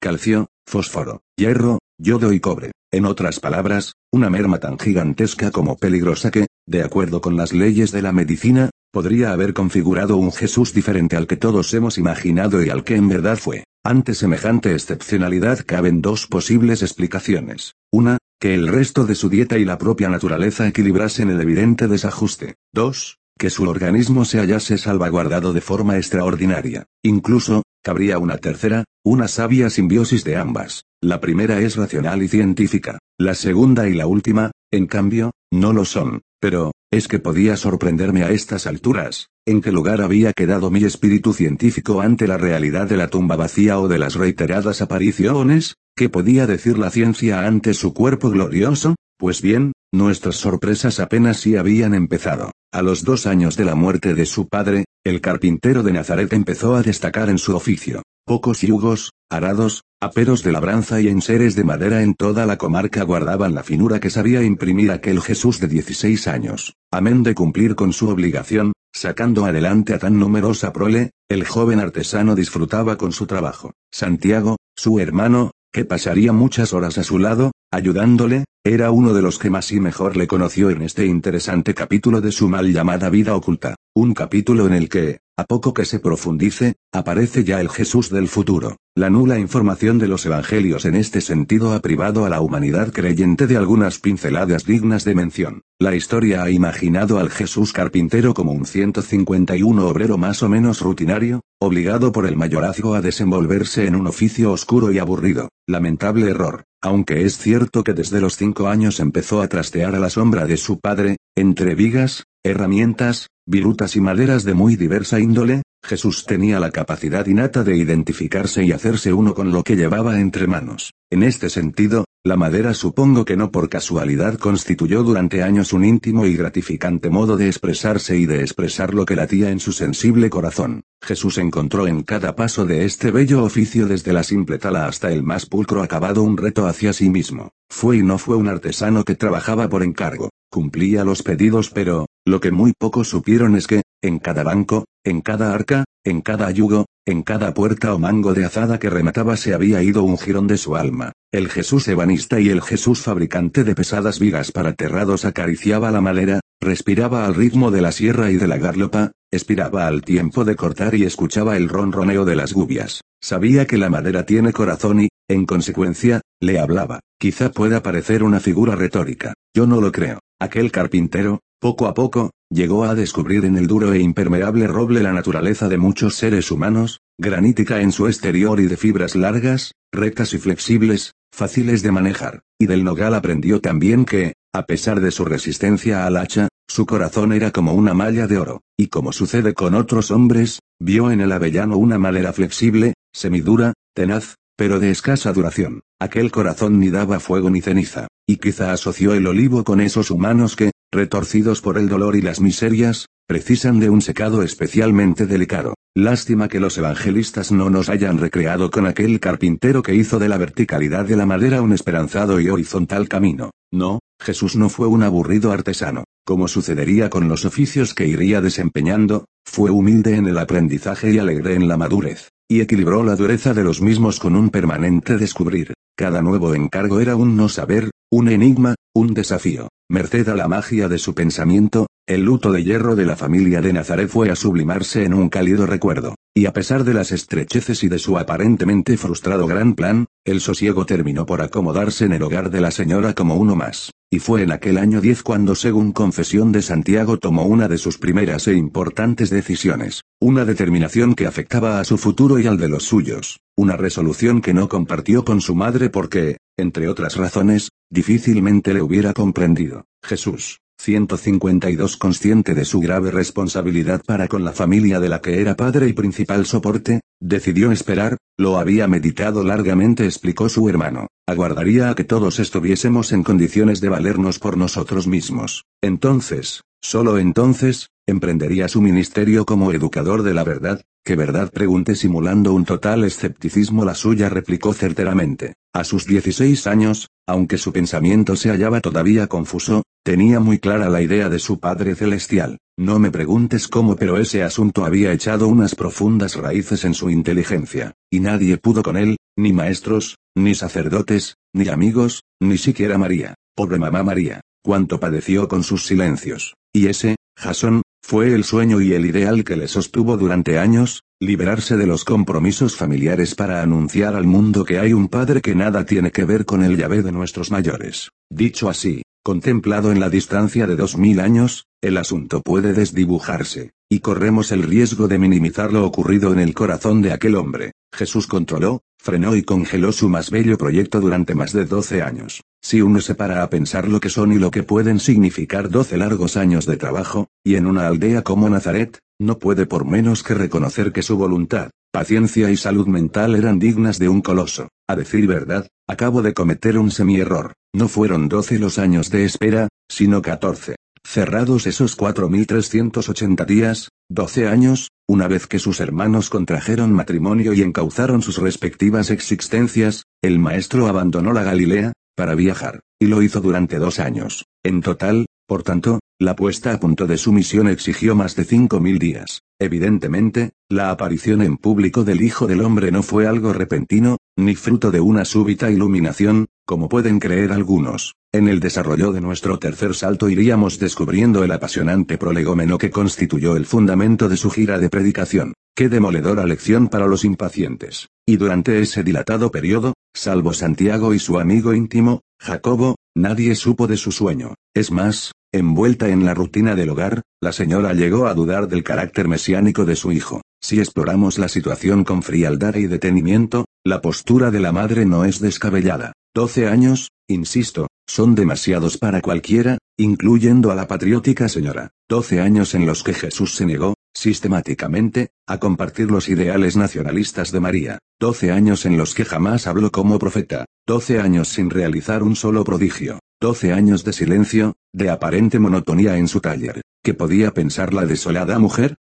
[0.00, 2.72] calcio, fósforo, hierro, yodo y cobre.
[2.90, 7.92] En otras palabras, una merma tan gigantesca como peligrosa que, de acuerdo con las leyes
[7.92, 12.70] de la medicina, podría haber configurado un Jesús diferente al que todos hemos imaginado y
[12.70, 13.64] al que en verdad fue.
[13.84, 17.74] Ante semejante excepcionalidad caben dos posibles explicaciones.
[17.90, 22.56] Una, que el resto de su dieta y la propia naturaleza equilibrasen el evidente desajuste.
[22.72, 26.86] Dos, que su organismo se hallase salvaguardado de forma extraordinaria.
[27.02, 30.84] Incluso, cabría una tercera, una sabia simbiosis de ambas.
[31.00, 32.98] La primera es racional y científica.
[33.16, 36.22] La segunda y la última, en cambio, no lo son.
[36.40, 41.34] Pero, es que podía sorprenderme a estas alturas, en qué lugar había quedado mi espíritu
[41.34, 46.46] científico ante la realidad de la tumba vacía o de las reiteradas apariciones, ¿qué podía
[46.46, 48.94] decir la ciencia ante su cuerpo glorioso?
[49.18, 52.52] Pues bien, nuestras sorpresas apenas sí habían empezado.
[52.72, 56.74] A los dos años de la muerte de su padre, el carpintero de Nazaret empezó
[56.74, 58.02] a destacar en su oficio.
[58.28, 63.54] Pocos yugos, arados, aperos de labranza y enseres de madera en toda la comarca guardaban
[63.54, 66.74] la finura que sabía imprimir aquel Jesús de 16 años.
[66.90, 72.34] Amén de cumplir con su obligación, sacando adelante a tan numerosa prole, el joven artesano
[72.34, 73.72] disfrutaba con su trabajo.
[73.90, 79.38] Santiago, su hermano, que pasaría muchas horas a su lado, ayudándole, era uno de los
[79.38, 83.34] que más y mejor le conoció en este interesante capítulo de su mal llamada vida
[83.34, 88.10] oculta, un capítulo en el que, a poco que se profundice, aparece ya el Jesús
[88.10, 88.76] del futuro.
[88.96, 93.46] La nula información de los evangelios en este sentido ha privado a la humanidad creyente
[93.46, 95.62] de algunas pinceladas dignas de mención.
[95.78, 101.42] La historia ha imaginado al Jesús carpintero como un 151 obrero más o menos rutinario,
[101.60, 105.50] obligado por el mayorazgo a desenvolverse en un oficio oscuro y aburrido.
[105.68, 110.10] Lamentable error, aunque es cierto que desde los cinco años empezó a trastear a la
[110.10, 116.26] sombra de su padre, entre vigas, herramientas, virutas y maderas de muy diversa índole, Jesús
[116.26, 120.92] tenía la capacidad innata de identificarse y hacerse uno con lo que llevaba entre manos.
[121.10, 126.26] En este sentido, la madera supongo que no por casualidad constituyó durante años un íntimo
[126.26, 130.82] y gratificante modo de expresarse y de expresar lo que latía en su sensible corazón.
[131.00, 135.22] Jesús encontró en cada paso de este bello oficio desde la simple tala hasta el
[135.22, 137.50] más pulcro acabado un reto hacia sí mismo.
[137.70, 140.28] Fue y no fue un artesano que trabajaba por encargo.
[140.50, 145.20] Cumplía los pedidos pero, lo que muy pocos supieron es que, en cada banco, en
[145.20, 149.52] cada arca, en cada yugo, en cada puerta o mango de azada que remataba se
[149.52, 151.12] había ido un jirón de su alma.
[151.32, 156.40] El Jesús ebanista y el Jesús fabricante de pesadas vigas para terrados acariciaba la madera,
[156.60, 160.94] respiraba al ritmo de la sierra y de la garlopa, expiraba al tiempo de cortar
[160.94, 163.02] y escuchaba el ronroneo de las gubias.
[163.20, 167.00] Sabía que la madera tiene corazón y, en consecuencia, le hablaba.
[167.18, 169.34] Quizá pueda parecer una figura retórica.
[169.54, 170.20] Yo no lo creo.
[170.40, 175.12] Aquel carpintero, poco a poco, llegó a descubrir en el duro e impermeable roble la
[175.12, 180.38] naturaleza de muchos seres humanos, granítica en su exterior y de fibras largas, rectas y
[180.38, 186.06] flexibles, fáciles de manejar, y del nogal aprendió también que, a pesar de su resistencia
[186.06, 190.12] al hacha, su corazón era como una malla de oro, y como sucede con otros
[190.12, 195.82] hombres, vio en el avellano una madera flexible, semidura, tenaz, pero de escasa duración.
[196.00, 200.56] Aquel corazón ni daba fuego ni ceniza, y quizá asoció el olivo con esos humanos
[200.56, 205.74] que, retorcidos por el dolor y las miserias, precisan de un secado especialmente delicado.
[205.96, 210.38] Lástima que los evangelistas no nos hayan recreado con aquel carpintero que hizo de la
[210.38, 213.52] verticalidad de la madera un esperanzado y horizontal camino.
[213.72, 219.26] No, Jesús no fue un aburrido artesano, como sucedería con los oficios que iría desempeñando,
[219.44, 223.62] fue humilde en el aprendizaje y alegre en la madurez y equilibró la dureza de
[223.62, 225.74] los mismos con un permanente descubrir.
[225.96, 229.68] Cada nuevo encargo era un no saber, un enigma, un desafío.
[229.90, 233.72] Merced a la magia de su pensamiento, el luto de hierro de la familia de
[233.72, 237.88] Nazaret fue a sublimarse en un cálido recuerdo, y a pesar de las estrecheces y
[237.88, 242.60] de su aparentemente frustrado gran plan, el sosiego terminó por acomodarse en el hogar de
[242.60, 243.90] la señora como uno más.
[244.10, 247.98] Y fue en aquel año 10 cuando según confesión de Santiago tomó una de sus
[247.98, 252.84] primeras e importantes decisiones, una determinación que afectaba a su futuro y al de los
[252.84, 258.82] suyos, una resolución que no compartió con su madre porque, entre otras razones, difícilmente le
[258.82, 259.84] hubiera comprendido.
[260.02, 265.56] Jesús, 152 consciente de su grave responsabilidad para con la familia de la que era
[265.56, 271.94] padre y principal soporte, decidió esperar, lo había meditado largamente explicó su hermano, aguardaría a
[271.94, 275.64] que todos estuviésemos en condiciones de valernos por nosotros mismos.
[275.82, 281.50] Entonces, solo entonces, emprendería su ministerio como educador de la verdad, ¿Qué verdad?
[281.50, 283.86] pregunté simulando un total escepticismo.
[283.86, 285.54] La suya replicó certeramente.
[285.72, 291.02] A sus 16 años, aunque su pensamiento se hallaba todavía confuso, tenía muy clara la
[291.02, 292.56] idea de su Padre Celestial.
[292.78, 297.92] No me preguntes cómo, pero ese asunto había echado unas profundas raíces en su inteligencia,
[298.10, 303.34] y nadie pudo con él, ni maestros, ni sacerdotes, ni amigos, ni siquiera María.
[303.54, 306.54] Pobre mamá María, cuánto padeció con sus silencios.
[306.72, 311.76] Y ese, Jasón, fue el sueño y el ideal que le sostuvo durante años, liberarse
[311.76, 316.12] de los compromisos familiares para anunciar al mundo que hay un Padre que nada tiene
[316.12, 318.08] que ver con el llave de nuestros mayores.
[318.30, 324.00] Dicho así, contemplado en la distancia de dos mil años, el asunto puede desdibujarse, y
[324.00, 327.72] corremos el riesgo de minimizar lo ocurrido en el corazón de aquel hombre.
[327.92, 332.42] Jesús controló, frenó y congeló su más bello proyecto durante más de 12 años.
[332.62, 335.98] Si uno se para a pensar lo que son y lo que pueden significar 12
[335.98, 340.32] largos años de trabajo, y en una aldea como Nazaret, no puede por menos que
[340.32, 344.70] reconocer que su voluntad, paciencia y salud mental eran dignas de un coloso.
[344.88, 347.54] A decir verdad, acabo de cometer un semi-error.
[347.74, 350.76] No fueron 12 los años de espera, sino 14.
[351.02, 358.20] Cerrados esos 4.380 días, 12 años, una vez que sus hermanos contrajeron matrimonio y encauzaron
[358.20, 364.00] sus respectivas existencias, el maestro abandonó la Galilea, para viajar, y lo hizo durante dos
[364.00, 364.44] años.
[364.64, 368.98] En total, por tanto, la puesta a punto de su misión exigió más de 5.000
[368.98, 369.42] días.
[369.60, 374.90] Evidentemente, la aparición en público del Hijo del Hombre no fue algo repentino, ni fruto
[374.90, 378.16] de una súbita iluminación, como pueden creer algunos.
[378.32, 383.64] En el desarrollo de nuestro tercer salto iríamos descubriendo el apasionante prolegómeno que constituyó el
[383.64, 385.54] fundamento de su gira de predicación.
[385.76, 388.08] Qué demoledora lección para los impacientes.
[388.26, 393.96] Y durante ese dilatado periodo, salvo Santiago y su amigo íntimo, Jacobo, nadie supo de
[393.96, 394.54] su sueño.
[394.74, 399.28] Es más, Envuelta en la rutina del hogar, la señora llegó a dudar del carácter
[399.28, 400.42] mesiánico de su hijo.
[400.60, 405.40] Si exploramos la situación con frialdad y detenimiento, la postura de la madre no es
[405.40, 406.12] descabellada.
[406.34, 411.92] Doce años, insisto, son demasiados para cualquiera, incluyendo a la patriótica señora.
[412.10, 417.60] Doce años en los que Jesús se negó, sistemáticamente, a compartir los ideales nacionalistas de
[417.60, 417.98] María.
[418.20, 420.64] Doce años en los que jamás habló como profeta.
[420.86, 423.20] Doce años sin realizar un solo prodigio.
[423.40, 426.82] Doce años de silencio, de aparente monotonía en su taller.
[427.02, 428.96] ¿Qué podía pensar la desolada mujer?